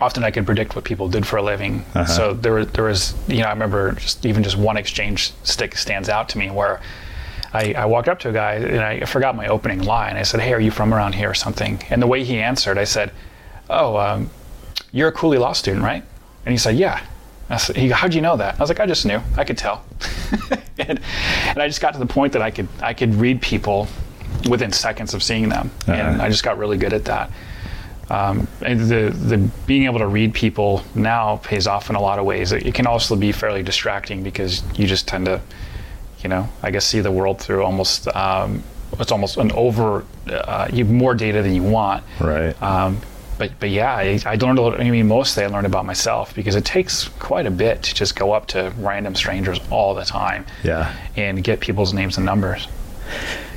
Often 0.00 0.24
I 0.24 0.30
could 0.30 0.46
predict 0.46 0.74
what 0.74 0.84
people 0.84 1.08
did 1.08 1.26
for 1.26 1.36
a 1.36 1.42
living. 1.42 1.84
Uh-huh. 1.94 2.06
So 2.06 2.34
there 2.34 2.54
was, 2.54 2.68
there 2.68 2.84
was, 2.84 3.14
you 3.28 3.38
know, 3.38 3.48
I 3.48 3.52
remember 3.52 3.92
just 3.92 4.24
even 4.24 4.42
just 4.42 4.56
one 4.56 4.76
exchange 4.76 5.32
stick 5.42 5.76
stands 5.76 6.08
out 6.08 6.28
to 6.30 6.38
me 6.38 6.50
where 6.50 6.80
I, 7.52 7.74
I 7.74 7.84
walked 7.86 8.08
up 8.08 8.18
to 8.20 8.30
a 8.30 8.32
guy 8.32 8.54
and 8.54 8.80
I 8.80 9.04
forgot 9.04 9.36
my 9.36 9.48
opening 9.48 9.82
line. 9.82 10.16
I 10.16 10.22
said, 10.22 10.40
"Hey, 10.40 10.52
are 10.52 10.60
you 10.60 10.70
from 10.70 10.94
around 10.94 11.14
here 11.14 11.30
or 11.30 11.34
something?" 11.34 11.82
And 11.90 12.00
the 12.00 12.06
way 12.06 12.24
he 12.24 12.38
answered, 12.38 12.78
I 12.78 12.84
said, 12.84 13.12
"Oh, 13.68 13.96
um, 13.96 14.30
you're 14.92 15.08
a 15.08 15.12
Cooley 15.12 15.38
Law 15.38 15.52
student, 15.52 15.84
right?" 15.84 16.04
And 16.44 16.52
he 16.52 16.58
said, 16.58 16.76
"Yeah." 16.76 17.00
I 17.50 17.56
said, 17.56 17.76
he, 17.76 17.88
how'd 17.88 18.14
you 18.14 18.20
know 18.20 18.36
that? 18.36 18.54
I 18.54 18.58
was 18.60 18.70
like, 18.70 18.78
I 18.78 18.86
just 18.86 19.04
knew. 19.04 19.20
I 19.36 19.42
could 19.42 19.58
tell. 19.58 19.84
and, 20.78 21.00
and 21.48 21.58
I 21.58 21.66
just 21.66 21.80
got 21.80 21.94
to 21.94 21.98
the 21.98 22.06
point 22.06 22.32
that 22.34 22.42
I 22.42 22.52
could 22.52 22.68
I 22.80 22.94
could 22.94 23.14
read 23.16 23.42
people 23.42 23.88
within 24.48 24.72
seconds 24.72 25.14
of 25.14 25.22
seeing 25.22 25.48
them, 25.48 25.70
and 25.88 26.22
I 26.22 26.28
just 26.28 26.44
got 26.44 26.58
really 26.58 26.78
good 26.78 26.92
at 26.92 27.04
that. 27.06 27.30
Um, 28.10 28.48
and 28.60 28.80
the 28.80 29.10
the 29.10 29.38
being 29.66 29.84
able 29.84 30.00
to 30.00 30.06
read 30.08 30.34
people 30.34 30.82
now 30.94 31.36
pays 31.36 31.66
off 31.68 31.90
in 31.90 31.96
a 31.96 32.00
lot 32.00 32.18
of 32.18 32.24
ways. 32.24 32.50
It, 32.50 32.66
it 32.66 32.74
can 32.74 32.86
also 32.86 33.14
be 33.14 33.30
fairly 33.30 33.62
distracting 33.62 34.22
because 34.22 34.62
you 34.76 34.86
just 34.86 35.06
tend 35.06 35.26
to, 35.26 35.40
you 36.22 36.28
know, 36.28 36.48
I 36.62 36.72
guess 36.72 36.84
see 36.84 37.00
the 37.00 37.12
world 37.12 37.40
through 37.40 37.62
almost. 37.62 38.08
Um, 38.14 38.62
it's 38.98 39.12
almost 39.12 39.36
an 39.36 39.52
over. 39.52 40.04
Uh, 40.28 40.68
you 40.72 40.84
have 40.84 40.92
more 40.92 41.14
data 41.14 41.40
than 41.42 41.54
you 41.54 41.62
want. 41.62 42.02
Right. 42.20 42.60
Um, 42.60 43.00
but 43.38 43.52
but 43.60 43.70
yeah, 43.70 43.94
I, 43.94 44.20
I 44.26 44.34
learned 44.34 44.58
a 44.58 44.62
little. 44.62 44.80
I 44.80 44.90
mean, 44.90 45.06
mostly 45.06 45.44
I 45.44 45.46
learned 45.46 45.66
about 45.66 45.86
myself 45.86 46.34
because 46.34 46.56
it 46.56 46.64
takes 46.64 47.08
quite 47.20 47.46
a 47.46 47.50
bit 47.50 47.82
to 47.84 47.94
just 47.94 48.16
go 48.16 48.32
up 48.32 48.48
to 48.48 48.72
random 48.78 49.14
strangers 49.14 49.60
all 49.70 49.94
the 49.94 50.04
time. 50.04 50.44
Yeah. 50.64 50.94
And 51.16 51.42
get 51.44 51.60
people's 51.60 51.94
names 51.94 52.16
and 52.16 52.26
numbers. 52.26 52.66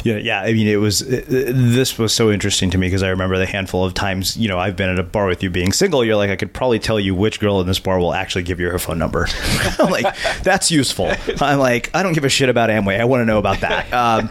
Yeah, 0.03 0.17
yeah. 0.17 0.41
I 0.41 0.53
mean, 0.53 0.67
it 0.67 0.77
was 0.77 1.01
it, 1.01 1.25
this 1.27 1.97
was 1.97 2.13
so 2.13 2.29
interesting 2.31 2.69
to 2.71 2.77
me 2.77 2.87
because 2.87 3.03
I 3.03 3.09
remember 3.09 3.37
the 3.37 3.45
handful 3.45 3.85
of 3.85 3.93
times 3.93 4.35
you 4.35 4.49
know 4.49 4.59
I've 4.59 4.75
been 4.75 4.89
at 4.89 4.99
a 4.99 5.03
bar 5.03 5.27
with 5.27 5.41
you 5.41 5.49
being 5.49 5.71
single. 5.71 6.03
You're 6.03 6.17
like, 6.17 6.29
I 6.29 6.35
could 6.35 6.53
probably 6.53 6.79
tell 6.79 6.99
you 6.99 7.15
which 7.15 7.39
girl 7.39 7.61
in 7.61 7.67
this 7.67 7.79
bar 7.79 7.99
will 7.99 8.13
actually 8.13 8.43
give 8.43 8.59
you 8.59 8.69
her 8.69 8.79
phone 8.79 8.99
number. 8.99 9.27
I'm 9.79 9.89
like, 9.89 10.15
that's 10.43 10.71
useful. 10.71 11.11
I'm 11.39 11.59
like, 11.59 11.89
I 11.93 12.03
don't 12.03 12.13
give 12.13 12.25
a 12.25 12.29
shit 12.29 12.49
about 12.49 12.69
Amway. 12.69 12.99
I 12.99 13.05
want 13.05 13.21
to 13.21 13.25
know 13.25 13.39
about 13.39 13.61
that. 13.61 13.91
Um, 13.93 14.29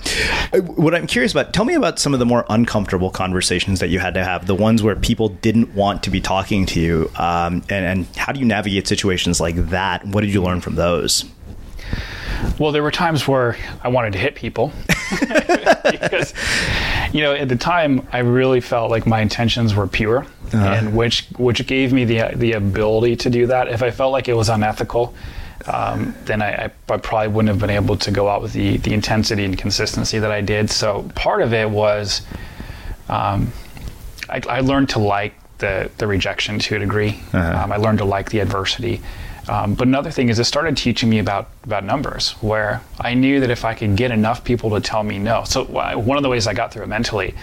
what 0.76 0.94
I'm 0.94 1.06
curious 1.06 1.32
about, 1.32 1.54
tell 1.54 1.64
me 1.64 1.74
about 1.74 1.98
some 1.98 2.12
of 2.12 2.18
the 2.18 2.26
more 2.26 2.44
uncomfortable 2.48 3.10
conversations 3.10 3.80
that 3.80 3.88
you 3.88 3.98
had 3.98 4.14
to 4.14 4.24
have, 4.24 4.46
the 4.46 4.54
ones 4.54 4.82
where 4.82 4.96
people 4.96 5.30
didn't 5.30 5.74
want 5.74 6.02
to 6.02 6.10
be 6.10 6.20
talking 6.20 6.66
to 6.66 6.80
you, 6.80 7.10
um, 7.16 7.62
and, 7.70 7.84
and 7.86 8.06
how 8.16 8.32
do 8.32 8.40
you 8.40 8.46
navigate 8.46 8.86
situations 8.86 9.40
like 9.40 9.56
that? 9.70 10.04
What 10.06 10.20
did 10.22 10.32
you 10.32 10.42
learn 10.42 10.60
from 10.60 10.74
those? 10.74 11.24
Well, 12.58 12.72
there 12.72 12.82
were 12.82 12.90
times 12.90 13.26
where 13.26 13.56
I 13.82 13.88
wanted 13.88 14.12
to 14.14 14.18
hit 14.18 14.34
people 14.34 14.72
because, 15.90 16.34
you 17.12 17.20
know, 17.22 17.32
at 17.34 17.48
the 17.48 17.56
time 17.56 18.06
I 18.12 18.18
really 18.18 18.60
felt 18.60 18.90
like 18.90 19.06
my 19.06 19.20
intentions 19.20 19.74
were 19.74 19.86
pure, 19.86 20.26
Uh-huh. 20.52 20.58
and 20.58 20.96
which 20.96 21.26
which 21.38 21.66
gave 21.66 21.92
me 21.92 22.04
the 22.04 22.32
the 22.34 22.52
ability 22.52 23.16
to 23.16 23.30
do 23.30 23.46
that. 23.46 23.68
If 23.68 23.82
I 23.82 23.90
felt 23.90 24.12
like 24.12 24.28
it 24.28 24.34
was 24.36 24.48
unethical, 24.48 25.14
um, 25.66 26.14
then 26.24 26.42
I, 26.42 26.64
I, 26.64 26.68
probably 26.68 27.28
wouldn't 27.28 27.48
have 27.48 27.58
been 27.60 27.70
able 27.70 27.96
to 27.96 28.10
go 28.10 28.28
out 28.28 28.42
with 28.42 28.52
the 28.52 28.76
the 28.78 28.92
intensity 28.92 29.44
and 29.44 29.56
consistency 29.56 30.18
that 30.18 30.30
I 30.30 30.40
did. 30.40 30.70
So 30.70 31.08
part 31.14 31.42
of 31.42 31.52
it 31.52 31.70
was, 31.70 32.22
um, 33.08 33.52
I, 34.28 34.40
I 34.48 34.60
learned 34.60 34.88
to 34.90 34.98
like 34.98 35.34
the 35.58 35.90
the 35.98 36.06
rejection 36.06 36.58
to 36.58 36.76
a 36.76 36.78
degree. 36.78 37.20
Uh-huh. 37.32 37.62
Um, 37.64 37.72
I 37.72 37.76
learned 37.76 37.98
to 37.98 38.04
like 38.04 38.30
the 38.30 38.40
adversity. 38.40 39.00
Um, 39.48 39.74
but 39.74 39.88
another 39.88 40.10
thing 40.10 40.28
is 40.28 40.38
it 40.38 40.44
started 40.44 40.76
teaching 40.76 41.10
me 41.10 41.18
about 41.18 41.48
about 41.64 41.84
numbers, 41.84 42.32
where 42.40 42.82
I 43.00 43.14
knew 43.14 43.40
that 43.40 43.50
if 43.50 43.64
I 43.64 43.74
could 43.74 43.96
get 43.96 44.10
enough 44.10 44.44
people 44.44 44.70
to 44.70 44.80
tell 44.80 45.02
me 45.02 45.18
no. 45.18 45.44
So 45.44 45.64
uh, 45.64 45.94
one 45.94 46.16
of 46.16 46.22
the 46.22 46.28
ways 46.28 46.46
I 46.46 46.54
got 46.54 46.72
through 46.72 46.84
it 46.84 46.88
mentally, 46.88 47.34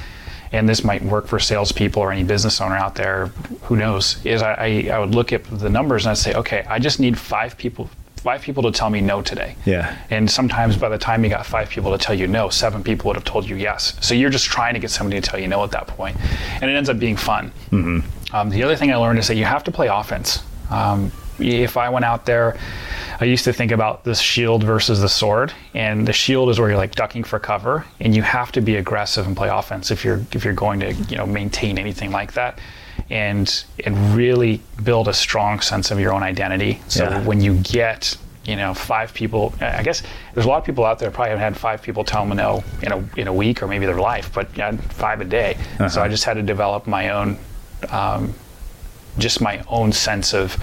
and 0.51 0.67
this 0.67 0.83
might 0.83 1.01
work 1.03 1.27
for 1.27 1.39
salespeople 1.39 2.01
or 2.01 2.11
any 2.11 2.23
business 2.23 2.61
owner 2.61 2.75
out 2.75 2.95
there, 2.95 3.27
who 3.63 3.75
knows, 3.75 4.23
is 4.25 4.41
I, 4.41 4.53
I, 4.53 4.89
I 4.93 4.99
would 4.99 5.13
look 5.13 5.33
at 5.33 5.43
the 5.45 5.69
numbers 5.69 6.05
and 6.05 6.11
I'd 6.11 6.17
say, 6.17 6.33
okay, 6.33 6.65
I 6.69 6.79
just 6.79 6.99
need 6.99 7.17
five 7.17 7.57
people 7.57 7.89
five 8.19 8.41
people 8.41 8.63
to 8.63 8.71
tell 8.71 8.89
me 8.89 8.99
no 8.99 9.21
today. 9.21 9.55
Yeah. 9.65 9.97
And 10.09 10.29
sometimes 10.29 10.75
by 10.75 10.89
the 10.89 10.97
time 10.97 11.23
you 11.23 11.29
got 11.29 11.45
five 11.45 11.69
people 11.69 11.91
to 11.91 11.97
tell 11.97 12.13
you 12.13 12.27
no, 12.27 12.49
seven 12.49 12.83
people 12.83 13.07
would 13.07 13.15
have 13.15 13.23
told 13.23 13.47
you 13.47 13.55
yes. 13.55 13.97
So 14.01 14.13
you're 14.13 14.29
just 14.29 14.45
trying 14.45 14.73
to 14.73 14.79
get 14.79 14.91
somebody 14.91 15.21
to 15.21 15.27
tell 15.27 15.39
you 15.39 15.47
no 15.47 15.63
at 15.63 15.71
that 15.71 15.87
point, 15.87 16.17
and 16.61 16.69
it 16.69 16.73
ends 16.73 16.89
up 16.89 16.99
being 16.99 17.15
fun. 17.15 17.51
Mm-hmm. 17.71 18.35
Um, 18.35 18.49
the 18.49 18.63
other 18.63 18.75
thing 18.75 18.91
I 18.91 18.95
learned 18.97 19.19
is 19.19 19.27
that 19.27 19.35
you 19.35 19.45
have 19.45 19.63
to 19.63 19.71
play 19.71 19.87
offense. 19.87 20.43
Um, 20.69 21.11
if 21.39 21.77
I 21.77 21.89
went 21.89 22.05
out 22.05 22.25
there, 22.25 22.57
I 23.21 23.25
used 23.25 23.43
to 23.45 23.53
think 23.53 23.71
about 23.71 24.03
the 24.03 24.15
shield 24.15 24.63
versus 24.63 25.01
the 25.01 25.09
sword, 25.09 25.53
and 25.73 26.07
the 26.07 26.13
shield 26.13 26.49
is 26.49 26.59
where 26.59 26.69
you're 26.69 26.77
like 26.77 26.95
ducking 26.95 27.23
for 27.23 27.39
cover, 27.39 27.85
and 27.99 28.15
you 28.15 28.21
have 28.21 28.51
to 28.53 28.61
be 28.61 28.75
aggressive 28.77 29.25
and 29.27 29.35
play 29.35 29.49
offense 29.49 29.91
if 29.91 30.03
you're 30.05 30.21
if 30.31 30.43
you're 30.45 30.53
going 30.53 30.79
to 30.81 30.93
you 30.93 31.17
know 31.17 31.25
maintain 31.25 31.77
anything 31.77 32.11
like 32.11 32.33
that, 32.33 32.59
and 33.09 33.63
and 33.85 34.15
really 34.15 34.61
build 34.83 35.07
a 35.07 35.13
strong 35.13 35.59
sense 35.59 35.91
of 35.91 35.99
your 35.99 36.13
own 36.13 36.23
identity. 36.23 36.79
So 36.87 37.03
Yeah. 37.05 37.23
when 37.25 37.41
you 37.41 37.55
get 37.55 38.15
you 38.45 38.55
know 38.55 38.73
five 38.73 39.13
people, 39.13 39.53
I 39.61 39.83
guess 39.83 40.01
there's 40.33 40.45
a 40.45 40.49
lot 40.49 40.57
of 40.57 40.63
people 40.65 40.85
out 40.85 40.97
there 40.99 41.11
probably 41.11 41.29
haven't 41.31 41.43
had 41.43 41.57
five 41.57 41.81
people 41.81 42.03
tell 42.03 42.25
them 42.25 42.37
no 42.37 42.63
in 42.81 42.91
a 42.91 43.03
in 43.17 43.27
a 43.27 43.33
week 43.33 43.61
or 43.61 43.67
maybe 43.67 43.85
their 43.85 43.99
life, 43.99 44.31
but 44.33 44.47
yeah, 44.57 44.71
five 44.77 45.19
a 45.21 45.25
day. 45.25 45.57
So 45.77 45.83
Uh-huh. 45.85 46.01
I 46.01 46.07
just 46.07 46.23
had 46.23 46.35
to 46.35 46.43
develop 46.43 46.87
my 46.87 47.09
own. 47.09 47.37
Um, 47.89 48.33
just 49.17 49.41
my 49.41 49.63
own 49.67 49.91
sense 49.91 50.33
of 50.33 50.57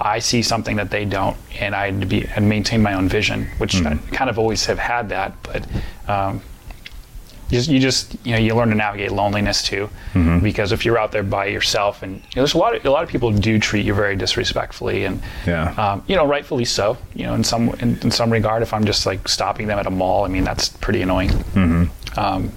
I 0.00 0.18
see 0.18 0.42
something 0.42 0.76
that 0.76 0.90
they 0.90 1.04
don't, 1.04 1.36
and 1.60 1.74
I 1.74 1.86
had 1.90 2.00
to 2.00 2.06
be 2.06 2.26
and 2.36 2.48
maintain 2.48 2.82
my 2.82 2.94
own 2.94 3.08
vision, 3.08 3.46
which 3.58 3.76
I 3.84 3.96
kind 4.12 4.28
of 4.28 4.38
always 4.38 4.66
have 4.66 4.78
had 4.78 5.08
that, 5.10 5.32
but 5.42 5.66
um, 6.08 6.42
you 7.48 7.58
just, 7.58 7.68
you 7.70 7.78
just 7.80 8.16
you 8.24 8.32
know 8.32 8.38
you 8.38 8.54
learn 8.54 8.70
to 8.70 8.74
navigate 8.74 9.12
loneliness 9.12 9.62
too, 9.62 9.90
because 10.42 10.72
if 10.72 10.84
you're 10.86 10.98
out 10.98 11.12
there 11.12 11.22
by 11.22 11.46
yourself, 11.46 12.02
and 12.02 12.14
you 12.16 12.20
know, 12.20 12.42
there's 12.42 12.54
a 12.54 12.58
lot 12.58 12.74
of 12.74 12.84
a 12.84 12.90
lot 12.90 13.04
of 13.04 13.10
people 13.10 13.30
do 13.30 13.58
treat 13.58 13.84
you 13.84 13.92
very 13.94 14.16
disrespectfully, 14.16 15.04
and 15.04 15.22
Yeah. 15.46 15.70
um, 15.76 16.02
you 16.06 16.16
know 16.16 16.26
rightfully 16.26 16.64
so. 16.64 16.96
You 17.14 17.26
know 17.26 17.34
in 17.34 17.44
some 17.44 17.68
in, 17.80 17.98
in 18.00 18.10
some 18.10 18.30
regard, 18.32 18.62
if 18.62 18.72
I'm 18.72 18.84
just 18.86 19.04
like 19.06 19.28
stopping 19.28 19.66
them 19.66 19.78
at 19.78 19.86
a 19.86 19.90
mall, 19.90 20.24
I 20.24 20.28
mean 20.28 20.44
that's 20.44 20.70
pretty 20.70 21.02
annoying. 21.02 21.30
Um, 22.16 22.52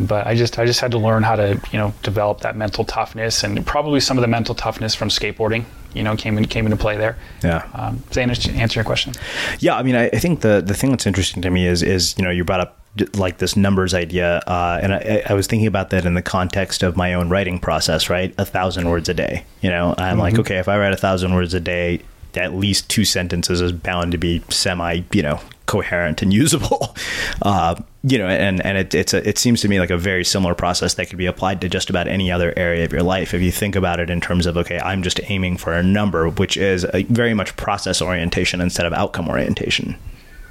but 0.00 0.26
I 0.26 0.34
just 0.34 0.58
I 0.58 0.64
just 0.66 0.80
had 0.80 0.90
to 0.92 0.98
learn 0.98 1.22
how 1.22 1.36
to 1.36 1.60
you 1.72 1.78
know 1.78 1.92
develop 2.02 2.40
that 2.40 2.56
mental 2.56 2.84
toughness 2.84 3.42
and 3.44 3.64
probably 3.66 4.00
some 4.00 4.16
of 4.18 4.22
the 4.22 4.28
mental 4.28 4.54
toughness 4.54 4.94
from 4.94 5.08
skateboarding 5.08 5.64
you 5.94 6.02
know 6.02 6.14
came 6.16 6.36
in, 6.38 6.44
came 6.46 6.64
into 6.66 6.76
play 6.76 6.96
there. 6.96 7.16
Yeah. 7.42 7.66
Um, 7.74 7.96
does 8.10 8.14
that 8.16 8.48
answer 8.54 8.78
your 8.78 8.84
question? 8.84 9.14
Yeah, 9.58 9.76
I 9.76 9.82
mean, 9.82 9.96
I, 9.96 10.06
I 10.06 10.18
think 10.18 10.40
the 10.40 10.62
the 10.64 10.74
thing 10.74 10.90
that's 10.90 11.06
interesting 11.06 11.42
to 11.42 11.50
me 11.50 11.66
is 11.66 11.82
is 11.82 12.14
you 12.18 12.24
know 12.24 12.30
you 12.30 12.44
brought 12.44 12.60
up 12.60 12.74
like 13.14 13.38
this 13.38 13.56
numbers 13.56 13.94
idea, 13.94 14.38
uh, 14.46 14.80
and 14.82 14.92
I, 14.92 15.22
I 15.28 15.34
was 15.34 15.46
thinking 15.46 15.68
about 15.68 15.90
that 15.90 16.04
in 16.04 16.14
the 16.14 16.22
context 16.22 16.82
of 16.82 16.96
my 16.96 17.14
own 17.14 17.28
writing 17.28 17.58
process. 17.60 18.10
Right, 18.10 18.34
a 18.38 18.44
thousand 18.44 18.88
words 18.90 19.08
a 19.08 19.14
day. 19.14 19.44
You 19.62 19.70
know, 19.70 19.94
I'm 19.98 20.18
like, 20.18 20.34
Mhm. 20.34 20.40
okay, 20.40 20.56
if 20.58 20.68
I 20.68 20.78
write 20.78 20.92
a 20.92 20.96
thousand 20.96 21.34
words 21.34 21.54
a 21.54 21.60
day, 21.60 22.00
at 22.34 22.54
least 22.54 22.88
two 22.88 23.04
sentences 23.04 23.60
is 23.60 23.72
bound 23.72 24.12
to 24.12 24.18
be 24.18 24.42
semi, 24.48 25.02
you 25.12 25.22
know, 25.22 25.40
coherent 25.66 26.22
and 26.22 26.32
usable. 26.44 26.94
Uh, 27.42 27.76
you 28.04 28.16
know, 28.18 28.28
and 28.28 28.64
and 28.64 28.78
it, 28.78 28.94
it's 28.94 29.12
a, 29.12 29.28
it 29.28 29.38
seems 29.38 29.60
to 29.62 29.68
me 29.68 29.80
like 29.80 29.90
a 29.90 29.98
very 29.98 30.24
similar 30.24 30.54
process 30.54 30.94
that 30.94 31.08
could 31.08 31.18
be 31.18 31.26
applied 31.26 31.60
to 31.62 31.68
just 31.68 31.90
about 31.90 32.06
any 32.06 32.30
other 32.30 32.52
area 32.56 32.84
of 32.84 32.92
your 32.92 33.02
life. 33.02 33.34
If 33.34 33.42
you 33.42 33.50
think 33.50 33.74
about 33.74 33.98
it 33.98 34.08
in 34.08 34.20
terms 34.20 34.46
of 34.46 34.56
okay, 34.56 34.78
I'm 34.78 35.02
just 35.02 35.20
aiming 35.24 35.56
for 35.56 35.72
a 35.72 35.82
number, 35.82 36.28
which 36.28 36.56
is 36.56 36.86
a 36.94 37.02
very 37.04 37.34
much 37.34 37.56
process 37.56 38.00
orientation 38.00 38.60
instead 38.60 38.86
of 38.86 38.92
outcome 38.92 39.28
orientation. 39.28 39.96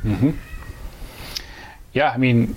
Mm-hmm. 0.03 0.31
Yeah, 1.93 2.11
I 2.11 2.17
mean, 2.17 2.55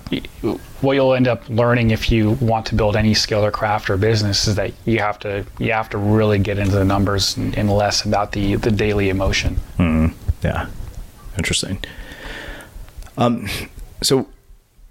what 0.81 0.93
you'll 0.93 1.13
end 1.13 1.27
up 1.27 1.47
learning 1.49 1.91
if 1.91 2.11
you 2.11 2.31
want 2.33 2.65
to 2.67 2.75
build 2.75 2.95
any 2.95 3.13
skill 3.13 3.43
or 3.43 3.49
craft 3.49 3.89
or 3.89 3.97
business 3.97 4.47
is 4.47 4.55
that 4.55 4.73
you 4.85 4.99
have 4.99 5.17
to 5.19 5.45
you 5.57 5.71
have 5.71 5.89
to 5.91 5.97
really 5.97 6.37
get 6.37 6.59
into 6.59 6.75
the 6.75 6.85
numbers 6.85 7.37
and, 7.37 7.57
and 7.57 7.69
less 7.71 8.03
about 8.03 8.33
the 8.33 8.55
the 8.55 8.69
daily 8.69 9.09
emotion. 9.09 9.55
Mm, 9.79 10.13
yeah, 10.43 10.67
interesting. 11.37 11.83
Um, 13.17 13.47
so 14.03 14.27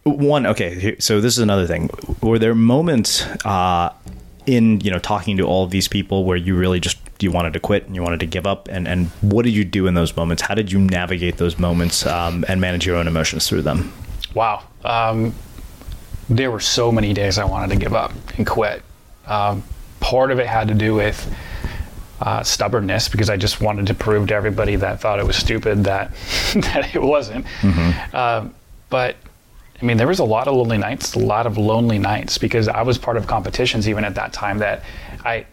one, 0.05 0.47
okay, 0.47 0.79
here- 0.79 0.97
so 0.99 1.21
this 1.21 1.35
is 1.37 1.43
another 1.43 1.67
thing. 1.67 1.91
Were 2.23 2.39
there 2.39 2.55
moments 2.55 3.23
uh, 3.45 3.93
in 4.47 4.81
you 4.81 4.91
know 4.91 4.99
talking 4.99 5.37
to 5.37 5.45
all 5.45 5.65
of 5.65 5.71
these 5.71 5.89
people 5.89 6.25
where 6.25 6.37
you 6.37 6.57
really 6.57 6.81
just 6.81 6.99
you 7.21 7.31
wanted 7.31 7.53
to 7.53 7.61
quit 7.61 7.87
and 7.87 7.95
you 7.95 8.03
wanted 8.03 8.21
to 8.21 8.27
give 8.27 8.47
up, 8.47 8.69
and 8.69 8.89
and 8.89 9.09
what 9.21 9.45
did 9.45 9.53
you 9.53 9.65
do 9.65 9.87
in 9.87 9.95
those 9.95 10.17
moments? 10.17 10.43
How 10.43 10.55
did 10.55 10.73
you 10.73 10.79
navigate 10.79 11.37
those 11.37 11.59
moments 11.59 12.07
um, 12.07 12.45
and 12.49 12.61
manage 12.61 12.87
your 12.87 12.97
own 12.97 13.07
emotions 13.07 13.47
through 13.49 13.63
them? 13.63 13.93
Wow. 14.35 14.63
Um, 14.85 15.35
there 16.29 16.51
were 16.51 16.61
so 16.61 16.91
many 16.93 17.13
days 17.13 17.39
I 17.39 17.45
wanted 17.45 17.71
to 17.71 17.77
give 17.77 17.93
up 17.93 18.13
and 18.39 18.47
quit. 18.47 18.83
Um, 19.27 19.63
part 20.01 20.31
of 20.31 20.39
it 20.39 20.47
had 20.47 20.69
to 20.69 20.75
do 20.75 20.95
with 20.95 21.35
uh, 22.21 22.43
stubbornness 22.43 23.09
because 23.09 23.29
I 23.29 23.37
just 23.37 23.61
wanted 23.61 23.87
to 23.89 23.95
prove 23.95 24.29
to 24.29 24.35
everybody 24.35 24.77
that 24.77 25.01
thought 25.01 25.19
it 25.19 25.27
was 25.27 25.37
stupid 25.37 25.85
that 25.85 26.13
that 26.55 26.95
it 26.95 27.03
wasn't. 27.03 27.45
Um, 28.15 28.55
but 28.89 29.17
I 29.81 29.85
mean, 29.85 29.97
there 29.97 30.09
was 30.09 30.19
a 30.19 30.25
lot 30.25 30.47
of 30.47 30.55
lonely 30.55 30.79
nights, 30.79 31.15
a 31.15 31.19
lot 31.19 31.47
of 31.47 31.57
lonely 31.57 31.99
nights 31.99 32.37
because 32.37 32.69
I 32.69 32.83
was 32.83 32.99
part 32.99 33.17
of 33.17 33.27
competitions 33.27 33.89
even 33.89 34.05
at 34.05 34.15
that 34.17 34.33
time 34.33 34.59
that 34.59 34.83
I 35.25 35.47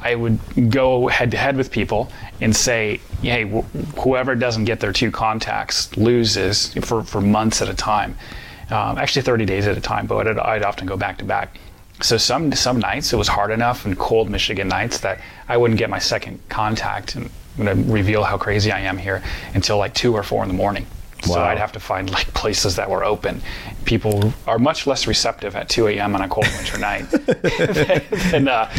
I 0.00 0.14
would 0.14 0.38
go 0.70 1.08
head 1.08 1.30
to 1.30 1.36
head 1.36 1.56
with 1.56 1.70
people 1.70 2.10
and 2.40 2.54
say, 2.54 3.00
hey, 3.22 3.44
wh- 3.44 3.64
whoever 4.00 4.34
doesn't 4.34 4.64
get 4.64 4.80
their 4.80 4.92
two 4.92 5.10
contacts 5.10 5.96
loses 5.96 6.74
for, 6.74 7.02
for 7.02 7.20
months 7.20 7.62
at 7.62 7.68
a 7.68 7.74
time. 7.74 8.16
Um, 8.70 8.98
actually, 8.98 9.22
30 9.22 9.44
days 9.44 9.66
at 9.66 9.76
a 9.76 9.80
time, 9.80 10.06
but 10.06 10.26
I'd, 10.26 10.38
I'd 10.38 10.62
often 10.62 10.86
go 10.86 10.96
back 10.96 11.18
to 11.18 11.24
back. 11.24 11.58
so 12.00 12.16
some 12.16 12.52
some 12.52 12.78
nights 12.78 13.12
it 13.12 13.16
was 13.16 13.28
hard 13.28 13.50
enough 13.50 13.84
and 13.86 13.98
cold 13.98 14.30
Michigan 14.30 14.68
nights 14.68 14.98
that 15.00 15.20
I 15.48 15.56
wouldn't 15.56 15.78
get 15.78 15.90
my 15.90 15.98
second 15.98 16.40
contact, 16.48 17.14
and 17.16 17.30
I'm 17.58 17.64
going 17.64 17.84
to 17.84 17.92
reveal 17.92 18.22
how 18.24 18.38
crazy 18.38 18.70
I 18.70 18.80
am 18.80 18.98
here 18.98 19.22
until 19.54 19.78
like 19.78 19.94
two 19.94 20.14
or 20.14 20.22
four 20.22 20.42
in 20.42 20.48
the 20.48 20.54
morning. 20.54 20.86
So 21.22 21.40
I'd 21.40 21.58
have 21.58 21.72
to 21.72 21.80
find 21.80 22.10
like 22.10 22.32
places 22.34 22.76
that 22.76 22.90
were 22.90 23.04
open. 23.04 23.40
People 23.84 24.32
are 24.46 24.58
much 24.58 24.86
less 24.86 25.06
receptive 25.06 25.54
at 25.56 25.68
2 25.68 25.86
a.m. 25.88 26.14
on 26.14 26.22
a 26.22 26.28
cold 26.28 26.46
winter 26.56 26.78
night 26.90 27.08
than 28.30 28.48
uh, 28.48 28.70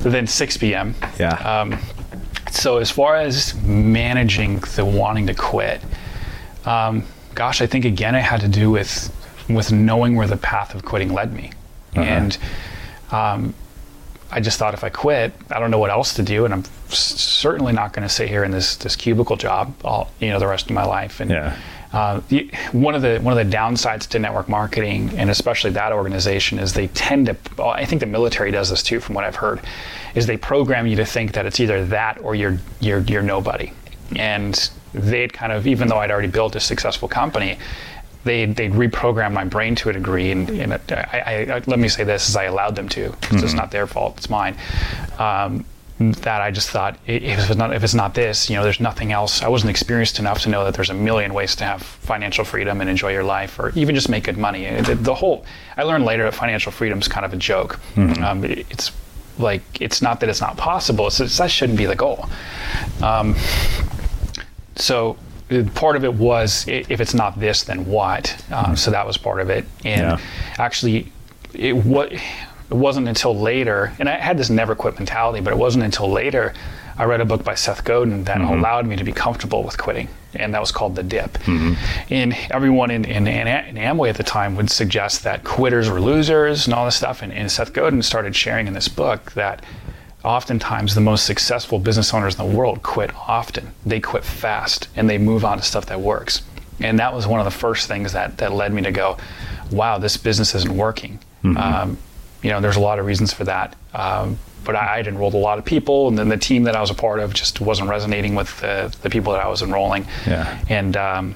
than 0.00 0.26
6 0.26 0.56
p.m. 0.58 0.94
Yeah. 1.18 1.30
Um, 1.34 1.78
so 2.50 2.78
as 2.78 2.90
far 2.90 3.16
as 3.16 3.54
managing 3.62 4.58
the 4.76 4.84
wanting 4.84 5.26
to 5.28 5.34
quit, 5.34 5.80
um, 6.64 7.04
gosh, 7.34 7.60
I 7.62 7.66
think 7.66 7.84
again 7.84 8.14
it 8.14 8.22
had 8.22 8.40
to 8.42 8.48
do 8.48 8.70
with 8.70 9.10
with 9.48 9.72
knowing 9.72 10.14
where 10.16 10.26
the 10.28 10.36
path 10.36 10.74
of 10.74 10.84
quitting 10.84 11.12
led 11.12 11.32
me, 11.32 11.50
and 11.96 12.38
um, 13.10 13.54
I 14.30 14.40
just 14.40 14.58
thought 14.58 14.72
if 14.74 14.84
I 14.84 14.88
quit, 14.88 15.32
I 15.50 15.58
don't 15.58 15.70
know 15.70 15.78
what 15.78 15.90
else 15.90 16.14
to 16.14 16.22
do, 16.22 16.44
and 16.44 16.54
I'm 16.54 16.64
s- 16.88 16.98
certainly 17.20 17.72
not 17.72 17.92
going 17.92 18.06
to 18.06 18.12
sit 18.14 18.28
here 18.28 18.44
in 18.44 18.50
this 18.50 18.76
this 18.76 18.96
cubicle 18.96 19.36
job 19.36 19.74
all 19.84 20.10
you 20.20 20.28
know 20.30 20.38
the 20.38 20.46
rest 20.46 20.66
of 20.66 20.72
my 20.72 20.84
life. 20.84 21.20
And 21.20 21.30
Yeah. 21.30 21.56
Uh, 21.92 22.20
the, 22.28 22.50
one 22.72 22.94
of 22.94 23.02
the 23.02 23.18
one 23.18 23.36
of 23.36 23.50
the 23.50 23.56
downsides 23.56 24.08
to 24.08 24.18
network 24.18 24.48
marketing, 24.48 25.10
and 25.16 25.28
especially 25.28 25.70
that 25.72 25.92
organization, 25.92 26.58
is 26.58 26.72
they 26.72 26.86
tend 26.88 27.26
to. 27.26 27.36
well, 27.58 27.68
I 27.68 27.84
think 27.84 28.00
the 28.00 28.06
military 28.06 28.50
does 28.50 28.70
this 28.70 28.82
too, 28.82 28.98
from 28.98 29.14
what 29.14 29.24
I've 29.24 29.36
heard, 29.36 29.60
is 30.14 30.26
they 30.26 30.38
program 30.38 30.86
you 30.86 30.96
to 30.96 31.04
think 31.04 31.32
that 31.32 31.44
it's 31.44 31.60
either 31.60 31.84
that 31.86 32.18
or 32.22 32.34
you're 32.34 32.58
you're 32.80 33.00
you're 33.00 33.22
nobody, 33.22 33.72
and 34.16 34.70
they'd 34.94 35.32
kind 35.32 35.52
of 35.52 35.66
even 35.66 35.88
though 35.88 35.98
I'd 35.98 36.10
already 36.10 36.28
built 36.28 36.56
a 36.56 36.60
successful 36.60 37.08
company. 37.08 37.58
They 38.24 38.46
they 38.46 38.68
reprogrammed 38.68 39.32
my 39.32 39.44
brain 39.44 39.74
to 39.74 39.88
a 39.88 39.92
degree, 39.92 40.30
and, 40.30 40.48
and 40.48 40.72
I, 40.74 40.78
I, 41.26 41.56
I, 41.56 41.62
let 41.66 41.80
me 41.80 41.88
say 41.88 42.04
this: 42.04 42.28
is 42.28 42.36
I 42.36 42.44
allowed 42.44 42.76
them 42.76 42.88
to. 42.90 43.12
It's 43.32 43.52
not 43.52 43.72
their 43.72 43.88
fault; 43.88 44.18
it's 44.18 44.30
mine. 44.30 44.56
Um, 45.18 45.64
that 46.10 46.40
I 46.42 46.50
just 46.50 46.70
thought 46.70 46.98
if 47.06 47.38
it's 47.50 47.56
not 47.56 47.72
if 47.74 47.84
it's 47.84 47.94
not 47.94 48.14
this, 48.14 48.50
you 48.50 48.56
know, 48.56 48.62
there's 48.64 48.80
nothing 48.80 49.12
else. 49.12 49.42
I 49.42 49.48
wasn't 49.48 49.70
experienced 49.70 50.18
enough 50.18 50.40
to 50.42 50.48
know 50.48 50.64
that 50.64 50.74
there's 50.74 50.90
a 50.90 50.94
million 50.94 51.32
ways 51.34 51.54
to 51.56 51.64
have 51.64 51.82
financial 51.82 52.44
freedom 52.44 52.80
and 52.80 52.90
enjoy 52.90 53.12
your 53.12 53.24
life, 53.24 53.58
or 53.58 53.70
even 53.74 53.94
just 53.94 54.08
make 54.08 54.24
good 54.24 54.38
money. 54.38 54.64
The, 54.82 54.94
the 54.96 55.14
whole 55.14 55.44
I 55.76 55.84
learned 55.84 56.04
later 56.04 56.24
that 56.24 56.34
financial 56.34 56.72
freedom 56.72 56.98
is 56.98 57.08
kind 57.08 57.24
of 57.24 57.32
a 57.32 57.36
joke. 57.36 57.78
Um, 57.96 58.44
it- 58.44 58.66
it's 58.70 58.90
like 59.38 59.62
it's 59.80 60.02
not 60.02 60.20
that 60.20 60.28
it's 60.28 60.40
not 60.42 60.56
possible. 60.56 61.06
It's, 61.06 61.18
it's 61.20 61.38
that 61.38 61.50
shouldn't 61.50 61.78
be 61.78 61.86
the 61.86 61.96
goal. 61.96 62.26
Um, 63.02 63.34
so 64.76 65.16
uh, 65.50 65.62
part 65.74 65.96
of 65.96 66.04
it 66.04 66.14
was 66.14 66.64
if 66.68 67.00
it's 67.00 67.14
not 67.14 67.38
this, 67.38 67.64
then 67.64 67.86
what? 67.86 68.42
Um, 68.52 68.76
so 68.76 68.90
that 68.90 69.06
was 69.06 69.16
part 69.16 69.40
of 69.40 69.50
it, 69.50 69.64
and 69.84 70.02
Yeah. 70.02 70.18
actually, 70.58 71.12
it 71.54 71.74
what 71.76 72.12
it 72.72 72.76
wasn't 72.76 73.06
until 73.06 73.38
later, 73.38 73.92
and 73.98 74.08
I 74.08 74.16
had 74.16 74.38
this 74.38 74.48
never 74.48 74.74
quit 74.74 74.98
mentality, 74.98 75.42
but 75.42 75.52
it 75.52 75.58
wasn't 75.58 75.84
until 75.84 76.10
later 76.10 76.54
I 76.96 77.04
read 77.04 77.20
a 77.20 77.26
book 77.26 77.44
by 77.44 77.54
Seth 77.54 77.84
Godin 77.84 78.24
that 78.24 78.38
mm-hmm. 78.38 78.60
allowed 78.60 78.86
me 78.86 78.96
to 78.96 79.04
be 79.04 79.12
comfortable 79.12 79.62
with 79.62 79.76
quitting, 79.76 80.08
and 80.32 80.54
that 80.54 80.60
was 80.60 80.72
called 80.72 80.96
The 80.96 81.02
Dip. 81.02 81.34
Mm-hmm. 81.34 81.74
And 82.08 82.34
everyone 82.50 82.90
in, 82.90 83.04
in, 83.04 83.26
in 83.26 83.46
Amway 83.76 84.08
at 84.08 84.16
the 84.16 84.22
time 84.22 84.56
would 84.56 84.70
suggest 84.70 85.22
that 85.24 85.44
quitters 85.44 85.90
were 85.90 86.00
losers 86.00 86.66
and 86.66 86.72
all 86.72 86.86
this 86.86 86.96
stuff, 86.96 87.20
and, 87.20 87.30
and 87.30 87.52
Seth 87.52 87.74
Godin 87.74 88.00
started 88.00 88.34
sharing 88.34 88.66
in 88.66 88.72
this 88.72 88.88
book 88.88 89.32
that 89.32 89.62
oftentimes 90.24 90.94
the 90.94 91.02
most 91.02 91.26
successful 91.26 91.78
business 91.78 92.14
owners 92.14 92.38
in 92.38 92.48
the 92.48 92.56
world 92.56 92.82
quit 92.82 93.14
often. 93.28 93.74
They 93.84 94.00
quit 94.00 94.24
fast 94.24 94.88
and 94.96 95.10
they 95.10 95.18
move 95.18 95.44
on 95.44 95.58
to 95.58 95.62
stuff 95.62 95.84
that 95.86 96.00
works. 96.00 96.40
And 96.80 96.98
that 97.00 97.12
was 97.12 97.26
one 97.26 97.38
of 97.38 97.44
the 97.44 97.50
first 97.50 97.86
things 97.86 98.12
that, 98.12 98.38
that 98.38 98.52
led 98.52 98.72
me 98.72 98.80
to 98.82 98.92
go, 98.92 99.18
wow, 99.70 99.98
this 99.98 100.16
business 100.16 100.54
isn't 100.54 100.74
working. 100.74 101.18
Mm-hmm. 101.44 101.56
Um, 101.58 101.98
you 102.42 102.50
know, 102.50 102.60
there's 102.60 102.76
a 102.76 102.80
lot 102.80 102.98
of 102.98 103.06
reasons 103.06 103.32
for 103.32 103.44
that. 103.44 103.76
Um, 103.94 104.38
but 104.64 104.76
I, 104.76 104.98
I'd 104.98 105.06
enrolled 105.06 105.34
a 105.34 105.38
lot 105.38 105.58
of 105.58 105.64
people, 105.64 106.08
and 106.08 106.18
then 106.18 106.28
the 106.28 106.36
team 106.36 106.64
that 106.64 106.76
I 106.76 106.80
was 106.80 106.90
a 106.90 106.94
part 106.94 107.20
of 107.20 107.34
just 107.34 107.60
wasn't 107.60 107.88
resonating 107.88 108.34
with 108.34 108.60
the, 108.60 108.94
the 109.02 109.10
people 109.10 109.32
that 109.32 109.42
I 109.42 109.48
was 109.48 109.62
enrolling. 109.62 110.06
Yeah. 110.26 110.62
And 110.68 110.96
um, 110.96 111.34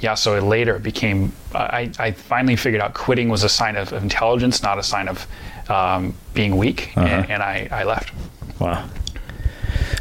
yeah, 0.00 0.14
so 0.14 0.36
it 0.36 0.42
later 0.42 0.76
it 0.76 0.82
became, 0.82 1.32
I, 1.54 1.90
I 1.98 2.10
finally 2.10 2.56
figured 2.56 2.82
out 2.82 2.92
quitting 2.92 3.28
was 3.28 3.44
a 3.44 3.48
sign 3.48 3.76
of, 3.76 3.92
intelligence, 3.92 4.62
not 4.62 4.78
a 4.78 4.82
sign 4.82 5.08
of 5.08 5.26
um, 5.70 6.14
being 6.34 6.56
weak. 6.56 6.96
And, 6.96 7.30
and 7.30 7.42
I, 7.42 7.68
I 7.70 7.84
left. 7.84 8.12
Wow. 8.58 8.88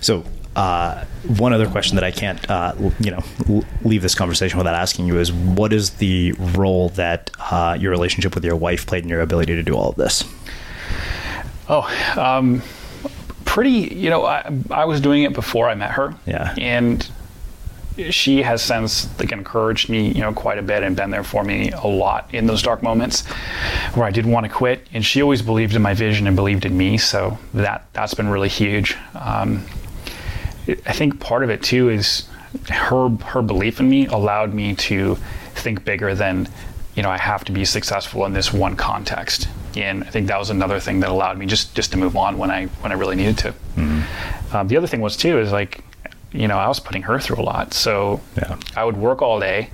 So, 0.02 0.26
uh, 0.56 1.06
one 1.38 1.54
other 1.54 1.68
question 1.68 1.96
that 1.96 2.04
I 2.04 2.12
can't, 2.12 2.50
uh, 2.50 2.74
you 3.00 3.12
know, 3.12 3.64
leave 3.84 4.02
this 4.02 4.16
conversation 4.16 4.58
without 4.58 4.76
asking 4.76 5.08
you 5.08 5.20
is, 5.20 5.32
what 5.32 5.72
is 5.72 5.92
the 5.92 6.34
role 6.34 6.90
that 6.90 7.32
uh, 7.40 7.78
your 7.80 7.92
relationship 7.92 8.36
with 8.36 8.44
your 8.44 8.56
wife 8.56 8.86
played 8.86 9.04
in 9.04 9.10
your 9.10 9.22
ability 9.22 9.56
to 9.56 9.64
do 9.64 9.76
all 9.76 9.90
of 9.90 9.96
this? 9.96 10.24
Oh, 11.70 11.88
um, 12.18 12.62
pretty. 13.46 13.96
You 13.96 14.10
know, 14.10 14.26
I, 14.26 14.52
I 14.70 14.86
was 14.86 15.00
doing 15.00 15.24
it 15.24 15.34
before 15.34 15.70
I 15.70 15.76
met 15.76 15.92
her. 15.92 16.16
Yeah. 16.26 16.54
And 16.58 17.10
she 18.10 18.42
has 18.42 18.62
since 18.62 19.08
like 19.20 19.32
encouraged 19.32 19.90
me, 19.90 20.10
you 20.10 20.22
know, 20.22 20.34
quite 20.34 20.58
a 20.58 20.62
bit 20.62 20.84
and 20.84 20.96
been 20.96 21.12
there 21.12 21.24
for 21.24 21.44
me 21.44 21.72
a 21.72 21.88
lot 21.88 22.34
in 22.34 22.48
those 22.48 22.62
dark 22.62 22.82
moments 22.82 23.26
where 23.94 24.06
I 24.06 24.12
didn't 24.12 24.32
want 24.32 24.46
to 24.46 24.52
quit. 24.52 24.88
And 24.94 25.06
she 25.06 25.22
always 25.22 25.42
believed 25.42 25.76
in 25.76 25.82
my 25.82 25.94
vision 25.94 26.28
and 26.28 26.36
believed 26.36 26.66
in 26.66 26.76
me. 26.76 26.98
So 26.98 27.38
that 27.54 27.86
that's 27.94 28.14
been 28.14 28.30
really 28.30 28.50
huge. 28.50 28.98
Um, 29.14 29.66
I 30.68 30.94
think 30.94 31.20
part 31.20 31.44
of 31.44 31.50
it 31.50 31.64
too 31.64 31.90
is 31.90 32.28
her 32.70 33.10
her 33.10 33.42
belief 33.42 33.80
in 33.80 33.90
me 33.90 34.06
allowed 34.08 34.54
me 34.54 34.76
to 34.76 35.16
think 35.56 35.84
bigger 35.86 36.14
than 36.16 36.48
you 36.96 37.04
know 37.04 37.10
I 37.10 37.18
have 37.18 37.44
to 37.46 37.52
be 37.52 37.66
successful 37.66 38.26
in 38.26 38.34
this 38.34 38.54
one 38.54 38.76
context. 38.76 39.48
And 39.76 40.04
I 40.04 40.08
think 40.08 40.28
that 40.28 40.38
was 40.38 40.50
another 40.50 40.80
thing 40.82 41.00
that 41.00 41.10
allowed 41.10 41.38
me 41.38 41.46
just 41.46 41.74
just 41.76 41.92
to 41.94 41.98
move 41.98 42.16
on 42.18 42.38
when 42.38 42.52
I 42.52 42.66
when 42.82 42.92
I 42.92 42.96
really 42.96 43.16
needed 43.16 43.38
to. 43.40 43.54
Um, 44.54 44.68
the 44.68 44.76
other 44.78 44.88
thing 44.88 45.00
was 45.02 45.16
too 45.16 45.40
is 45.40 45.52
like 45.52 45.84
you 46.34 46.48
know 46.48 46.58
I 46.58 46.68
was 46.68 46.80
putting 46.80 47.04
her 47.04 47.20
through 47.20 47.42
a 47.42 47.44
lot, 47.46 47.74
so 47.74 48.20
Yeah. 48.38 48.58
I 48.76 48.84
would 48.84 48.98
work 48.98 49.22
all 49.22 49.40
day, 49.40 49.70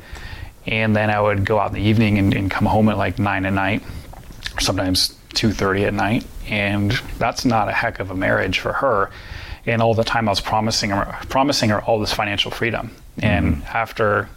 and 0.68 0.96
then 0.96 1.10
I 1.10 1.20
would 1.20 1.46
go 1.46 1.60
out 1.60 1.70
in 1.70 1.74
the 1.82 1.90
evening 1.90 2.18
and, 2.20 2.34
and 2.34 2.50
come 2.52 2.68
home 2.68 2.90
at 2.90 2.98
like 2.98 3.18
nine 3.20 3.46
at 3.46 3.54
night, 3.54 3.82
or 4.56 4.62
sometimes 4.62 5.16
two 5.34 5.52
thirty 5.52 5.84
at 5.86 5.94
night, 5.96 6.26
and 6.48 6.92
that's 7.18 7.44
not 7.46 7.68
a 7.70 7.72
heck 7.72 8.00
of 8.00 8.12
a 8.12 8.16
marriage 8.16 8.60
for 8.60 8.74
her. 8.74 9.10
And 9.68 9.82
all 9.82 9.94
the 9.94 10.04
time 10.06 10.28
I 10.28 10.32
was 10.32 10.40
promising 10.40 10.92
her, 10.92 11.18
promising 11.30 11.70
her 11.72 11.82
all 11.82 12.00
this 12.00 12.14
financial 12.14 12.52
freedom, 12.52 12.90
and 13.22 13.62
after 13.66 14.30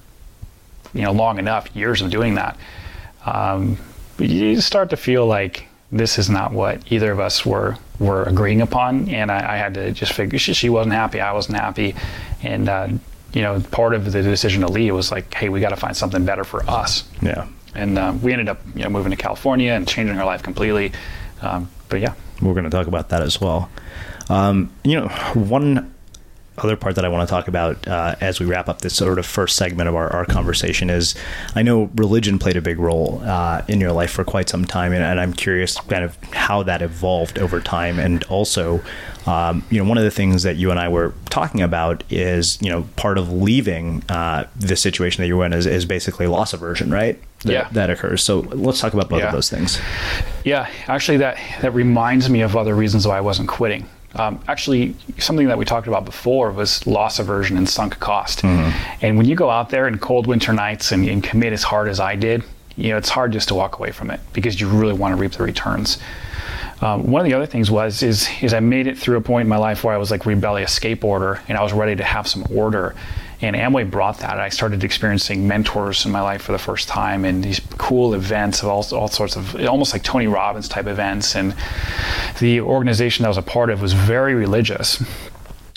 you 0.92 1.02
know 1.02 1.12
long 1.12 1.38
enough 1.38 1.74
years 1.74 2.02
of 2.02 2.10
doing 2.10 2.34
that, 2.34 2.56
um, 3.24 3.78
you 4.18 4.60
start 4.60 4.90
to 4.90 4.96
feel 4.96 5.26
like 5.26 5.66
this 5.92 6.18
is 6.18 6.28
not 6.28 6.52
what 6.52 6.82
either 6.92 7.12
of 7.12 7.20
us 7.20 7.46
were 7.46 7.76
were 8.00 8.24
agreeing 8.24 8.60
upon, 8.60 9.08
and 9.08 9.30
I, 9.30 9.54
I 9.54 9.56
had 9.56 9.74
to 9.74 9.92
just 9.92 10.12
figure 10.14 10.36
she, 10.38 10.52
she 10.52 10.68
wasn't 10.68 10.94
happy, 10.94 11.20
I 11.20 11.32
wasn't 11.32 11.58
happy, 11.58 11.94
and 12.42 12.68
uh, 12.68 12.88
you 13.32 13.42
know 13.42 13.60
part 13.70 13.94
of 13.94 14.10
the 14.10 14.22
decision 14.24 14.62
to 14.62 14.68
leave 14.68 14.92
was 14.96 15.12
like, 15.12 15.32
hey, 15.32 15.48
we 15.48 15.60
got 15.60 15.68
to 15.70 15.76
find 15.76 15.96
something 15.96 16.24
better 16.24 16.42
for 16.42 16.68
us, 16.68 17.04
Yeah. 17.22 17.46
and 17.76 17.98
um, 18.00 18.20
we 18.20 18.32
ended 18.32 18.48
up 18.48 18.60
you 18.74 18.82
know 18.82 18.90
moving 18.90 19.10
to 19.10 19.16
California 19.16 19.72
and 19.74 19.86
changing 19.86 20.18
our 20.18 20.26
life 20.26 20.42
completely. 20.42 20.90
Um, 21.40 21.70
but 21.88 22.00
yeah, 22.00 22.14
We're 22.42 22.52
going 22.54 22.64
to 22.64 22.70
talk 22.70 22.88
about 22.88 23.10
that 23.10 23.22
as 23.22 23.40
well. 23.40 23.70
Um, 24.30 24.70
you 24.84 24.98
know, 24.98 25.08
one 25.34 25.94
other 26.58 26.76
part 26.76 26.94
that 26.96 27.04
I 27.06 27.08
want 27.08 27.26
to 27.26 27.30
talk 27.32 27.48
about 27.48 27.88
uh, 27.88 28.16
as 28.20 28.38
we 28.38 28.44
wrap 28.44 28.68
up 28.68 28.82
this 28.82 28.94
sort 28.94 29.18
of 29.18 29.24
first 29.24 29.56
segment 29.56 29.88
of 29.88 29.94
our, 29.94 30.12
our 30.12 30.26
conversation 30.26 30.90
is 30.90 31.14
I 31.54 31.62
know 31.62 31.90
religion 31.94 32.38
played 32.38 32.56
a 32.56 32.60
big 32.60 32.78
role 32.78 33.22
uh, 33.24 33.62
in 33.66 33.80
your 33.80 33.92
life 33.92 34.10
for 34.10 34.24
quite 34.24 34.48
some 34.50 34.66
time, 34.66 34.92
and, 34.92 35.02
and 35.02 35.18
I'm 35.18 35.32
curious 35.32 35.76
kind 35.80 36.04
of 36.04 36.16
how 36.34 36.62
that 36.64 36.82
evolved 36.82 37.38
over 37.38 37.60
time. 37.60 37.98
And 37.98 38.22
also, 38.24 38.82
um, 39.26 39.64
you 39.70 39.82
know, 39.82 39.88
one 39.88 39.96
of 39.96 40.04
the 40.04 40.10
things 40.10 40.42
that 40.42 40.56
you 40.56 40.70
and 40.70 40.78
I 40.78 40.88
were 40.88 41.14
talking 41.30 41.62
about 41.62 42.04
is, 42.10 42.60
you 42.60 42.68
know, 42.68 42.82
part 42.96 43.16
of 43.16 43.32
leaving 43.32 44.02
uh, 44.10 44.44
the 44.54 44.76
situation 44.76 45.22
that 45.22 45.28
you're 45.28 45.44
in 45.46 45.54
is, 45.54 45.64
is 45.64 45.86
basically 45.86 46.26
loss 46.26 46.52
aversion, 46.52 46.90
right? 46.90 47.18
That, 47.44 47.52
Yeah. 47.52 47.68
That 47.72 47.88
occurs. 47.88 48.22
So 48.22 48.40
let's 48.40 48.80
talk 48.80 48.92
about 48.92 49.08
both 49.08 49.20
Yeah. 49.20 49.28
of 49.28 49.32
those 49.32 49.48
things. 49.48 49.80
Yeah, 50.44 50.68
actually, 50.88 51.16
that 51.18 51.38
that 51.62 51.72
reminds 51.72 52.28
me 52.28 52.42
of 52.42 52.54
other 52.54 52.74
reasons 52.74 53.06
why 53.06 53.16
I 53.16 53.22
wasn't 53.22 53.48
quitting. 53.48 53.86
Um, 54.16 54.40
actually, 54.48 54.96
something 55.18 55.46
that 55.48 55.56
we 55.58 55.64
talked 55.64 55.86
about 55.86 56.04
before 56.04 56.50
was 56.50 56.86
loss 56.86 57.18
aversion 57.18 57.56
and 57.56 57.68
sunk 57.68 57.98
cost. 58.00 58.42
And 59.02 59.16
when 59.16 59.26
you 59.26 59.36
go 59.36 59.50
out 59.50 59.70
there 59.70 59.86
in 59.86 59.98
cold 59.98 60.26
winter 60.26 60.52
nights 60.52 60.92
and, 60.92 61.08
and 61.08 61.22
commit 61.22 61.52
as 61.52 61.62
hard 61.62 61.88
as 61.88 62.00
I 62.00 62.16
did, 62.16 62.42
you 62.76 62.90
know, 62.90 62.96
it's 62.96 63.08
hard 63.08 63.32
just 63.32 63.48
to 63.48 63.54
walk 63.54 63.78
away 63.78 63.92
from 63.92 64.10
it 64.10 64.20
because 64.32 64.60
you 64.60 64.68
really 64.68 64.94
want 64.94 65.12
to 65.12 65.16
reap 65.16 65.32
the 65.32 65.44
returns. 65.44 65.98
Um, 66.80 67.10
one 67.10 67.20
of 67.20 67.26
the 67.26 67.34
other 67.34 67.46
things 67.46 67.70
was 67.70 68.02
is 68.02 68.28
is 68.40 68.54
I 68.54 68.60
made 68.60 68.86
it 68.86 68.96
through 68.96 69.18
a 69.18 69.20
point 69.20 69.42
in 69.42 69.48
my 69.48 69.58
life 69.58 69.84
where 69.84 69.94
I 69.94 69.98
was 69.98 70.10
like 70.10 70.24
rebellious 70.24 70.76
skateboarder 70.76 71.40
and 71.48 71.58
I 71.58 71.62
was 71.62 71.72
ready 71.72 71.94
to 71.96 72.04
have 72.04 72.26
some 72.26 72.46
order. 72.50 72.94
And 73.42 73.56
Amway 73.56 73.90
brought 73.90 74.18
that. 74.18 74.38
I 74.38 74.50
started 74.50 74.84
experiencing 74.84 75.48
mentors 75.48 76.04
in 76.04 76.12
my 76.12 76.20
life 76.20 76.42
for 76.42 76.52
the 76.52 76.58
first 76.58 76.88
time 76.88 77.24
and 77.24 77.42
these 77.42 77.60
cool 77.78 78.12
events 78.12 78.62
of 78.62 78.68
all, 78.68 78.84
all 78.92 79.08
sorts 79.08 79.36
of 79.36 79.56
almost 79.66 79.94
like 79.94 80.02
Tony 80.02 80.26
Robbins 80.26 80.68
type 80.68 80.86
events. 80.86 81.34
And 81.34 81.54
the 82.38 82.60
organization 82.60 83.22
that 83.22 83.28
I 83.28 83.30
was 83.30 83.38
a 83.38 83.42
part 83.42 83.70
of 83.70 83.80
was 83.80 83.94
very 83.94 84.34
religious. 84.34 85.02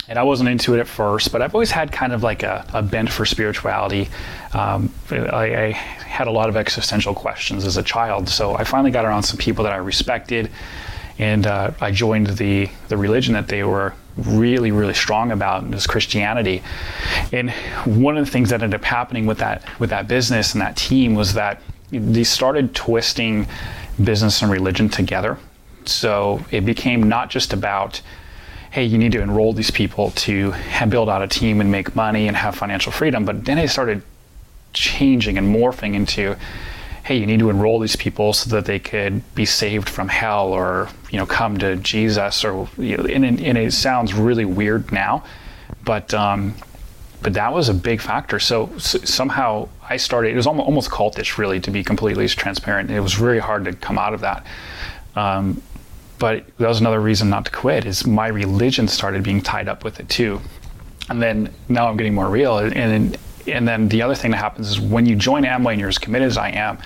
And 0.10 0.20
I 0.20 0.24
wasn't 0.24 0.50
into 0.50 0.74
it 0.76 0.80
at 0.82 0.88
first, 0.88 1.32
but 1.32 1.42
I've 1.42 1.56
always 1.56 1.72
had 1.72 1.94
kind 1.94 2.12
of 2.12 2.22
like 2.22 2.44
a, 2.44 2.66
a 2.74 2.84
bent 2.84 3.10
for 3.10 3.26
spirituality. 3.26 4.10
Um, 4.54 4.94
I, 5.10 5.56
I 5.56 5.72
had 5.72 6.28
a 6.28 6.32
lot 6.32 6.50
of 6.50 6.58
existential 6.58 7.14
questions 7.14 7.66
as 7.66 7.78
a 7.78 7.84
child. 7.84 8.28
So 8.28 8.56
I 8.56 8.66
finally 8.66 8.92
got 8.92 9.06
around 9.06 9.24
some 9.24 9.38
people 9.38 9.64
that 9.64 9.72
I 9.72 9.78
respected, 9.78 10.52
and 11.18 11.48
uh, 11.48 11.72
I 11.80 11.92
joined 11.92 12.28
the 12.28 12.70
the 12.90 12.98
religion 12.98 13.34
that 13.34 13.48
they 13.48 13.64
were 13.64 13.94
really 14.18 14.72
really 14.72 14.94
strong 14.94 15.32
about 15.32 15.64
is 15.74 15.88
Christianity. 15.88 16.62
And 17.32 17.52
one 17.86 18.18
of 18.18 18.26
the 18.26 18.32
things 18.32 18.50
that 18.50 18.62
ended 18.62 18.80
up 18.80 18.86
happening 18.86 19.26
with 19.26 19.40
that 19.40 19.64
with 19.80 19.90
that 19.90 20.08
business 20.08 20.54
and 20.54 20.62
that 20.62 20.78
team 20.78 21.16
was 21.16 21.34
that 21.34 21.62
they 21.92 22.24
started 22.24 22.74
twisting 22.74 23.48
business 24.04 24.42
and 24.42 24.52
religion 24.52 24.90
together. 24.90 25.38
So 25.86 26.44
it 26.52 26.62
became 26.62 27.04
not 27.04 27.30
just 27.30 27.54
about 27.54 28.02
hey, 28.72 28.84
you 28.84 28.98
need 28.98 29.12
to 29.12 29.22
enroll 29.22 29.54
these 29.54 29.70
people 29.70 30.10
to 30.12 30.52
build 30.90 31.08
out 31.08 31.22
a 31.22 31.28
team 31.28 31.62
and 31.62 31.72
make 31.72 31.96
money 31.96 32.28
and 32.28 32.36
have 32.36 32.56
financial 32.56 32.92
freedom. 32.92 33.24
But 33.24 33.46
then 33.46 33.60
it 33.60 33.68
started 33.68 34.02
changing 34.74 35.38
and 35.38 35.56
morphing 35.56 35.94
into, 35.94 36.36
hey, 37.04 37.18
you 37.18 37.26
need 37.26 37.40
to 37.40 37.50
enroll 37.50 37.80
these 37.80 37.98
people 37.98 38.32
so 38.32 38.50
that 38.50 38.66
they 38.66 38.80
could 38.80 39.22
be 39.36 39.46
saved 39.46 39.90
from 39.90 40.08
hell 40.08 40.54
or, 40.54 40.90
you 41.12 41.18
know, 41.18 41.26
come 41.26 41.58
to 41.58 41.76
Jesus 41.76 42.46
or, 42.46 42.70
you 42.78 42.96
know, 42.96 43.06
and, 43.06 43.26
and 43.26 43.58
it 43.58 43.74
sounds 43.74 44.14
really 44.14 44.46
weird 44.46 44.90
now, 44.92 45.22
but, 45.84 46.14
um, 46.14 46.56
but 47.22 47.34
that 47.34 47.54
was 47.54 47.68
a 47.68 47.74
big 47.74 48.00
factor. 48.00 48.40
So, 48.40 48.70
so, 48.78 49.00
somehow 49.00 49.68
I 49.88 49.98
started, 49.98 50.32
it 50.32 50.36
was 50.38 50.48
almost, 50.48 50.66
almost 50.66 50.90
cultish 50.92 51.38
really 51.38 51.60
to 51.62 51.72
be 51.72 51.84
completely 51.84 52.28
transparent. 52.30 52.90
It 52.90 53.02
was 53.02 53.20
really 53.20 53.40
hard 53.40 53.66
to 53.66 53.74
come 53.74 53.98
out 53.98 54.14
of 54.14 54.22
that. 54.22 54.46
Um, 55.16 55.62
but 56.20 56.46
that 56.58 56.70
was 56.70 56.80
another 56.80 57.02
reason 57.02 57.30
not 57.30 57.44
to 57.46 57.52
quit 57.52 57.86
is 57.86 58.08
my 58.08 58.28
religion 58.28 58.88
started 58.88 59.24
being 59.24 59.42
tied 59.42 59.68
up 59.68 59.84
with 59.84 60.00
it 60.00 60.08
too. 60.08 60.40
And 61.10 61.22
then 61.22 61.54
now 61.68 61.90
I'm 61.90 61.98
getting 61.98 62.14
more 62.14 62.30
real. 62.30 62.60
And, 62.60 62.74
and 62.74 63.18
then 63.46 63.90
the 63.90 64.02
other 64.02 64.16
thing 64.16 64.32
that 64.32 64.38
happens 64.38 64.70
is 64.70 64.80
when 64.80 65.06
you 65.06 65.16
join 65.16 65.44
Amway 65.44 65.72
and 65.72 65.80
you're 65.80 65.90
as 65.90 65.98
committed 65.98 66.28
as 66.28 66.38
I 66.38 66.50
am, 66.50 66.78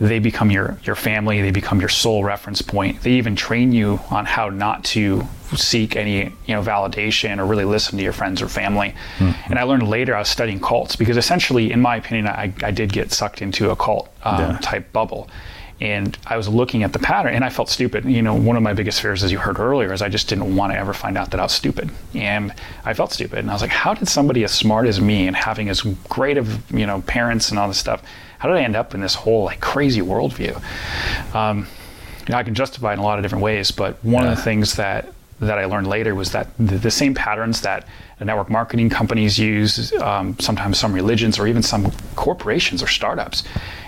they 0.00 0.18
become 0.18 0.50
your 0.50 0.78
your 0.84 0.94
family 0.94 1.40
they 1.40 1.50
become 1.50 1.80
your 1.80 1.88
sole 1.88 2.22
reference 2.22 2.60
point 2.60 3.00
they 3.02 3.12
even 3.12 3.34
train 3.34 3.72
you 3.72 3.98
on 4.10 4.26
how 4.26 4.50
not 4.50 4.84
to 4.84 5.26
seek 5.54 5.96
any 5.96 6.24
you 6.24 6.54
know 6.54 6.62
validation 6.62 7.38
or 7.38 7.46
really 7.46 7.64
listen 7.64 7.96
to 7.96 8.04
your 8.04 8.12
friends 8.12 8.42
or 8.42 8.48
family 8.48 8.94
mm-hmm. 9.18 9.50
and 9.50 9.58
i 9.58 9.62
learned 9.62 9.88
later 9.88 10.14
i 10.14 10.18
was 10.18 10.28
studying 10.28 10.60
cults 10.60 10.96
because 10.96 11.16
essentially 11.16 11.72
in 11.72 11.80
my 11.80 11.96
opinion 11.96 12.26
i, 12.26 12.52
I 12.62 12.70
did 12.70 12.92
get 12.92 13.10
sucked 13.10 13.40
into 13.40 13.70
a 13.70 13.76
cult 13.76 14.10
um, 14.24 14.38
yeah. 14.38 14.58
type 14.58 14.92
bubble 14.92 15.30
and 15.80 16.16
I 16.26 16.36
was 16.36 16.48
looking 16.48 16.82
at 16.82 16.92
the 16.92 16.98
pattern 16.98 17.34
and 17.34 17.44
I 17.44 17.50
felt 17.50 17.68
stupid. 17.68 18.04
You 18.06 18.22
know, 18.22 18.34
one 18.34 18.56
of 18.56 18.62
my 18.62 18.72
biggest 18.72 19.00
fears, 19.00 19.22
as 19.22 19.30
you 19.30 19.38
heard 19.38 19.58
earlier, 19.58 19.92
is 19.92 20.00
I 20.00 20.08
just 20.08 20.28
didn't 20.28 20.56
want 20.56 20.72
to 20.72 20.78
ever 20.78 20.94
find 20.94 21.18
out 21.18 21.30
that 21.32 21.40
I 21.40 21.42
was 21.42 21.52
stupid. 21.52 21.90
And 22.14 22.54
I 22.84 22.94
felt 22.94 23.12
stupid. 23.12 23.40
And 23.40 23.50
I 23.50 23.52
was 23.52 23.62
like, 23.62 23.70
how 23.70 23.92
did 23.92 24.08
somebody 24.08 24.42
as 24.44 24.52
smart 24.52 24.86
as 24.86 25.00
me 25.00 25.26
and 25.26 25.36
having 25.36 25.68
as 25.68 25.82
great 26.08 26.38
of, 26.38 26.70
you 26.70 26.86
know, 26.86 27.02
parents 27.02 27.50
and 27.50 27.58
all 27.58 27.68
this 27.68 27.78
stuff, 27.78 28.02
how 28.38 28.48
did 28.48 28.56
I 28.56 28.62
end 28.62 28.76
up 28.76 28.94
in 28.94 29.00
this 29.00 29.14
whole 29.14 29.44
like 29.44 29.60
crazy 29.60 30.00
worldview? 30.00 30.56
Um, 31.34 31.66
you 32.26 32.32
know, 32.32 32.38
I 32.38 32.42
can 32.42 32.54
justify 32.54 32.90
it 32.90 32.94
in 32.94 33.00
a 33.00 33.04
lot 33.04 33.18
of 33.18 33.22
different 33.22 33.44
ways, 33.44 33.70
but 33.70 34.02
one 34.02 34.24
yeah. 34.24 34.30
of 34.30 34.36
the 34.36 34.42
things 34.42 34.76
that 34.76 35.12
that 35.38 35.58
I 35.58 35.66
learned 35.66 35.86
later 35.86 36.14
was 36.14 36.32
that 36.32 36.48
the, 36.56 36.78
the 36.78 36.90
same 36.90 37.12
patterns 37.12 37.60
that 37.60 37.86
network 38.24 38.48
marketing 38.48 38.88
companies 38.88 39.38
use, 39.38 39.92
um, 39.94 40.38
sometimes 40.38 40.78
some 40.78 40.92
religions 40.92 41.38
or 41.38 41.46
even 41.46 41.62
some 41.62 41.90
corporations 42.14 42.82
or 42.82 42.86
startups, 42.86 43.42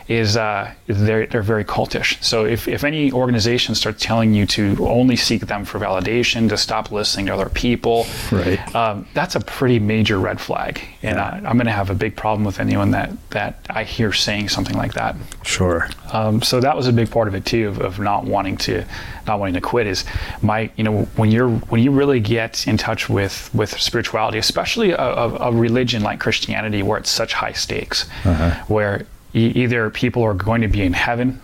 is 0.08 0.38
uh, 0.38 0.72
they're, 0.86 1.26
they're 1.26 1.42
very 1.42 1.64
cultish. 1.64 2.22
So 2.22 2.46
if, 2.46 2.66
if 2.66 2.82
any 2.82 3.12
organization 3.12 3.74
starts 3.74 4.02
telling 4.02 4.32
you 4.32 4.46
to 4.46 4.76
only 4.86 5.16
seek 5.16 5.42
them 5.42 5.66
for 5.66 5.78
validation, 5.78 6.48
to 6.48 6.56
stop 6.56 6.90
listening 6.90 7.26
to 7.26 7.34
other 7.34 7.50
people, 7.50 8.06
right. 8.32 8.74
Um, 8.74 9.06
that's 9.12 9.34
a 9.34 9.40
pretty 9.40 9.78
major 9.78 10.18
red 10.18 10.40
flag. 10.40 10.80
And 11.02 11.16
yeah. 11.16 11.40
I, 11.44 11.50
am 11.50 11.56
going 11.56 11.66
to 11.66 11.72
have 11.72 11.90
a 11.90 11.94
big 11.94 12.16
problem 12.16 12.44
with 12.44 12.58
anyone 12.58 12.90
that, 12.92 13.10
that 13.30 13.66
I 13.68 13.84
hear 13.84 14.12
saying 14.12 14.48
something 14.48 14.76
like 14.76 14.94
that. 14.94 15.14
Sure. 15.44 15.88
Um, 16.12 16.40
so 16.40 16.60
that 16.60 16.74
was 16.74 16.88
a 16.88 16.92
big 16.92 17.10
part 17.10 17.28
of 17.28 17.34
it 17.34 17.44
too, 17.44 17.68
of, 17.68 17.80
of 17.80 17.98
not 17.98 18.24
wanting 18.24 18.56
to 18.58 18.84
not 19.28 19.38
wanting 19.38 19.54
to 19.54 19.60
quit. 19.60 19.86
Is 19.86 20.04
my 20.42 20.70
you 20.76 20.82
know 20.82 21.02
when 21.16 21.30
you're 21.30 21.50
when 21.50 21.82
you 21.82 21.92
really 21.92 22.18
get 22.18 22.66
in 22.66 22.76
touch 22.76 23.08
with 23.08 23.54
with 23.54 23.78
spirituality, 23.78 24.17
especially 24.38 24.90
a, 24.90 24.98
a, 24.98 25.50
a 25.50 25.52
religion 25.52 26.02
like 26.02 26.20
Christianity, 26.20 26.82
where 26.82 26.98
it's 26.98 27.10
such 27.10 27.32
high 27.32 27.52
stakes, 27.52 28.08
uh-huh. 28.24 28.64
where 28.68 29.06
e- 29.34 29.52
either 29.54 29.90
people 29.90 30.22
are 30.22 30.34
going 30.34 30.62
to 30.62 30.68
be 30.68 30.82
in 30.82 30.92
heaven 30.92 31.40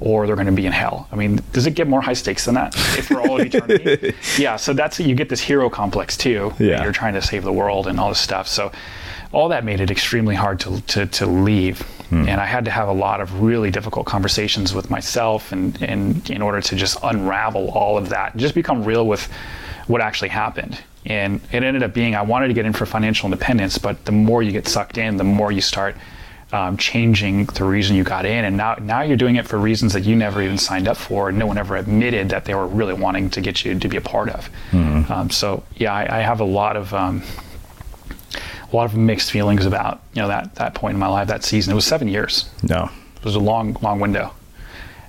or 0.00 0.26
they're 0.26 0.36
going 0.36 0.46
to 0.46 0.52
be 0.52 0.66
in 0.66 0.72
hell. 0.72 1.06
I 1.12 1.16
mean, 1.16 1.40
does 1.52 1.66
it 1.66 1.74
get 1.74 1.86
more 1.86 2.00
high 2.00 2.14
stakes 2.14 2.46
than 2.46 2.54
that? 2.54 2.74
If 2.96 3.08
for 3.08 3.20
all 3.20 3.38
of 3.38 3.46
eternity, 3.46 4.14
yeah. 4.38 4.56
So 4.56 4.72
that's 4.72 4.98
you 4.98 5.14
get 5.14 5.28
this 5.28 5.40
hero 5.40 5.68
complex 5.68 6.16
too. 6.16 6.52
Yeah. 6.58 6.82
You're 6.82 6.92
trying 6.92 7.14
to 7.14 7.22
save 7.22 7.44
the 7.44 7.52
world 7.52 7.86
and 7.86 8.00
all 8.00 8.08
this 8.08 8.20
stuff. 8.20 8.48
So 8.48 8.72
all 9.32 9.48
that 9.50 9.64
made 9.64 9.80
it 9.80 9.90
extremely 9.90 10.34
hard 10.34 10.58
to 10.60 10.80
to, 10.80 11.06
to 11.06 11.26
leave. 11.26 11.82
Hmm. 12.08 12.28
And 12.28 12.40
I 12.40 12.46
had 12.46 12.64
to 12.64 12.70
have 12.70 12.88
a 12.88 12.92
lot 12.92 13.20
of 13.20 13.40
really 13.42 13.70
difficult 13.70 14.06
conversations 14.06 14.74
with 14.74 14.90
myself 14.90 15.52
and, 15.52 15.80
and 15.80 16.28
in 16.28 16.42
order 16.42 16.60
to 16.60 16.74
just 16.74 16.98
unravel 17.04 17.70
all 17.70 17.96
of 17.96 18.08
that, 18.08 18.36
just 18.36 18.54
become 18.54 18.84
real 18.84 19.06
with 19.06 19.30
what 19.86 20.00
actually 20.00 20.30
happened. 20.30 20.80
And 21.06 21.40
it 21.50 21.62
ended 21.62 21.82
up 21.82 21.94
being 21.94 22.14
I 22.14 22.22
wanted 22.22 22.48
to 22.48 22.54
get 22.54 22.66
in 22.66 22.72
for 22.72 22.84
financial 22.86 23.26
independence, 23.26 23.78
but 23.78 24.04
the 24.04 24.12
more 24.12 24.42
you 24.42 24.52
get 24.52 24.68
sucked 24.68 24.98
in, 24.98 25.16
the 25.16 25.24
more 25.24 25.50
you 25.50 25.60
start 25.60 25.96
um, 26.52 26.76
changing 26.76 27.46
the 27.46 27.64
reason 27.64 27.96
you 27.96 28.04
got 28.04 28.26
in, 28.26 28.44
and 28.44 28.56
now 28.56 28.74
now 28.80 29.02
you're 29.02 29.16
doing 29.16 29.36
it 29.36 29.46
for 29.46 29.58
reasons 29.58 29.92
that 29.92 30.02
you 30.02 30.16
never 30.16 30.42
even 30.42 30.58
signed 30.58 30.88
up 30.88 30.96
for, 30.96 31.28
and 31.28 31.38
no 31.38 31.46
one 31.46 31.58
ever 31.58 31.76
admitted 31.76 32.28
that 32.30 32.44
they 32.44 32.54
were 32.54 32.66
really 32.66 32.94
wanting 32.94 33.30
to 33.30 33.40
get 33.40 33.64
you 33.64 33.78
to 33.78 33.88
be 33.88 33.96
a 33.96 34.00
part 34.00 34.28
of. 34.30 34.50
Mm-hmm. 34.72 35.12
Um, 35.12 35.30
so 35.30 35.62
yeah, 35.76 35.94
I, 35.94 36.18
I, 36.18 36.20
have 36.22 36.40
a 36.40 36.44
lot 36.44 36.76
of 36.76 36.92
um, 36.92 37.22
a 38.72 38.76
lot 38.76 38.84
of 38.84 38.96
mixed 38.96 39.30
feelings 39.30 39.64
about 39.64 40.02
you 40.12 40.22
know 40.22 40.28
that 40.28 40.56
that 40.56 40.74
point 40.74 40.94
in 40.94 41.00
my 41.00 41.06
life, 41.06 41.28
that 41.28 41.44
season. 41.44 41.72
It 41.72 41.76
was 41.76 41.86
seven 41.86 42.08
years. 42.08 42.50
No, 42.62 42.90
it 43.16 43.24
was 43.24 43.36
a 43.36 43.40
long 43.40 43.76
long 43.80 44.00
window. 44.00 44.32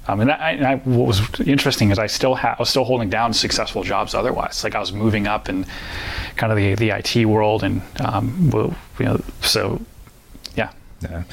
Um, 0.07 0.19
and, 0.19 0.31
I, 0.31 0.51
and 0.51 0.65
I, 0.65 0.75
what 0.77 1.07
was 1.07 1.39
interesting 1.41 1.91
is 1.91 1.99
I 1.99 2.07
still 2.07 2.35
ha- 2.35 2.55
I 2.57 2.61
was 2.61 2.69
still 2.69 2.83
holding 2.83 3.09
down 3.09 3.33
successful 3.33 3.83
jobs 3.83 4.15
otherwise. 4.15 4.63
Like 4.63 4.75
I 4.75 4.79
was 4.79 4.91
moving 4.91 5.27
up 5.27 5.47
in 5.47 5.65
kind 6.37 6.51
of 6.51 6.57
the, 6.57 6.75
the 6.75 6.89
IT 6.89 7.25
world, 7.25 7.63
and 7.63 7.81
um, 7.99 8.49
you 8.99 9.05
know, 9.05 9.21
so 9.41 9.79
yeah. 10.55 11.23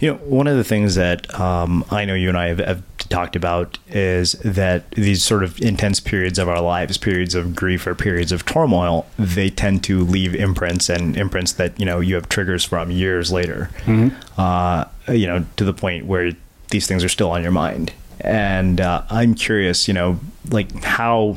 You 0.00 0.12
know, 0.12 0.16
one 0.18 0.46
of 0.46 0.56
the 0.56 0.64
things 0.64 0.94
that 0.94 1.32
um, 1.38 1.84
I 1.90 2.04
know 2.04 2.14
you 2.14 2.28
and 2.28 2.38
I 2.38 2.48
have, 2.48 2.58
have, 2.58 2.82
talked 3.08 3.36
about 3.36 3.78
is 3.88 4.32
that 4.44 4.90
these 4.90 5.24
sort 5.24 5.42
of 5.42 5.58
intense 5.62 5.98
periods 5.98 6.38
of 6.38 6.46
our 6.46 6.60
lives, 6.60 6.98
periods 6.98 7.34
of 7.34 7.56
grief 7.56 7.86
or 7.86 7.94
periods 7.94 8.32
of 8.32 8.44
turmoil, 8.44 9.06
they 9.18 9.48
tend 9.48 9.82
to 9.84 10.00
leave 10.00 10.34
imprints 10.34 10.90
and 10.90 11.16
imprints 11.16 11.54
that, 11.54 11.80
you 11.80 11.86
know, 11.86 12.00
you 12.00 12.14
have 12.16 12.28
triggers 12.28 12.64
from 12.64 12.90
years 12.90 13.32
later, 13.32 13.70
mm-hmm. 13.86 14.08
uh, 14.38 14.84
you 15.08 15.26
know, 15.26 15.42
to 15.56 15.64
the 15.64 15.72
point 15.72 16.04
where 16.04 16.32
these 16.68 16.86
things 16.86 17.02
are 17.02 17.08
still 17.08 17.30
on 17.30 17.42
your 17.42 17.50
mind. 17.50 17.94
And 18.20 18.80
uh, 18.80 19.04
I'm 19.10 19.34
curious, 19.34 19.88
you 19.88 19.94
know, 19.94 20.18
like 20.50 20.72
how, 20.82 21.36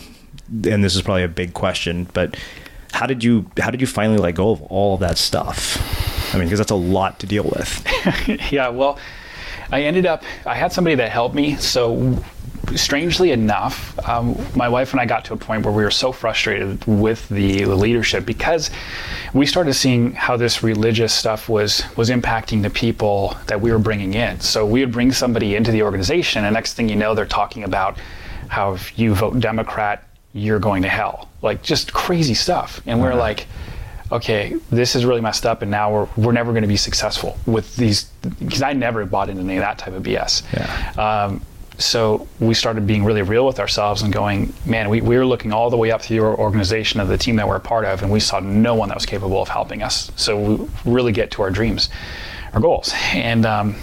and 0.49 0.83
this 0.83 0.95
is 0.95 1.01
probably 1.01 1.23
a 1.23 1.27
big 1.29 1.53
question, 1.53 2.07
but 2.13 2.35
how 2.91 3.05
did 3.05 3.23
you, 3.23 3.49
how 3.59 3.71
did 3.71 3.81
you 3.81 3.87
finally 3.87 4.17
let 4.17 4.35
go 4.35 4.51
of 4.51 4.61
all 4.63 4.95
of 4.95 4.99
that 5.01 5.17
stuff? 5.17 5.77
I 6.33 6.37
mean, 6.37 6.47
because 6.47 6.59
that's 6.59 6.71
a 6.71 6.75
lot 6.75 7.19
to 7.19 7.27
deal 7.27 7.43
with. 7.43 8.51
yeah, 8.51 8.69
well, 8.69 8.97
I 9.71 9.83
ended 9.83 10.05
up, 10.05 10.23
I 10.45 10.55
had 10.55 10.73
somebody 10.73 10.95
that 10.95 11.11
helped 11.11 11.35
me. 11.35 11.55
So, 11.55 12.23
strangely 12.77 13.31
enough, 13.31 13.97
um, 14.07 14.37
my 14.55 14.69
wife 14.69 14.91
and 14.91 15.01
I 15.01 15.05
got 15.05 15.25
to 15.25 15.33
a 15.33 15.37
point 15.37 15.65
where 15.65 15.73
we 15.73 15.83
were 15.83 15.91
so 15.91 16.11
frustrated 16.11 16.83
with 16.85 17.27
the 17.29 17.65
leadership 17.65 18.25
because 18.25 18.69
we 19.33 19.45
started 19.45 19.73
seeing 19.73 20.13
how 20.13 20.37
this 20.37 20.63
religious 20.63 21.13
stuff 21.13 21.49
was 21.49 21.83
was 21.97 22.09
impacting 22.09 22.61
the 22.61 22.69
people 22.69 23.37
that 23.47 23.61
we 23.61 23.71
were 23.71 23.79
bringing 23.79 24.13
in. 24.13 24.39
So 24.39 24.65
we 24.65 24.81
would 24.81 24.91
bring 24.91 25.11
somebody 25.11 25.55
into 25.55 25.71
the 25.71 25.83
organization, 25.83 26.45
and 26.45 26.53
next 26.53 26.73
thing 26.73 26.89
you 26.89 26.95
know, 26.95 27.13
they're 27.13 27.25
talking 27.25 27.63
about 27.63 27.97
how 28.47 28.73
if 28.73 28.97
you 28.97 29.13
vote 29.13 29.39
Democrat, 29.39 30.07
you're 30.33 30.59
going 30.59 30.83
to 30.83 30.89
hell. 30.89 31.29
Like 31.41 31.61
just 31.63 31.93
crazy 31.93 32.33
stuff, 32.33 32.81
and 32.85 33.01
we're 33.01 33.09
uh-huh. 33.09 33.19
like 33.19 33.47
okay, 34.11 34.55
this 34.69 34.95
is 34.95 35.05
really 35.05 35.21
messed 35.21 35.45
up, 35.45 35.61
and 35.61 35.71
now 35.71 35.91
we're 35.91 36.07
we're 36.17 36.31
never 36.31 36.51
going 36.51 36.63
to 36.63 36.67
be 36.67 36.77
successful 36.77 37.37
with 37.45 37.75
these 37.75 38.03
because 38.39 38.61
I 38.61 38.73
never 38.73 39.05
bought 39.05 39.29
into 39.29 39.41
any 39.41 39.57
of 39.57 39.61
that 39.61 39.77
type 39.77 39.93
of 39.93 40.03
BS. 40.03 40.43
Yeah. 40.53 41.23
Um, 41.25 41.41
so 41.83 42.27
we 42.39 42.53
started 42.53 42.87
being 42.87 43.03
really 43.03 43.21
real 43.21 43.45
with 43.45 43.59
ourselves 43.59 44.01
and 44.01 44.13
going, 44.13 44.53
man, 44.65 44.89
we, 44.89 45.01
we 45.01 45.17
were 45.17 45.25
looking 45.25 45.51
all 45.51 45.69
the 45.69 45.77
way 45.77 45.91
up 45.91 46.01
through 46.01 46.15
your 46.15 46.37
organization 46.37 46.99
of 46.99 47.07
the 47.07 47.17
team 47.17 47.35
that 47.37 47.47
we're 47.47 47.57
a 47.57 47.59
part 47.59 47.85
of, 47.85 48.01
and 48.01 48.11
we 48.11 48.19
saw 48.19 48.39
no 48.39 48.75
one 48.75 48.89
that 48.89 48.95
was 48.95 49.05
capable 49.05 49.41
of 49.41 49.49
helping 49.49 49.83
us. 49.83 50.11
So 50.15 50.39
we 50.39 50.69
really 50.85 51.11
get 51.11 51.31
to 51.31 51.41
our 51.41 51.51
dreams, 51.51 51.89
our 52.53 52.59
goals, 52.59 52.93
and. 53.13 53.45
Um, 53.45 53.75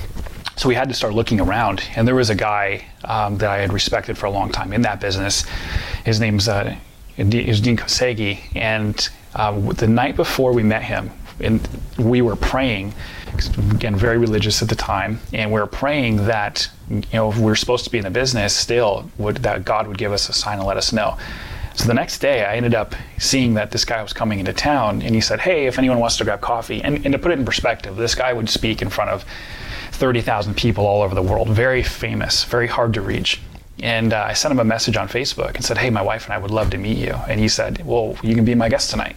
so 0.57 0.69
we 0.69 0.75
had 0.75 0.89
to 0.89 0.95
start 0.95 1.15
looking 1.15 1.41
around, 1.41 1.85
and 1.95 2.07
there 2.07 2.17
was 2.17 2.31
a 2.31 2.35
guy 2.35 2.85
um, 3.05 3.39
that 3.39 3.49
I 3.49 3.59
had 3.59 3.73
respected 3.73 4.19
for 4.19 4.27
a 4.27 4.31
long 4.33 4.51
time 4.51 4.73
in 4.73 4.83
that 4.83 5.01
business. 5.01 5.45
His 6.05 6.19
name's 6.19 6.49
uh, 6.49 6.77
is 7.17 7.61
Dean 7.61 7.77
Kosegi, 7.77 8.41
and 8.57 9.09
uh, 9.37 9.53
the 9.73 9.87
night 9.87 10.17
before 10.17 10.53
we 10.53 10.65
met 10.65 10.83
him, 10.83 11.13
and 11.39 11.67
we 11.97 12.23
were 12.23 12.35
praying, 12.35 12.93
again, 13.71 13.97
very 13.97 14.19
religious 14.19 14.63
at 14.63 14.69
the 14.69 14.75
time, 14.75 15.21
and 15.33 15.53
we 15.53 15.61
are 15.61 15.67
praying 15.67 16.27
that, 16.27 16.69
you 16.89 17.03
know, 17.13 17.31
if 17.31 17.39
we 17.39 17.51
are 17.51 17.57
supposed 17.57 17.85
to 17.85 17.91
be 17.91 17.99
in 17.99 18.05
the 18.05 18.11
business 18.11 18.55
still, 18.55 19.11
would, 19.19 19.39
that 19.39 19.65
God 19.65 19.87
would 19.87 19.99
give 19.99 20.13
us 20.13 20.29
a 20.29 20.33
sign 20.33 20.59
and 20.59 20.67
let 20.67 20.77
us 20.77 20.93
know. 20.93 21.17
So 21.75 21.87
the 21.87 21.95
next 21.95 22.19
day, 22.19 22.45
I 22.45 22.57
ended 22.57 22.75
up 22.75 22.95
seeing 23.19 23.55
that 23.55 23.71
this 23.71 23.85
guy 23.85 24.03
was 24.03 24.13
coming 24.13 24.41
into 24.41 24.53
town, 24.53 25.01
and 25.03 25.15
he 25.15 25.21
said, 25.21 25.41
"Hey, 25.41 25.67
if 25.67 25.79
anyone 25.79 26.01
wants 26.01 26.17
to 26.17 26.25
grab 26.25 26.41
coffee," 26.41 26.83
and, 26.83 27.05
and 27.05 27.13
to 27.13 27.19
put 27.19 27.31
it 27.31 27.39
in 27.39 27.45
perspective, 27.45 27.97
this 27.97 28.17
guy 28.17 28.33
would 28.33 28.49
speak 28.49 28.83
in 28.83 28.89
front 28.89 29.11
of 29.11 29.25
30,000 29.93 30.57
people 30.57 30.87
all 30.87 31.03
over 31.03 31.15
the 31.15 31.23
world, 31.23 31.49
very 31.49 31.83
famous, 31.83 32.45
very 32.45 32.67
hard 32.67 32.95
to 32.95 33.01
reach. 33.01 33.41
And 33.81 34.13
uh, 34.13 34.27
I 34.29 34.33
sent 34.33 34.53
him 34.53 34.59
a 34.59 34.65
message 34.65 34.97
on 34.97 35.09
Facebook 35.09 35.55
and 35.55 35.65
said, 35.65 35.79
Hey, 35.79 35.91
my 35.91 36.03
wife 36.03 36.25
and 36.25 36.33
I 36.33 36.39
would 36.39 36.51
love 36.51 36.71
to 36.71 36.79
meet 36.79 36.99
you. 36.99 37.15
And 37.29 37.39
he 37.39 37.49
said, 37.49 37.85
Well, 37.87 38.17
you 38.23 38.35
can 38.35 38.45
be 38.45 38.55
my 38.55 38.69
guest 38.69 38.91
tonight. 38.91 39.17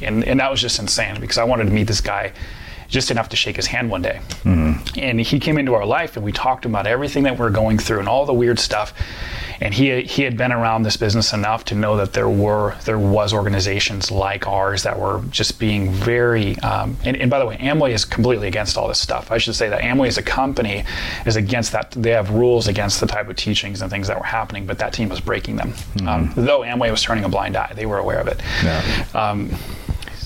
And, 0.00 0.24
and 0.24 0.40
that 0.40 0.50
was 0.50 0.60
just 0.60 0.78
insane 0.78 1.20
because 1.20 1.38
I 1.38 1.44
wanted 1.44 1.64
to 1.64 1.70
meet 1.70 1.86
this 1.86 2.00
guy 2.00 2.32
just 2.88 3.10
enough 3.10 3.28
to 3.28 3.36
shake 3.36 3.56
his 3.56 3.66
hand 3.66 3.90
one 3.90 4.02
day. 4.02 4.20
Mm-hmm. 4.44 4.98
And 4.98 5.20
he 5.20 5.38
came 5.38 5.58
into 5.58 5.74
our 5.74 5.86
life 5.86 6.16
and 6.16 6.24
we 6.24 6.32
talked 6.32 6.64
about 6.64 6.86
everything 6.86 7.24
that 7.24 7.38
we 7.38 7.46
are 7.46 7.50
going 7.50 7.78
through 7.78 8.00
and 8.00 8.08
all 8.08 8.26
the 8.26 8.34
weird 8.34 8.58
stuff 8.58 8.92
and 9.60 9.74
he 9.74 10.02
he 10.02 10.22
had 10.22 10.36
been 10.36 10.52
around 10.52 10.82
this 10.82 10.96
business 10.96 11.32
enough 11.32 11.64
to 11.66 11.74
know 11.74 11.96
that 11.96 12.12
there 12.12 12.28
were 12.28 12.76
there 12.84 12.98
was 12.98 13.32
organizations 13.32 14.10
like 14.10 14.46
ours 14.46 14.82
that 14.84 14.98
were 14.98 15.22
just 15.30 15.58
being 15.58 15.90
very 15.90 16.58
um, 16.58 16.96
and, 17.04 17.16
and, 17.16 17.30
by 17.30 17.38
the 17.38 17.46
way 17.46 17.56
Amway 17.56 17.90
is 17.90 18.04
completely 18.04 18.48
against 18.48 18.76
all 18.76 18.88
this 18.88 19.00
stuff 19.00 19.30
I 19.30 19.38
should 19.38 19.54
say 19.54 19.68
that 19.68 19.82
Amway 19.82 20.08
as 20.08 20.18
a 20.18 20.22
company 20.22 20.84
is 21.26 21.36
against 21.36 21.72
that 21.72 21.90
they 21.92 22.10
have 22.10 22.30
rules 22.30 22.68
against 22.68 23.00
the 23.00 23.06
type 23.06 23.28
of 23.28 23.36
teachings 23.36 23.82
and 23.82 23.90
things 23.90 24.06
that 24.08 24.18
were 24.18 24.24
happening 24.24 24.66
but 24.66 24.78
that 24.78 24.92
team 24.92 25.08
was 25.08 25.20
breaking 25.20 25.56
them 25.56 25.72
mm-hmm. 25.72 26.08
um, 26.08 26.32
though 26.36 26.60
Amway 26.60 26.90
was 26.90 27.02
turning 27.02 27.24
a 27.24 27.28
blind 27.28 27.56
eye 27.56 27.72
they 27.74 27.86
were 27.86 27.98
aware 27.98 28.18
of 28.18 28.28
it 28.28 28.40
yeah. 28.62 29.04
um, 29.14 29.50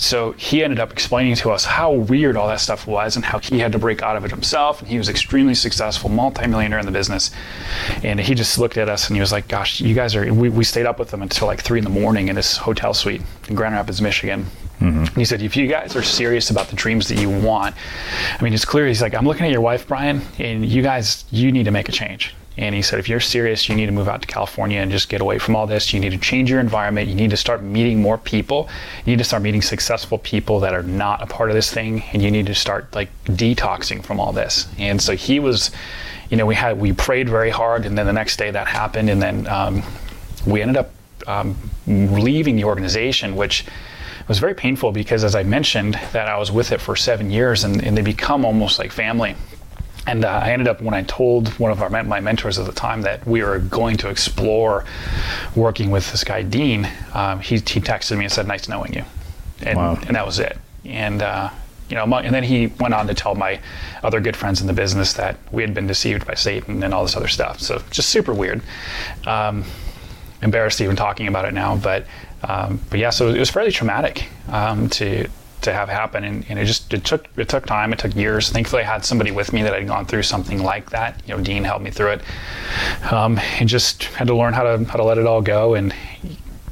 so 0.02 0.32
he 0.32 0.64
ended 0.64 0.80
up 0.80 0.90
explaining 0.90 1.36
to 1.36 1.52
us 1.52 1.64
how 1.64 1.92
weird 1.92 2.36
all 2.36 2.48
that 2.48 2.58
stuff 2.60 2.88
was 2.88 3.14
and 3.14 3.24
how 3.24 3.38
he 3.38 3.60
had 3.60 3.70
to 3.70 3.78
break 3.78 4.02
out 4.02 4.16
of 4.16 4.24
it 4.24 4.32
himself. 4.32 4.80
And 4.80 4.88
he 4.88 4.98
was 4.98 5.08
extremely 5.08 5.54
successful, 5.54 6.10
multimillionaire 6.10 6.80
in 6.80 6.86
the 6.86 6.92
business. 6.92 7.30
And 8.02 8.18
he 8.18 8.34
just 8.34 8.58
looked 8.58 8.76
at 8.76 8.88
us 8.88 9.06
and 9.06 9.16
he 9.16 9.20
was 9.20 9.30
like, 9.30 9.46
Gosh, 9.46 9.80
you 9.80 9.94
guys 9.94 10.16
are, 10.16 10.34
we, 10.34 10.48
we 10.48 10.64
stayed 10.64 10.86
up 10.86 10.98
with 10.98 11.14
him 11.14 11.22
until 11.22 11.46
like 11.46 11.62
three 11.62 11.78
in 11.78 11.84
the 11.84 11.90
morning 11.90 12.26
in 12.26 12.34
this 12.34 12.56
hotel 12.56 12.92
suite 12.92 13.22
in 13.48 13.54
Grand 13.54 13.76
Rapids, 13.76 14.02
Michigan. 14.02 14.46
Mm-hmm. 14.80 15.20
He 15.20 15.24
said, 15.24 15.40
if 15.40 15.56
you 15.56 15.68
guys 15.68 15.94
are 15.94 16.02
serious 16.02 16.50
about 16.50 16.66
the 16.66 16.74
dreams 16.74 17.06
that 17.06 17.18
you 17.18 17.30
want, 17.30 17.76
I 18.36 18.42
mean, 18.42 18.52
it's 18.52 18.64
clear. 18.64 18.88
He's 18.88 19.00
like, 19.00 19.14
I'm 19.14 19.24
looking 19.24 19.46
at 19.46 19.52
your 19.52 19.60
wife, 19.60 19.86
Brian, 19.86 20.22
and 20.40 20.66
you 20.66 20.82
guys, 20.82 21.24
you 21.30 21.52
need 21.52 21.66
to 21.66 21.70
make 21.70 21.88
a 21.88 21.92
change. 21.92 22.34
And 22.56 22.74
he 22.74 22.82
said, 22.82 22.98
if 22.98 23.08
you're 23.08 23.20
serious, 23.20 23.68
you 23.68 23.74
need 23.74 23.86
to 23.86 23.92
move 23.92 24.08
out 24.08 24.20
to 24.22 24.28
California 24.28 24.80
and 24.80 24.90
just 24.90 25.08
get 25.08 25.20
away 25.20 25.38
from 25.38 25.56
all 25.56 25.66
this. 25.66 25.92
You 25.92 26.00
need 26.00 26.10
to 26.10 26.18
change 26.18 26.50
your 26.50 26.60
environment. 26.60 27.08
You 27.08 27.14
need 27.14 27.30
to 27.30 27.36
start 27.36 27.62
meeting 27.62 28.00
more 28.02 28.18
people. 28.18 28.68
You 29.04 29.12
need 29.12 29.18
to 29.18 29.24
start 29.24 29.42
meeting 29.42 29.62
successful 29.62 30.18
people 30.18 30.60
that 30.60 30.74
are 30.74 30.82
not 30.82 31.22
a 31.22 31.26
part 31.26 31.48
of 31.48 31.56
this 31.56 31.72
thing. 31.72 32.02
And 32.12 32.22
you 32.22 32.30
need 32.30 32.46
to 32.46 32.54
start 32.54 32.94
like 32.94 33.08
detoxing 33.24 34.04
from 34.04 34.20
all 34.20 34.32
this. 34.32 34.68
And 34.78 35.00
so 35.00 35.16
he 35.16 35.40
was, 35.40 35.70
you 36.28 36.36
know, 36.36 36.44
we 36.44 36.54
had, 36.54 36.78
we 36.78 36.92
prayed 36.92 37.28
very 37.28 37.50
hard. 37.50 37.86
And 37.86 37.96
then 37.96 38.04
the 38.04 38.12
next 38.12 38.36
day 38.36 38.50
that 38.50 38.66
happened. 38.66 39.08
And 39.08 39.22
then 39.22 39.46
um, 39.46 39.82
we 40.46 40.60
ended 40.60 40.76
up 40.76 40.90
um, 41.26 41.56
leaving 41.86 42.56
the 42.56 42.64
organization, 42.64 43.34
which 43.34 43.64
was 44.28 44.38
very 44.38 44.54
painful 44.54 44.92
because 44.92 45.24
as 45.24 45.34
I 45.34 45.42
mentioned 45.42 45.98
that 46.12 46.28
I 46.28 46.36
was 46.38 46.52
with 46.52 46.70
it 46.70 46.80
for 46.80 46.96
seven 46.96 47.30
years 47.30 47.64
and, 47.64 47.82
and 47.82 47.96
they 47.96 48.02
become 48.02 48.44
almost 48.44 48.78
like 48.78 48.92
family 48.92 49.34
and 50.06 50.24
uh, 50.24 50.28
I 50.28 50.50
ended 50.50 50.68
up 50.68 50.80
when 50.80 50.94
I 50.94 51.02
told 51.02 51.48
one 51.58 51.70
of 51.70 51.80
our 51.80 51.90
my 51.90 52.20
mentors 52.20 52.58
at 52.58 52.66
the 52.66 52.72
time 52.72 53.02
that 53.02 53.26
we 53.26 53.42
were 53.42 53.58
going 53.58 53.96
to 53.98 54.08
explore 54.08 54.84
working 55.54 55.90
with 55.90 56.10
this 56.10 56.24
guy 56.24 56.42
Dean. 56.42 56.88
Um, 57.14 57.40
he 57.40 57.56
he 57.56 57.80
texted 57.80 58.18
me 58.18 58.24
and 58.24 58.32
said, 58.32 58.48
"Nice 58.48 58.68
knowing 58.68 58.92
you," 58.92 59.04
and 59.60 59.78
wow. 59.78 59.98
and 60.06 60.16
that 60.16 60.26
was 60.26 60.38
it. 60.38 60.58
And 60.84 61.22
uh, 61.22 61.50
you 61.88 61.96
know, 61.96 62.04
and 62.04 62.34
then 62.34 62.42
he 62.42 62.68
went 62.80 62.94
on 62.94 63.06
to 63.06 63.14
tell 63.14 63.34
my 63.34 63.60
other 64.02 64.20
good 64.20 64.36
friends 64.36 64.60
in 64.60 64.66
the 64.66 64.72
business 64.72 65.12
that 65.14 65.36
we 65.52 65.62
had 65.62 65.74
been 65.74 65.86
deceived 65.86 66.26
by 66.26 66.34
Satan 66.34 66.82
and 66.82 66.94
all 66.94 67.02
this 67.02 67.16
other 67.16 67.28
stuff. 67.28 67.60
So 67.60 67.82
just 67.90 68.08
super 68.08 68.32
weird. 68.32 68.62
Um, 69.26 69.64
embarrassed 70.42 70.80
even 70.80 70.96
talking 70.96 71.28
about 71.28 71.44
it 71.44 71.54
now, 71.54 71.76
but 71.76 72.06
um, 72.42 72.80
but 72.90 72.98
yeah, 72.98 73.10
so 73.10 73.28
it 73.28 73.38
was 73.38 73.50
fairly 73.50 73.70
traumatic 73.70 74.28
um, 74.48 74.88
to 74.90 75.28
to 75.62 75.72
have 75.72 75.88
happen. 75.88 76.24
And, 76.24 76.44
and, 76.48 76.58
it 76.58 76.66
just 76.66 76.92
it 76.92 77.04
took 77.04 77.26
it 77.36 77.48
took 77.48 77.66
time. 77.66 77.92
It 77.92 77.98
took 77.98 78.14
years. 78.14 78.50
Thankfully 78.50 78.82
i 78.82 78.86
had 78.86 79.04
somebody 79.04 79.30
with 79.30 79.52
me 79.52 79.62
that 79.62 79.74
had 79.74 79.86
gone 79.86 80.06
through 80.06 80.22
something 80.22 80.62
like 80.62 80.90
that. 80.90 81.20
You 81.26 81.36
know 81.36 81.42
dean 81.42 81.64
helped 81.64 81.84
me 81.84 81.90
through 81.90 82.12
it. 82.12 82.22
Um, 83.10 83.38
and 83.58 83.68
just 83.68 84.04
had 84.04 84.26
to 84.28 84.36
learn 84.36 84.52
how 84.52 84.62
to 84.62 84.84
how 84.84 84.96
to 84.96 85.04
let 85.04 85.18
it 85.18 85.26
all 85.26 85.42
go. 85.42 85.74
And 85.74 85.94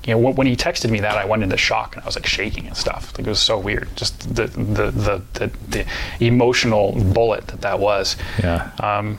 you 0.04 0.14
know 0.14 0.18
when 0.18 0.46
he 0.46 0.56
texted 0.56 0.90
me 0.90 1.00
that 1.00 1.18
i 1.18 1.26
went 1.26 1.42
into 1.42 1.58
shock 1.58 1.94
and 1.94 2.02
i 2.02 2.06
was 2.06 2.16
like 2.16 2.26
shaking 2.26 2.66
and 2.66 2.76
stuff. 2.76 3.12
Like 3.16 3.26
it 3.26 3.30
was 3.30 3.40
so 3.40 3.58
weird. 3.58 3.88
Just 3.96 4.34
the 4.34 4.46
the 4.46 4.90
the, 4.90 5.22
the, 5.34 5.50
the 5.68 5.86
emotional 6.20 6.92
bullet 6.92 7.46
that 7.48 7.60
that 7.62 7.78
was. 7.78 8.16
Yeah. 8.42 8.70
Um, 8.80 9.18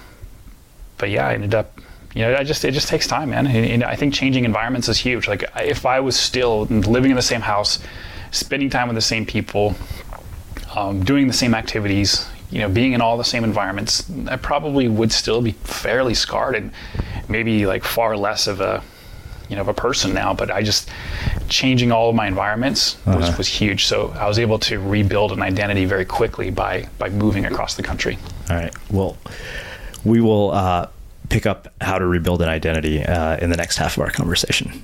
but 0.97 1.09
yeah 1.09 1.27
i 1.27 1.33
ended 1.33 1.55
up 1.55 1.79
you 2.13 2.23
know, 2.23 2.35
I 2.35 2.43
just 2.43 2.65
it 2.65 2.71
just 2.71 2.89
takes 2.89 3.07
time, 3.07 3.29
man. 3.29 3.47
And, 3.47 3.65
and 3.65 3.83
I 3.83 3.95
think 3.95 4.13
changing 4.13 4.43
environments 4.43 4.89
is 4.89 4.97
huge. 4.97 5.27
Like 5.27 5.45
if 5.55 5.85
I 5.85 5.99
was 5.99 6.19
still 6.19 6.65
living 6.65 7.11
in 7.11 7.15
the 7.15 7.21
same 7.21 7.41
house, 7.41 7.79
spending 8.31 8.69
time 8.69 8.87
with 8.87 8.95
the 8.95 9.01
same 9.01 9.25
people, 9.25 9.75
um, 10.75 11.03
doing 11.03 11.27
the 11.27 11.33
same 11.33 11.53
activities, 11.53 12.27
you 12.49 12.59
know, 12.59 12.69
being 12.69 12.93
in 12.93 13.01
all 13.01 13.17
the 13.17 13.23
same 13.23 13.43
environments, 13.43 14.09
I 14.27 14.35
probably 14.35 14.87
would 14.87 15.11
still 15.11 15.41
be 15.41 15.51
fairly 15.51 16.13
scarred 16.13 16.55
and 16.55 16.71
maybe 17.29 17.65
like 17.65 17.83
far 17.83 18.17
less 18.17 18.47
of 18.47 18.59
a, 18.59 18.83
you 19.49 19.55
know, 19.55 19.61
of 19.61 19.67
a 19.67 19.73
person 19.73 20.13
now. 20.13 20.33
But 20.33 20.51
I 20.51 20.61
just 20.61 20.89
changing 21.47 21.91
all 21.91 22.09
of 22.09 22.15
my 22.15 22.27
environments 22.27 22.97
was, 23.05 23.15
uh-huh. 23.15 23.35
was 23.37 23.47
huge. 23.47 23.85
So 23.85 24.09
I 24.11 24.27
was 24.27 24.39
able 24.39 24.59
to 24.59 24.79
rebuild 24.79 25.31
an 25.31 25.41
identity 25.41 25.85
very 25.85 26.05
quickly 26.05 26.49
by 26.51 26.87
by 26.97 27.09
moving 27.09 27.45
across 27.45 27.75
the 27.75 27.83
country. 27.83 28.17
All 28.49 28.55
right. 28.57 28.73
Well, 28.89 29.17
we 30.03 30.19
will 30.19 30.51
uh, 30.51 30.87
pick 31.29 31.45
up 31.45 31.73
how 31.79 31.99
to 31.99 32.05
rebuild 32.05 32.41
an 32.41 32.49
identity 32.49 33.03
uh, 33.03 33.37
in 33.37 33.49
the 33.49 33.57
next 33.57 33.77
half 33.77 33.97
of 33.97 34.03
our 34.03 34.11
conversation. 34.11 34.83